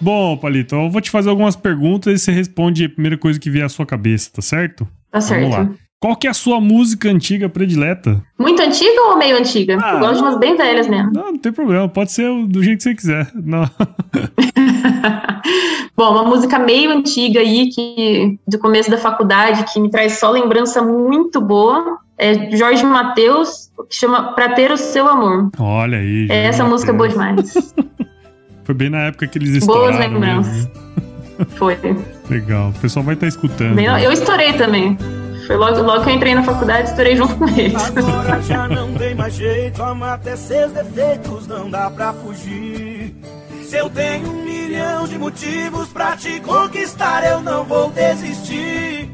Bom, 0.00 0.36
Palito, 0.36 0.74
eu 0.74 0.90
vou 0.90 1.00
te 1.00 1.10
fazer 1.10 1.28
algumas 1.28 1.56
perguntas 1.56 2.14
e 2.14 2.18
você 2.18 2.32
responde 2.32 2.84
a 2.84 2.88
primeira 2.88 3.18
coisa 3.18 3.38
que 3.38 3.50
vier 3.50 3.64
à 3.64 3.68
sua 3.68 3.84
cabeça, 3.84 4.30
tá 4.34 4.42
certo? 4.42 4.88
Tá 5.10 5.20
certo. 5.20 5.50
Vamos 5.50 5.68
lá. 5.70 5.74
Qual 6.00 6.16
que 6.16 6.26
é 6.26 6.30
a 6.30 6.34
sua 6.34 6.58
música 6.62 7.10
antiga 7.10 7.46
predileta? 7.50 8.22
Muito 8.38 8.62
antiga 8.62 9.02
ou 9.10 9.18
meio 9.18 9.36
antiga? 9.36 9.76
Ah, 9.82 9.92
eu 9.92 9.98
gosto 9.98 10.16
de 10.16 10.22
umas 10.22 10.38
bem 10.38 10.56
velhas 10.56 10.88
mesmo. 10.88 11.12
Não, 11.12 11.32
não 11.32 11.38
tem 11.38 11.52
problema. 11.52 11.86
Pode 11.90 12.10
ser 12.12 12.26
do 12.46 12.62
jeito 12.62 12.78
que 12.78 12.84
você 12.84 12.94
quiser. 12.94 13.30
Não. 13.34 13.68
Bom, 15.94 16.10
uma 16.12 16.24
música 16.24 16.58
meio 16.58 16.90
antiga 16.90 17.40
aí, 17.40 17.68
que 17.68 18.38
do 18.48 18.58
começo 18.58 18.90
da 18.90 18.96
faculdade, 18.96 19.62
que 19.70 19.78
me 19.78 19.90
traz 19.90 20.18
só 20.18 20.30
lembrança 20.30 20.80
muito 20.82 21.38
boa. 21.38 21.98
É 22.16 22.56
Jorge 22.56 22.82
Matheus, 22.84 23.70
que 23.88 23.94
chama 23.96 24.32
Pra 24.32 24.54
Ter 24.54 24.72
o 24.72 24.78
Seu 24.78 25.06
Amor. 25.06 25.50
Olha 25.58 25.98
aí. 25.98 26.26
Jorge 26.26 26.32
Essa 26.32 26.62
Mateus. 26.64 26.70
música 26.70 26.92
é 26.92 26.94
boa 26.94 27.08
demais. 27.10 27.74
Foi 28.64 28.74
bem 28.74 28.90
na 28.90 29.04
época 29.04 29.26
que 29.26 29.38
eles 29.38 29.50
estouraram. 29.50 29.96
Boas 29.96 29.98
lembranças. 29.98 30.68
Foi. 31.56 31.78
Legal. 32.28 32.70
O 32.70 32.80
pessoal 32.80 33.04
vai 33.04 33.14
estar 33.14 33.24
tá 33.24 33.28
escutando. 33.28 33.74
Bem, 33.74 33.86
eu 33.86 34.12
estourei 34.12 34.52
também. 34.54 34.96
Foi 35.46 35.56
logo, 35.56 35.82
logo 35.82 36.04
que 36.04 36.10
eu 36.10 36.14
entrei 36.14 36.34
na 36.34 36.44
faculdade, 36.44 36.90
estourei 36.90 37.16
junto 37.16 37.34
com 37.34 37.48
eles. 37.48 37.82
Agora 37.82 38.40
já 38.42 38.68
não 38.68 38.94
tem 38.94 39.14
mais 39.14 39.34
jeito, 39.34 39.82
ama 39.82 40.14
até 40.14 40.36
seus 40.36 40.70
defeitos, 40.72 41.46
não 41.46 41.68
dá 41.68 41.90
pra 41.90 42.12
fugir. 42.12 43.14
Se 43.64 43.76
eu 43.76 43.90
tenho 43.90 44.30
um 44.30 44.44
milhão 44.44 45.08
de 45.08 45.18
motivos 45.18 45.88
pra 45.88 46.16
te 46.16 46.40
conquistar, 46.40 47.24
eu 47.24 47.40
não 47.40 47.64
vou 47.64 47.90
desistir. 47.90 49.10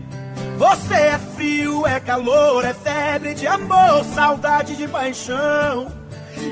Você 0.59 0.95
é 0.95 1.19
frio, 1.37 1.87
é 1.87 2.01
calor, 2.01 2.65
é 2.65 2.75
febre 2.75 3.35
de 3.35 3.47
amor, 3.47 4.05
saudade 4.15 4.77
de 4.77 4.89
paixão. 4.89 5.87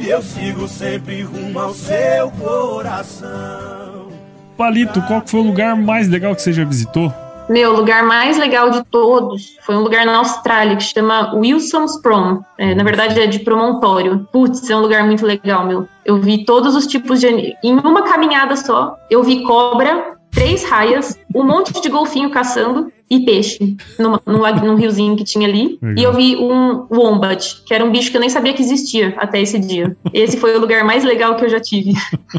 E 0.01 0.09
eu 0.09 0.23
sigo 0.23 0.67
sempre 0.69 1.23
rumo 1.23 1.59
ao 1.59 1.75
seu 1.75 2.31
coração. 2.33 4.09
Palito, 4.57 5.03
qual 5.03 5.23
foi 5.27 5.41
o 5.41 5.45
lugar 5.45 5.77
mais 5.77 6.09
legal 6.09 6.35
que 6.35 6.43
você 6.43 6.53
já 6.53 6.65
visitou? 6.65 7.13
Meu, 7.49 7.73
o 7.73 7.77
lugar 7.77 8.03
mais 8.03 8.39
legal 8.39 8.71
de 8.71 8.83
todos 8.85 9.57
foi 9.67 9.77
um 9.77 9.81
lugar 9.81 10.07
na 10.07 10.17
Austrália 10.17 10.77
que 10.77 10.83
chama 10.83 11.35
Wilson's 11.35 12.01
Prom. 12.01 12.41
É, 12.57 12.75
na 12.75 12.83
verdade, 12.83 13.21
é 13.21 13.27
de 13.27 13.41
promontório. 13.41 14.27
Putz, 14.33 14.71
é 14.71 14.77
um 14.77 14.81
lugar 14.81 15.05
muito 15.05 15.27
legal, 15.27 15.67
meu. 15.67 15.87
Eu 16.05 16.19
vi 16.21 16.45
todos 16.45 16.75
os 16.75 16.87
tipos 16.87 17.21
de. 17.21 17.55
Em 17.63 17.79
uma 17.79 18.03
caminhada 18.03 18.57
só, 18.57 18.97
eu 19.11 19.23
vi 19.23 19.43
cobra, 19.43 20.14
três 20.35 20.65
raias, 20.65 21.19
um 21.35 21.45
monte 21.45 21.81
de 21.81 21.89
golfinho 21.89 22.31
caçando 22.31 22.93
e 23.11 23.21
peixe 23.21 23.77
numa, 23.99 24.21
num, 24.27 24.67
num 24.67 24.75
riozinho 24.75 25.17
que 25.17 25.25
tinha 25.25 25.47
ali. 25.47 25.79
Legal. 25.81 25.99
E 25.99 26.03
eu 26.03 26.13
vi 26.13 26.37
um 26.37 26.87
wombat, 26.91 27.63
que 27.67 27.73
era 27.73 27.85
um 27.85 27.93
bicho 27.93 28.11
que 28.11 28.17
eu 28.17 28.21
nem 28.21 28.31
sabia 28.31 28.53
que 28.53 28.63
existia 28.63 29.15
até 29.19 29.41
esse 29.41 29.59
dia. 29.59 29.97
Esse 30.13 30.37
foi 30.37 30.57
o 30.57 30.61
lugar 30.61 30.85
mais 30.85 31.05
legal 31.05 31.37
que 31.37 31.45
eu 31.45 31.49
já 31.49 31.61
tive. 31.61 31.93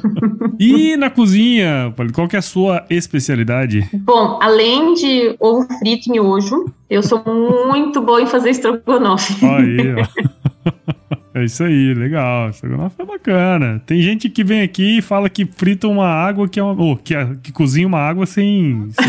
e 0.59 0.97
na 0.97 1.09
cozinha, 1.09 1.93
qual 2.13 2.27
que 2.27 2.35
é 2.35 2.39
a 2.39 2.43
sua 2.43 2.85
especialidade? 2.89 3.87
Bom, 3.93 4.39
além 4.41 4.93
de 4.95 5.35
ovo 5.39 5.67
frito 5.79 6.09
e 6.09 6.11
miojo, 6.11 6.65
eu 6.89 7.01
sou 7.01 7.23
muito 7.67 8.01
boa 8.01 8.21
em 8.21 8.27
fazer 8.27 8.49
estrogonofe. 8.49 9.45
Aí, 9.45 9.95
ó. 9.95 10.94
É 11.35 11.43
isso 11.43 11.65
aí, 11.65 11.93
legal. 11.93 12.49
Estrogonofe 12.49 12.95
é 13.01 13.05
bacana. 13.05 13.81
Tem 13.85 14.01
gente 14.01 14.29
que 14.29 14.41
vem 14.41 14.61
aqui 14.61 14.99
e 14.99 15.01
fala 15.01 15.29
que 15.29 15.45
frita 15.45 15.85
uma 15.85 16.07
água 16.07 16.47
que 16.47 16.57
é 16.57 16.63
uma. 16.63 16.81
Ou 16.81 16.95
que, 16.95 17.13
que 17.43 17.51
cozinha 17.51 17.85
uma 17.85 17.99
água 17.99 18.25
sem. 18.25 18.87
sem... 18.91 19.05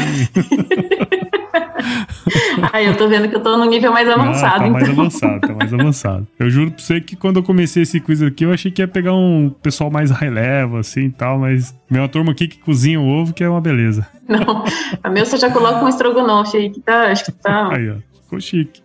Aí 2.72 2.87
eu 2.87 2.97
tô 2.97 3.09
vendo 3.09 3.29
que 3.29 3.37
eu 3.37 3.41
tô 3.41 3.57
no 3.57 3.64
nível 3.66 3.93
mais 3.93 4.09
avançado. 4.09 4.57
Ah, 4.57 4.66
tá 4.66 4.70
mais 4.70 4.89
então. 4.89 5.01
avançado, 5.01 5.41
tá 5.41 5.55
mais 5.55 5.72
avançado. 5.72 6.27
Eu 6.37 6.51
juro 6.51 6.72
pra 6.72 6.83
você 6.83 7.01
que 7.01 7.14
quando 7.14 7.37
eu 7.37 7.45
comecei 7.45 7.85
esse 7.85 8.01
quiz 8.01 8.20
aqui, 8.20 8.45
eu 8.45 8.53
achei 8.53 8.72
que 8.72 8.83
ia 8.83 8.89
pegar 8.89 9.14
um 9.14 9.49
pessoal 9.62 9.89
mais 9.89 10.11
level, 10.20 10.79
assim 10.79 11.03
e 11.03 11.11
tal, 11.12 11.39
mas 11.39 11.72
tem 11.89 12.01
uma 12.01 12.09
turma 12.09 12.33
aqui 12.33 12.49
que 12.49 12.59
cozinha 12.59 13.01
o 13.01 13.07
ovo, 13.07 13.33
que 13.33 13.45
é 13.45 13.49
uma 13.49 13.61
beleza. 13.61 14.05
Não, 14.27 14.64
a 15.01 15.09
meu 15.09 15.24
você 15.24 15.37
já 15.37 15.49
coloca 15.49 15.85
um 15.85 15.89
estrogonofe 15.89 16.57
aí, 16.57 16.70
que 16.70 16.81
tá, 16.81 17.12
acho 17.12 17.27
que 17.27 17.33
tá... 17.33 17.72
Aí, 17.72 17.89
ó, 17.89 17.95
ficou 18.24 18.41
chique. 18.41 18.83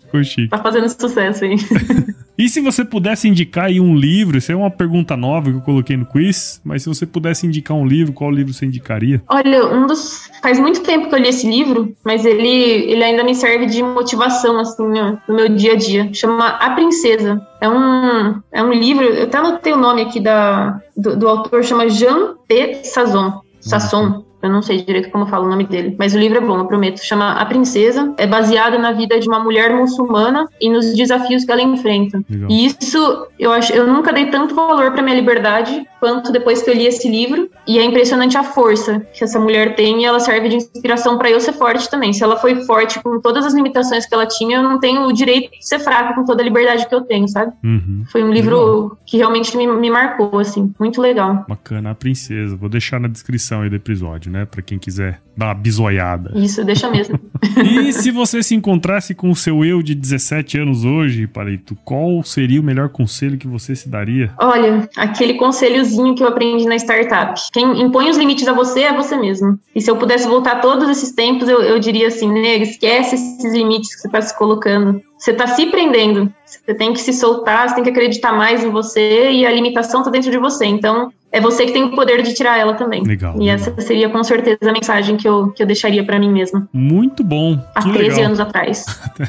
Ficou 0.00 0.24
chique. 0.24 0.48
Tá 0.48 0.58
fazendo 0.58 0.88
sucesso 0.88 1.44
aí. 1.44 1.54
E 2.40 2.48
se 2.48 2.58
você 2.58 2.82
pudesse 2.82 3.28
indicar 3.28 3.66
aí 3.66 3.78
um 3.78 3.94
livro, 3.94 4.38
isso 4.38 4.50
é 4.50 4.56
uma 4.56 4.70
pergunta 4.70 5.14
nova 5.14 5.50
que 5.50 5.58
eu 5.58 5.60
coloquei 5.60 5.94
no 5.94 6.06
quiz, 6.06 6.58
mas 6.64 6.82
se 6.82 6.88
você 6.88 7.04
pudesse 7.04 7.46
indicar 7.46 7.76
um 7.76 7.86
livro, 7.86 8.14
qual 8.14 8.30
livro 8.30 8.54
você 8.54 8.64
indicaria? 8.64 9.22
Olha, 9.28 9.66
um 9.66 9.86
dos. 9.86 10.30
Faz 10.40 10.58
muito 10.58 10.82
tempo 10.82 11.10
que 11.10 11.14
eu 11.14 11.18
li 11.18 11.28
esse 11.28 11.46
livro, 11.46 11.94
mas 12.02 12.24
ele, 12.24 12.48
ele 12.48 13.04
ainda 13.04 13.22
me 13.22 13.34
serve 13.34 13.66
de 13.66 13.82
motivação, 13.82 14.58
assim, 14.58 14.82
no, 14.82 15.20
meu 15.28 15.50
dia 15.50 15.74
a 15.74 15.76
dia. 15.76 16.08
Chama 16.14 16.48
A 16.48 16.70
Princesa. 16.70 17.46
É 17.60 17.68
um, 17.68 18.40
é 18.50 18.62
um 18.62 18.72
livro, 18.72 19.04
eu 19.04 19.24
até 19.24 19.36
anotei 19.36 19.74
o 19.74 19.76
nome 19.76 20.00
aqui 20.00 20.18
da, 20.18 20.80
do, 20.96 21.18
do 21.18 21.28
autor, 21.28 21.62
chama 21.62 21.90
Jean 21.90 22.36
P. 22.48 22.80
Sazon. 22.84 23.42
Sasson. 23.60 24.24
Eu 24.42 24.50
não 24.50 24.62
sei 24.62 24.82
direito 24.82 25.10
como 25.10 25.26
falo 25.26 25.46
o 25.46 25.48
nome 25.48 25.64
dele, 25.64 25.94
mas 25.98 26.14
o 26.14 26.18
livro 26.18 26.38
é 26.38 26.40
bom, 26.40 26.58
eu 26.58 26.64
prometo. 26.66 27.04
Chama 27.04 27.32
A 27.32 27.44
Princesa. 27.44 28.14
É 28.16 28.26
baseado 28.26 28.78
na 28.78 28.92
vida 28.92 29.18
de 29.18 29.28
uma 29.28 29.40
mulher 29.40 29.74
muçulmana 29.74 30.48
e 30.60 30.68
nos 30.68 30.94
desafios 30.94 31.44
que 31.44 31.52
ela 31.52 31.62
enfrenta. 31.62 32.22
Legal. 32.28 32.50
E 32.50 32.66
isso, 32.66 33.26
eu 33.38 33.52
acho, 33.52 33.72
eu 33.72 33.86
nunca 33.86 34.12
dei 34.12 34.26
tanto 34.26 34.54
valor 34.54 34.92
para 34.92 35.02
minha 35.02 35.16
liberdade 35.16 35.84
quanto 35.98 36.32
depois 36.32 36.62
que 36.62 36.70
eu 36.70 36.74
li 36.74 36.86
esse 36.86 37.08
livro. 37.08 37.50
E 37.66 37.78
é 37.78 37.84
impressionante 37.84 38.36
a 38.36 38.42
força 38.42 39.00
que 39.12 39.22
essa 39.22 39.38
mulher 39.38 39.74
tem 39.74 40.02
e 40.02 40.04
ela 40.04 40.20
serve 40.20 40.48
de 40.48 40.56
inspiração 40.56 41.18
para 41.18 41.30
eu 41.30 41.40
ser 41.40 41.52
forte 41.52 41.88
também. 41.90 42.12
Se 42.12 42.24
ela 42.24 42.36
foi 42.36 42.64
forte 42.64 43.02
com 43.02 43.20
todas 43.20 43.44
as 43.44 43.54
limitações 43.54 44.06
que 44.06 44.14
ela 44.14 44.26
tinha, 44.26 44.58
eu 44.58 44.62
não 44.62 44.80
tenho 44.80 45.02
o 45.02 45.12
direito 45.12 45.50
de 45.50 45.66
ser 45.66 45.78
fraca 45.78 46.14
com 46.14 46.24
toda 46.24 46.42
a 46.42 46.44
liberdade 46.44 46.88
que 46.88 46.94
eu 46.94 47.02
tenho, 47.02 47.28
sabe? 47.28 47.52
Uhum. 47.62 48.04
Foi 48.10 48.22
um 48.22 48.32
livro 48.32 48.56
legal. 48.56 48.98
que 49.06 49.16
realmente 49.18 49.56
me, 49.56 49.66
me 49.66 49.90
marcou, 49.90 50.38
assim, 50.38 50.72
muito 50.78 51.00
legal. 51.00 51.44
Bacana, 51.48 51.90
A 51.90 51.94
Princesa. 51.94 52.56
Vou 52.56 52.68
deixar 52.68 52.98
na 52.98 53.08
descrição 53.08 53.62
aí 53.62 53.68
do 53.68 53.76
episódio 53.76 54.29
né? 54.30 54.46
Para 54.46 54.62
quem 54.62 54.78
quiser 54.78 55.20
dar 55.36 55.46
uma 55.46 55.54
bisoiada. 55.54 56.32
Isso, 56.34 56.64
deixa 56.64 56.90
mesmo. 56.90 57.18
e 57.64 57.92
se 57.92 58.10
você 58.10 58.42
se 58.42 58.54
encontrasse 58.54 59.14
com 59.14 59.30
o 59.30 59.36
seu 59.36 59.64
eu 59.64 59.82
de 59.82 59.94
17 59.94 60.58
anos 60.58 60.84
hoje, 60.84 61.26
Palito, 61.26 61.76
qual 61.84 62.22
seria 62.22 62.60
o 62.60 62.64
melhor 62.64 62.88
conselho 62.90 63.38
que 63.38 63.48
você 63.48 63.74
se 63.74 63.88
daria? 63.88 64.32
Olha, 64.38 64.88
aquele 64.96 65.34
conselhozinho 65.34 66.14
que 66.14 66.22
eu 66.22 66.28
aprendi 66.28 66.66
na 66.66 66.76
startup. 66.76 67.40
Quem 67.52 67.82
impõe 67.82 68.10
os 68.10 68.16
limites 68.16 68.46
a 68.46 68.52
você 68.52 68.82
é 68.82 68.92
você 68.94 69.16
mesmo. 69.16 69.58
E 69.74 69.80
se 69.80 69.90
eu 69.90 69.96
pudesse 69.96 70.28
voltar 70.28 70.60
todos 70.60 70.88
esses 70.88 71.12
tempos, 71.12 71.48
eu, 71.48 71.62
eu 71.62 71.78
diria 71.78 72.08
assim, 72.08 72.30
nega, 72.30 72.64
esquece 72.64 73.14
esses 73.14 73.52
limites 73.52 73.94
que 73.94 74.00
você 74.02 74.08
está 74.08 74.20
se 74.20 74.36
colocando. 74.36 75.02
Você 75.18 75.32
está 75.32 75.46
se 75.46 75.66
prendendo. 75.66 76.32
Você 76.46 76.74
tem 76.74 76.92
que 76.92 77.00
se 77.00 77.12
soltar, 77.12 77.68
você 77.68 77.74
tem 77.74 77.84
que 77.84 77.90
acreditar 77.90 78.32
mais 78.32 78.64
em 78.64 78.70
você 78.70 79.30
e 79.30 79.46
a 79.46 79.52
limitação 79.52 80.00
está 80.00 80.10
dentro 80.10 80.30
de 80.30 80.38
você. 80.38 80.64
Então, 80.64 81.12
é 81.32 81.40
você 81.40 81.64
que 81.66 81.72
tem 81.72 81.84
o 81.84 81.90
poder 81.92 82.22
de 82.22 82.34
tirar 82.34 82.58
ela 82.58 82.74
também. 82.74 83.02
Legal. 83.04 83.34
E 83.36 83.40
legal. 83.40 83.54
essa 83.54 83.80
seria 83.80 84.08
com 84.08 84.22
certeza 84.24 84.58
a 84.68 84.72
mensagem 84.72 85.16
que 85.16 85.28
eu, 85.28 85.50
que 85.52 85.62
eu 85.62 85.66
deixaria 85.66 86.04
para 86.04 86.18
mim 86.18 86.30
mesma. 86.30 86.68
Muito 86.72 87.22
bom. 87.22 87.58
Há 87.74 87.82
que 87.82 87.92
13 87.92 88.08
legal. 88.08 88.24
anos 88.24 88.40
atrás. 88.40 88.84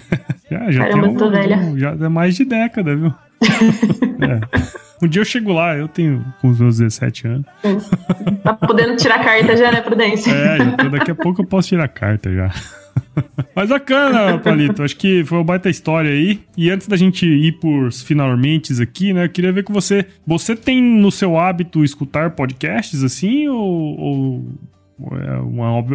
já, 0.50 0.72
já 0.72 0.84
Caramba, 0.86 1.08
tem 1.08 1.16
um, 1.16 1.18
tô 1.18 1.30
velha. 1.30 1.74
Já 1.76 1.92
é 1.92 2.10
mais 2.10 2.36
de 2.36 2.46
década, 2.46 2.96
viu? 2.96 3.14
é. 4.22 4.72
Um 5.04 5.08
dia 5.08 5.22
eu 5.22 5.26
chego 5.26 5.52
lá, 5.52 5.76
eu 5.76 5.88
tenho 5.88 6.24
com 6.42 6.50
os 6.50 6.60
meus 6.60 6.78
17 6.78 7.28
anos. 7.28 7.46
Tá 8.44 8.54
podendo 8.54 8.96
tirar 8.96 9.24
carta 9.24 9.58
já, 9.58 9.72
né, 9.72 9.82
Prudência? 9.82 10.32
É, 10.32 10.90
daqui 10.90 11.10
a 11.12 11.16
pouco 11.16 11.42
eu 11.42 11.46
posso 11.48 11.70
tirar 11.70 11.88
carta 11.88 12.32
já. 12.32 12.52
Mas 13.56 13.70
bacana, 13.70 14.38
Palito. 14.40 14.84
Acho 14.84 14.96
que 14.96 15.24
foi 15.26 15.38
uma 15.38 15.44
baita 15.44 15.70
história 15.70 16.12
aí. 16.12 16.40
E 16.58 16.70
antes 16.70 16.88
da 16.88 16.96
gente 16.96 17.26
ir 17.26 17.54
por 17.54 17.92
finalmente 17.92 18.82
aqui, 18.82 19.14
né? 19.14 19.26
Eu 19.26 19.30
queria 19.30 19.52
ver 19.52 19.64
com 19.64 19.74
você. 19.74 20.06
Você 20.26 20.56
tem 20.56 20.82
no 20.82 21.12
seu 21.12 21.38
hábito 21.38 21.84
escutar 21.84 22.32
podcasts 22.32 23.04
assim? 23.04 23.48
Ou, 23.48 24.00
ou 24.00 24.46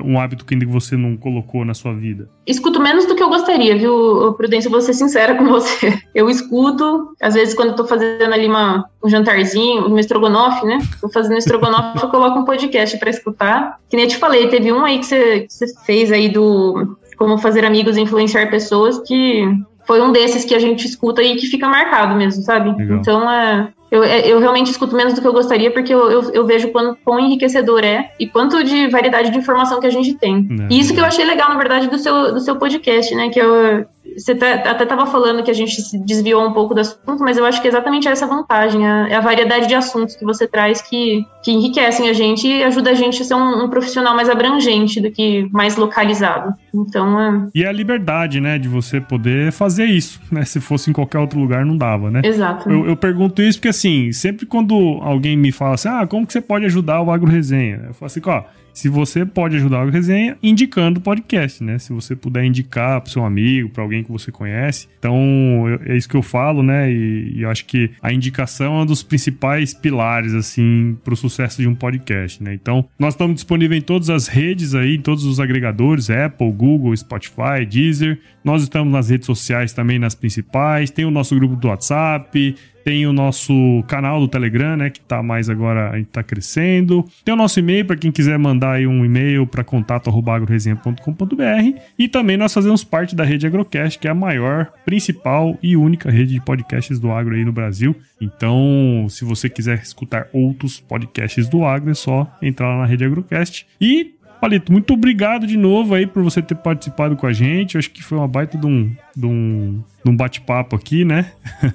um 0.04 0.18
hábito 0.18 0.44
que 0.44 0.66
você 0.66 0.96
não 0.96 1.16
colocou 1.16 1.64
na 1.64 1.74
sua 1.74 1.94
vida? 1.94 2.28
Escuto 2.46 2.80
menos 2.80 3.06
do 3.06 3.14
que 3.14 3.22
eu 3.22 3.28
gostaria, 3.28 3.76
viu, 3.76 4.34
Prudência? 4.34 4.70
Vou 4.70 4.80
ser 4.80 4.94
sincera 4.94 5.34
com 5.34 5.44
você. 5.46 5.98
Eu 6.14 6.30
escuto, 6.30 7.14
às 7.20 7.34
vezes, 7.34 7.54
quando 7.54 7.70
eu 7.70 7.76
tô 7.76 7.84
fazendo 7.84 8.32
ali 8.32 8.46
uma, 8.46 8.88
um 9.04 9.08
jantarzinho, 9.08 9.86
um 9.86 9.98
estrogonofe, 9.98 10.64
né? 10.64 10.78
Tô 11.00 11.10
fazendo 11.10 11.36
estrogonofe, 11.36 12.02
eu 12.02 12.08
coloco 12.08 12.38
um 12.38 12.44
podcast 12.44 12.98
para 12.98 13.10
escutar. 13.10 13.78
Que 13.88 13.96
nem 13.96 14.06
eu 14.06 14.10
te 14.10 14.16
falei, 14.16 14.48
teve 14.48 14.72
um 14.72 14.82
aí 14.82 14.98
que 14.98 15.04
você, 15.06 15.40
que 15.40 15.52
você 15.52 15.66
fez 15.84 16.10
aí 16.10 16.30
do 16.30 16.96
Como 17.18 17.36
Fazer 17.36 17.66
Amigos 17.66 17.98
e 17.98 18.00
Influenciar 18.00 18.48
Pessoas, 18.50 18.98
que 19.00 19.44
foi 19.86 20.00
um 20.00 20.10
desses 20.10 20.44
que 20.44 20.54
a 20.54 20.58
gente 20.58 20.86
escuta 20.86 21.22
e 21.22 21.36
que 21.36 21.46
fica 21.46 21.68
marcado 21.68 22.16
mesmo, 22.16 22.42
sabe? 22.42 22.76
Legal. 22.76 22.98
Então, 22.98 23.30
é, 23.30 23.68
eu, 23.90 24.02
é, 24.02 24.26
eu 24.26 24.38
realmente 24.38 24.70
escuto 24.70 24.96
menos 24.96 25.14
do 25.14 25.20
que 25.20 25.26
eu 25.26 25.32
gostaria, 25.32 25.70
porque 25.70 25.92
eu, 25.92 26.10
eu, 26.10 26.32
eu 26.32 26.46
vejo 26.46 26.68
quanto, 26.68 26.98
quão 27.04 27.20
enriquecedor 27.20 27.84
é 27.84 28.10
e 28.18 28.26
quanto 28.26 28.62
de 28.64 28.88
variedade 28.88 29.30
de 29.30 29.38
informação 29.38 29.80
que 29.80 29.86
a 29.86 29.90
gente 29.90 30.14
tem. 30.14 30.46
É, 30.60 30.74
e 30.74 30.78
isso 30.78 30.92
que 30.92 31.00
eu 31.00 31.04
achei 31.04 31.24
legal, 31.24 31.48
na 31.48 31.56
verdade, 31.56 31.88
do 31.88 31.98
seu, 31.98 32.32
do 32.32 32.40
seu 32.40 32.56
podcast, 32.56 33.14
né? 33.14 33.28
Que 33.28 33.40
eu, 33.40 33.86
você 34.16 34.32
até 34.32 34.82
estava 34.82 35.06
falando 35.06 35.42
que 35.42 35.50
a 35.50 35.54
gente 35.54 35.80
se 35.80 35.98
desviou 35.98 36.46
um 36.46 36.52
pouco 36.52 36.74
do 36.74 36.80
assunto, 36.80 37.20
mas 37.20 37.36
eu 37.36 37.44
acho 37.44 37.60
que 37.60 37.68
é 37.68 37.70
exatamente 37.70 38.08
essa 38.08 38.26
vantagem, 38.26 38.86
a, 38.86 39.08
é 39.08 39.14
a 39.14 39.20
variedade 39.20 39.66
de 39.66 39.74
assuntos 39.74 40.16
que 40.16 40.24
você 40.24 40.46
traz 40.46 40.80
que, 40.82 41.24
que 41.42 41.52
enriquecem 41.52 42.08
a 42.08 42.12
gente 42.12 42.46
e 42.46 42.62
ajuda 42.62 42.90
a 42.90 42.94
gente 42.94 43.20
a 43.22 43.24
ser 43.24 43.34
um, 43.34 43.64
um 43.64 43.68
profissional 43.68 44.14
mais 44.14 44.28
abrangente 44.28 45.00
do 45.00 45.10
que 45.10 45.48
mais 45.52 45.76
localizado. 45.76 46.54
Então, 46.74 47.20
é... 47.20 47.48
E 47.54 47.64
a 47.64 47.72
liberdade, 47.72 48.40
né, 48.40 48.58
de 48.58 48.68
você 48.68 49.00
poder 49.00 49.52
fazer 49.52 49.86
isso, 49.86 50.20
né? 50.30 50.44
Se 50.44 50.60
fosse 50.60 50.90
em 50.90 50.92
qualquer 50.92 51.18
outro 51.18 51.38
lugar, 51.38 51.64
não 51.64 51.76
dava, 51.76 52.10
né? 52.10 52.20
Exato. 52.24 52.70
Eu, 52.70 52.86
eu 52.86 52.96
pergunto 52.96 53.42
isso 53.42 53.58
porque, 53.58 53.68
assim, 53.68 54.12
sempre 54.12 54.46
quando 54.46 54.98
alguém 55.02 55.36
me 55.36 55.52
fala 55.52 55.74
assim, 55.74 55.88
ah, 55.88 56.06
como 56.06 56.26
que 56.26 56.32
você 56.32 56.40
pode 56.40 56.64
ajudar 56.66 57.00
o 57.00 57.10
Agro 57.10 57.30
Resenha? 57.30 57.84
Eu 57.88 57.94
falo 57.94 58.06
assim, 58.06 58.20
ó 58.24 58.42
se 58.76 58.90
você 58.90 59.24
pode 59.24 59.56
ajudar 59.56 59.88
a 59.88 59.90
resenha 59.90 60.36
indicando 60.42 61.00
o 61.00 61.02
podcast, 61.02 61.64
né? 61.64 61.78
Se 61.78 61.94
você 61.94 62.14
puder 62.14 62.44
indicar 62.44 63.00
para 63.00 63.10
seu 63.10 63.24
amigo, 63.24 63.70
para 63.70 63.82
alguém 63.82 64.04
que 64.04 64.12
você 64.12 64.30
conhece. 64.30 64.86
Então, 64.98 65.64
é 65.86 65.96
isso 65.96 66.06
que 66.06 66.14
eu 66.14 66.20
falo, 66.20 66.62
né? 66.62 66.92
E, 66.92 67.36
e, 67.36 67.42
eu 67.42 67.48
acho 67.48 67.64
que 67.64 67.90
a 68.02 68.12
indicação 68.12 68.78
é 68.78 68.82
um 68.82 68.84
dos 68.84 69.02
principais 69.02 69.72
pilares, 69.72 70.34
assim, 70.34 70.94
para 71.02 71.14
o 71.14 71.16
sucesso 71.16 71.62
de 71.62 71.66
um 71.66 71.74
podcast, 71.74 72.42
né? 72.42 72.52
Então, 72.52 72.86
nós 72.98 73.14
estamos 73.14 73.36
disponíveis 73.36 73.80
em 73.80 73.84
todas 73.84 74.10
as 74.10 74.28
redes 74.28 74.74
aí, 74.74 74.96
em 74.96 75.00
todos 75.00 75.24
os 75.24 75.40
agregadores, 75.40 76.10
Apple, 76.10 76.52
Google, 76.52 76.94
Spotify, 76.94 77.64
Deezer. 77.66 78.20
Nós 78.44 78.62
estamos 78.62 78.92
nas 78.92 79.08
redes 79.08 79.24
sociais 79.24 79.72
também, 79.72 79.98
nas 79.98 80.14
principais. 80.14 80.90
Tem 80.90 81.06
o 81.06 81.10
nosso 81.10 81.34
grupo 81.34 81.56
do 81.56 81.68
WhatsApp, 81.68 82.54
tem 82.86 83.04
o 83.04 83.12
nosso 83.12 83.52
canal 83.88 84.20
do 84.20 84.28
Telegram, 84.28 84.76
né, 84.76 84.90
que 84.90 85.00
tá 85.00 85.20
mais 85.20 85.50
agora, 85.50 85.90
a 85.90 85.96
gente 85.96 86.06
tá 86.06 86.22
crescendo. 86.22 87.04
Tem 87.24 87.34
o 87.34 87.36
nosso 87.36 87.58
e-mail 87.58 87.84
para 87.84 87.96
quem 87.96 88.12
quiser 88.12 88.38
mandar 88.38 88.74
aí 88.74 88.86
um 88.86 89.04
e-mail 89.04 89.44
para 89.44 89.64
contato@agroresenha.com.br 89.64 91.80
e 91.98 92.06
também 92.06 92.36
nós 92.36 92.54
fazemos 92.54 92.84
parte 92.84 93.16
da 93.16 93.24
rede 93.24 93.44
Agrocast, 93.44 93.98
que 93.98 94.06
é 94.06 94.10
a 94.12 94.14
maior, 94.14 94.72
principal 94.84 95.58
e 95.60 95.76
única 95.76 96.12
rede 96.12 96.34
de 96.34 96.40
podcasts 96.40 97.00
do 97.00 97.10
agro 97.10 97.34
aí 97.34 97.44
no 97.44 97.50
Brasil. 97.50 97.96
Então, 98.20 99.06
se 99.08 99.24
você 99.24 99.48
quiser 99.48 99.82
escutar 99.82 100.28
outros 100.32 100.78
podcasts 100.78 101.48
do 101.48 101.64
agro, 101.64 101.90
é 101.90 101.94
só 101.94 102.32
entrar 102.40 102.68
lá 102.68 102.82
na 102.82 102.86
rede 102.86 103.04
Agrocast. 103.04 103.66
E 103.80 104.14
Palito, 104.40 104.70
muito 104.70 104.92
obrigado 104.92 105.44
de 105.44 105.56
novo 105.56 105.92
aí 105.92 106.06
por 106.06 106.22
você 106.22 106.40
ter 106.40 106.54
participado 106.54 107.16
com 107.16 107.26
a 107.26 107.32
gente. 107.32 107.74
Eu 107.74 107.80
acho 107.80 107.90
que 107.90 108.00
foi 108.00 108.16
uma 108.16 108.28
baita 108.28 108.56
de 108.56 108.66
um, 108.66 108.94
de 109.16 109.26
um 109.26 109.82
num 110.06 110.16
bate-papo 110.16 110.76
aqui, 110.76 111.04
né? 111.04 111.32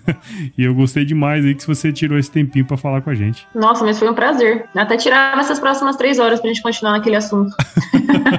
e 0.58 0.64
eu 0.64 0.74
gostei 0.74 1.04
demais 1.04 1.44
aí 1.44 1.54
que 1.54 1.68
você 1.68 1.92
tirou 1.92 2.18
esse 2.18 2.32
tempinho 2.32 2.66
para 2.66 2.78
falar 2.78 3.02
com 3.02 3.10
a 3.10 3.14
gente. 3.14 3.46
Nossa, 3.54 3.84
mas 3.84 4.00
foi 4.00 4.10
um 4.10 4.14
prazer. 4.14 4.66
Até 4.74 4.96
tirar 4.96 5.38
essas 5.38 5.60
próximas 5.60 5.98
três 5.98 6.18
horas 6.18 6.40
pra 6.40 6.48
gente 6.48 6.62
continuar 6.62 6.94
naquele 6.94 7.18
assunto. 7.18 7.54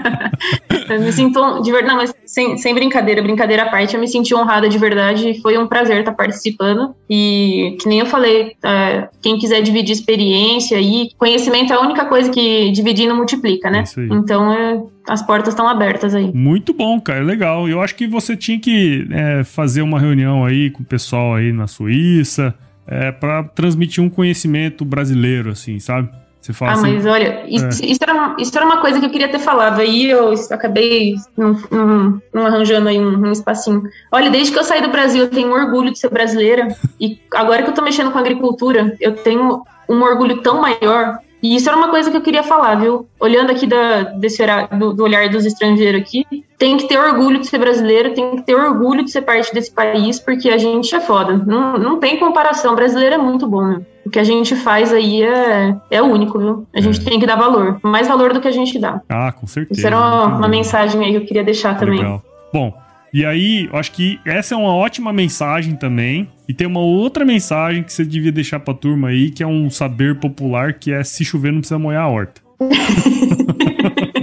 eu 0.88 1.00
me 1.00 1.12
sinto 1.12 1.61
de 1.61 1.70
verdade, 1.70 1.92
não, 1.92 1.96
mas 1.96 2.14
sem, 2.24 2.57
sem 2.57 2.74
brincadeira, 2.74 3.20
brincadeira 3.20 3.64
à 3.64 3.70
parte, 3.70 3.94
eu 3.94 4.00
me 4.00 4.09
senti 4.09 4.34
honrada 4.34 4.66
de 4.66 4.78
verdade. 4.78 5.38
Foi 5.42 5.59
um 5.59 5.66
prazer 5.66 5.98
estar 5.98 6.12
participando. 6.12 6.94
E 7.11 7.76
que 7.78 7.86
nem 7.86 7.98
eu 7.98 8.07
falei, 8.07 8.57
é, 8.62 9.09
quem 9.20 9.38
quiser 9.38 9.61
dividir 9.61 9.92
experiência 9.92 10.80
e 10.80 11.11
conhecimento 11.18 11.70
é 11.70 11.76
a 11.76 11.80
única 11.80 12.07
coisa 12.07 12.30
que 12.30 12.70
dividindo 12.70 13.14
multiplica, 13.14 13.70
né? 13.70 13.84
Então 14.11 14.50
é 14.50 14.80
as 15.09 15.22
portas 15.22 15.53
estão 15.53 15.68
abertas 15.68 16.14
aí. 16.14 16.32
Muito 16.32 16.72
bom, 16.72 17.00
cara, 17.00 17.22
legal. 17.22 17.68
Eu 17.68 17.80
acho 17.80 17.94
que 17.94 18.07
você 18.07 18.36
tinha 18.36 18.59
que 18.59 19.07
é, 19.11 19.44
fazer 19.44 19.82
uma 19.82 19.98
reunião 19.98 20.44
aí 20.44 20.70
com 20.70 20.82
o 20.82 20.86
pessoal 20.86 21.34
aí 21.34 21.53
na 21.53 21.66
Suíça 21.66 22.55
é, 22.86 23.11
para 23.11 23.44
transmitir 23.44 24.03
um 24.03 24.09
conhecimento 24.09 24.84
brasileiro, 24.84 25.50
assim, 25.50 25.78
sabe? 25.78 26.09
Você 26.40 26.53
fala 26.53 26.72
ah, 26.72 26.74
assim, 26.74 26.94
mas 26.94 27.07
olha, 27.07 27.44
isso, 27.46 27.84
é. 27.84 27.86
isso, 27.86 28.00
era 28.03 28.12
uma, 28.12 28.36
isso 28.36 28.57
era 28.57 28.66
uma 28.66 28.80
coisa 28.80 28.98
que 28.98 29.07
eu 29.07 29.11
queria 29.11 29.28
ter 29.28 29.38
falado, 29.38 29.80
aí 29.80 30.11
eu 30.11 30.34
acabei 30.50 31.14
não, 31.36 32.44
arranjando 32.44 32.88
aí 32.88 32.98
um, 32.98 33.28
um, 33.28 33.30
espacinho. 33.30 33.84
Olha, 34.11 34.28
desde 34.28 34.53
que 34.53 34.59
eu 34.59 34.64
saí 34.64 34.82
do 34.82 34.90
Brasil, 34.90 35.22
eu 35.22 35.30
tenho 35.30 35.53
orgulho 35.53 35.92
de 35.92 36.00
ser 36.00 36.11
brasileira, 36.11 36.66
e 37.00 37.20
agora 37.32 37.62
que 37.62 37.70
eu 37.70 37.74
tô 37.74 37.80
mexendo 37.80 38.11
com 38.11 38.18
agricultura, 38.18 38.96
eu 39.00 39.14
tenho 39.14 39.62
um 39.88 40.03
orgulho 40.03 40.42
tão 40.42 40.61
maior 40.61 41.18
e 41.43 41.57
isso 41.57 41.68
era 41.68 41.76
uma 41.76 41.88
coisa 41.88 42.11
que 42.11 42.16
eu 42.16 42.20
queria 42.20 42.45
falar, 42.45 42.76
viu? 42.76 43.09
Olhando 43.18 43.51
aqui 43.51 43.66
da, 43.66 44.03
desse 44.03 44.43
do, 44.78 44.93
do, 44.93 45.03
olhar 45.03 45.28
dos 45.28 45.45
estrangeiros 45.45 46.01
aqui, 46.01 46.24
tem 46.57 46.76
que 46.76 46.86
ter 46.86 46.97
orgulho 46.99 47.40
de 47.40 47.49
ser 47.49 47.59
brasileiro, 47.59 48.14
tem 48.14 48.36
que 48.36 48.43
ter 48.43 48.55
orgulho 48.55 49.05
de 49.05 49.11
ser 49.11 49.22
parte 49.22 49.53
desse 49.53 49.72
país, 49.72 50.20
porque 50.20 50.49
a 50.49 50.57
gente 50.57 50.95
é 50.95 51.01
foda. 51.01 51.36
Não, 51.36 51.76
não 51.76 51.99
tem 51.99 52.16
comparação. 52.18 52.74
O 52.74 52.76
brasileiro 52.76 53.16
é 53.16 53.18
muito 53.18 53.49
bom, 53.49 53.64
né? 53.64 53.80
O 54.07 54.11
que 54.11 54.20
a 54.20 54.24
gente 54.24 54.55
faz 54.55 54.93
aí 54.93 55.22
é, 55.22 55.74
é 55.90 56.01
único, 56.01 56.38
viu? 56.38 56.66
A 56.72 56.80
gente 56.80 57.01
é. 57.01 57.05
tem 57.05 57.18
que 57.18 57.26
dar 57.26 57.36
valor. 57.36 57.80
Mais 57.82 58.07
valor 58.07 58.32
do 58.32 58.40
que 58.40 58.47
a 58.47 58.53
gente 58.53 58.78
dá. 58.78 59.01
Ah, 59.09 59.32
com 59.32 59.47
certeza. 59.47 59.80
Isso 59.80 59.86
era 59.86 59.97
uma, 59.97 60.26
uma 60.36 60.49
mensagem 60.49 61.05
aí 61.05 61.11
que 61.11 61.16
eu 61.16 61.26
queria 61.26 61.43
deixar 61.43 61.76
também. 61.76 61.99
Legal. 61.99 62.22
Bom, 62.53 62.72
e 63.12 63.24
aí, 63.24 63.68
eu 63.70 63.78
acho 63.78 63.92
que 63.92 64.18
essa 64.24 64.54
é 64.54 64.56
uma 64.56 64.74
ótima 64.74 65.12
mensagem 65.12 65.76
também. 65.76 66.28
E 66.48 66.54
tem 66.54 66.66
uma 66.66 66.80
outra 66.80 67.24
mensagem 67.24 67.82
que 67.82 67.92
você 67.92 68.04
devia 68.04 68.32
deixar 68.32 68.60
pra 68.60 68.74
turma 68.74 69.08
aí, 69.08 69.30
que 69.30 69.42
é 69.42 69.46
um 69.46 69.68
saber 69.70 70.18
popular, 70.18 70.74
que 70.74 70.92
é 70.92 71.04
se 71.04 71.24
chover 71.24 71.52
não 71.52 71.60
precisa 71.60 71.78
molhar 71.78 72.04
a 72.04 72.08
horta. 72.08 72.40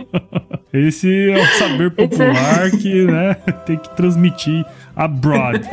Esse 0.71 1.31
é 1.31 1.41
um 1.41 1.45
saber 1.57 1.89
popular 1.89 2.69
que 2.69 3.03
né, 3.03 3.33
tem 3.65 3.75
que 3.77 3.89
transmitir 3.95 4.63
abroad. 4.95 5.67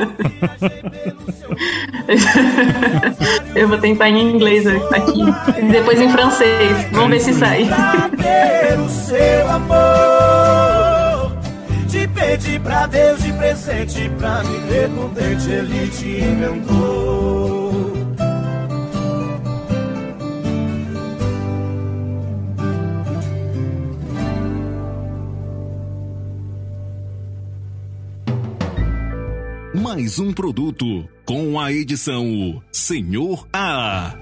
Eu 3.55 3.67
vou 3.67 3.77
tentar 3.77 4.09
em 4.09 4.35
inglês 4.35 4.65
aqui, 4.65 5.23
depois 5.71 6.01
em 6.01 6.09
francês. 6.09 6.87
Vamos 6.91 7.09
ver 7.09 7.19
se 7.19 7.33
sai. 7.33 7.67
Pedi 12.27 12.59
pra 12.59 12.85
Deus 12.87 13.23
de 13.23 13.31
presente 13.33 14.09
pra 14.17 14.43
me 14.43 14.57
ver 14.67 14.89
contente, 14.89 15.49
ele 15.49 15.87
te 15.89 16.07
inventou. 16.07 17.67
Mais 29.73 30.19
um 30.19 30.33
produto 30.33 31.07
com 31.23 31.57
a 31.59 31.71
edição 31.71 32.61
Senhor 32.71 33.47
A. 33.53 34.13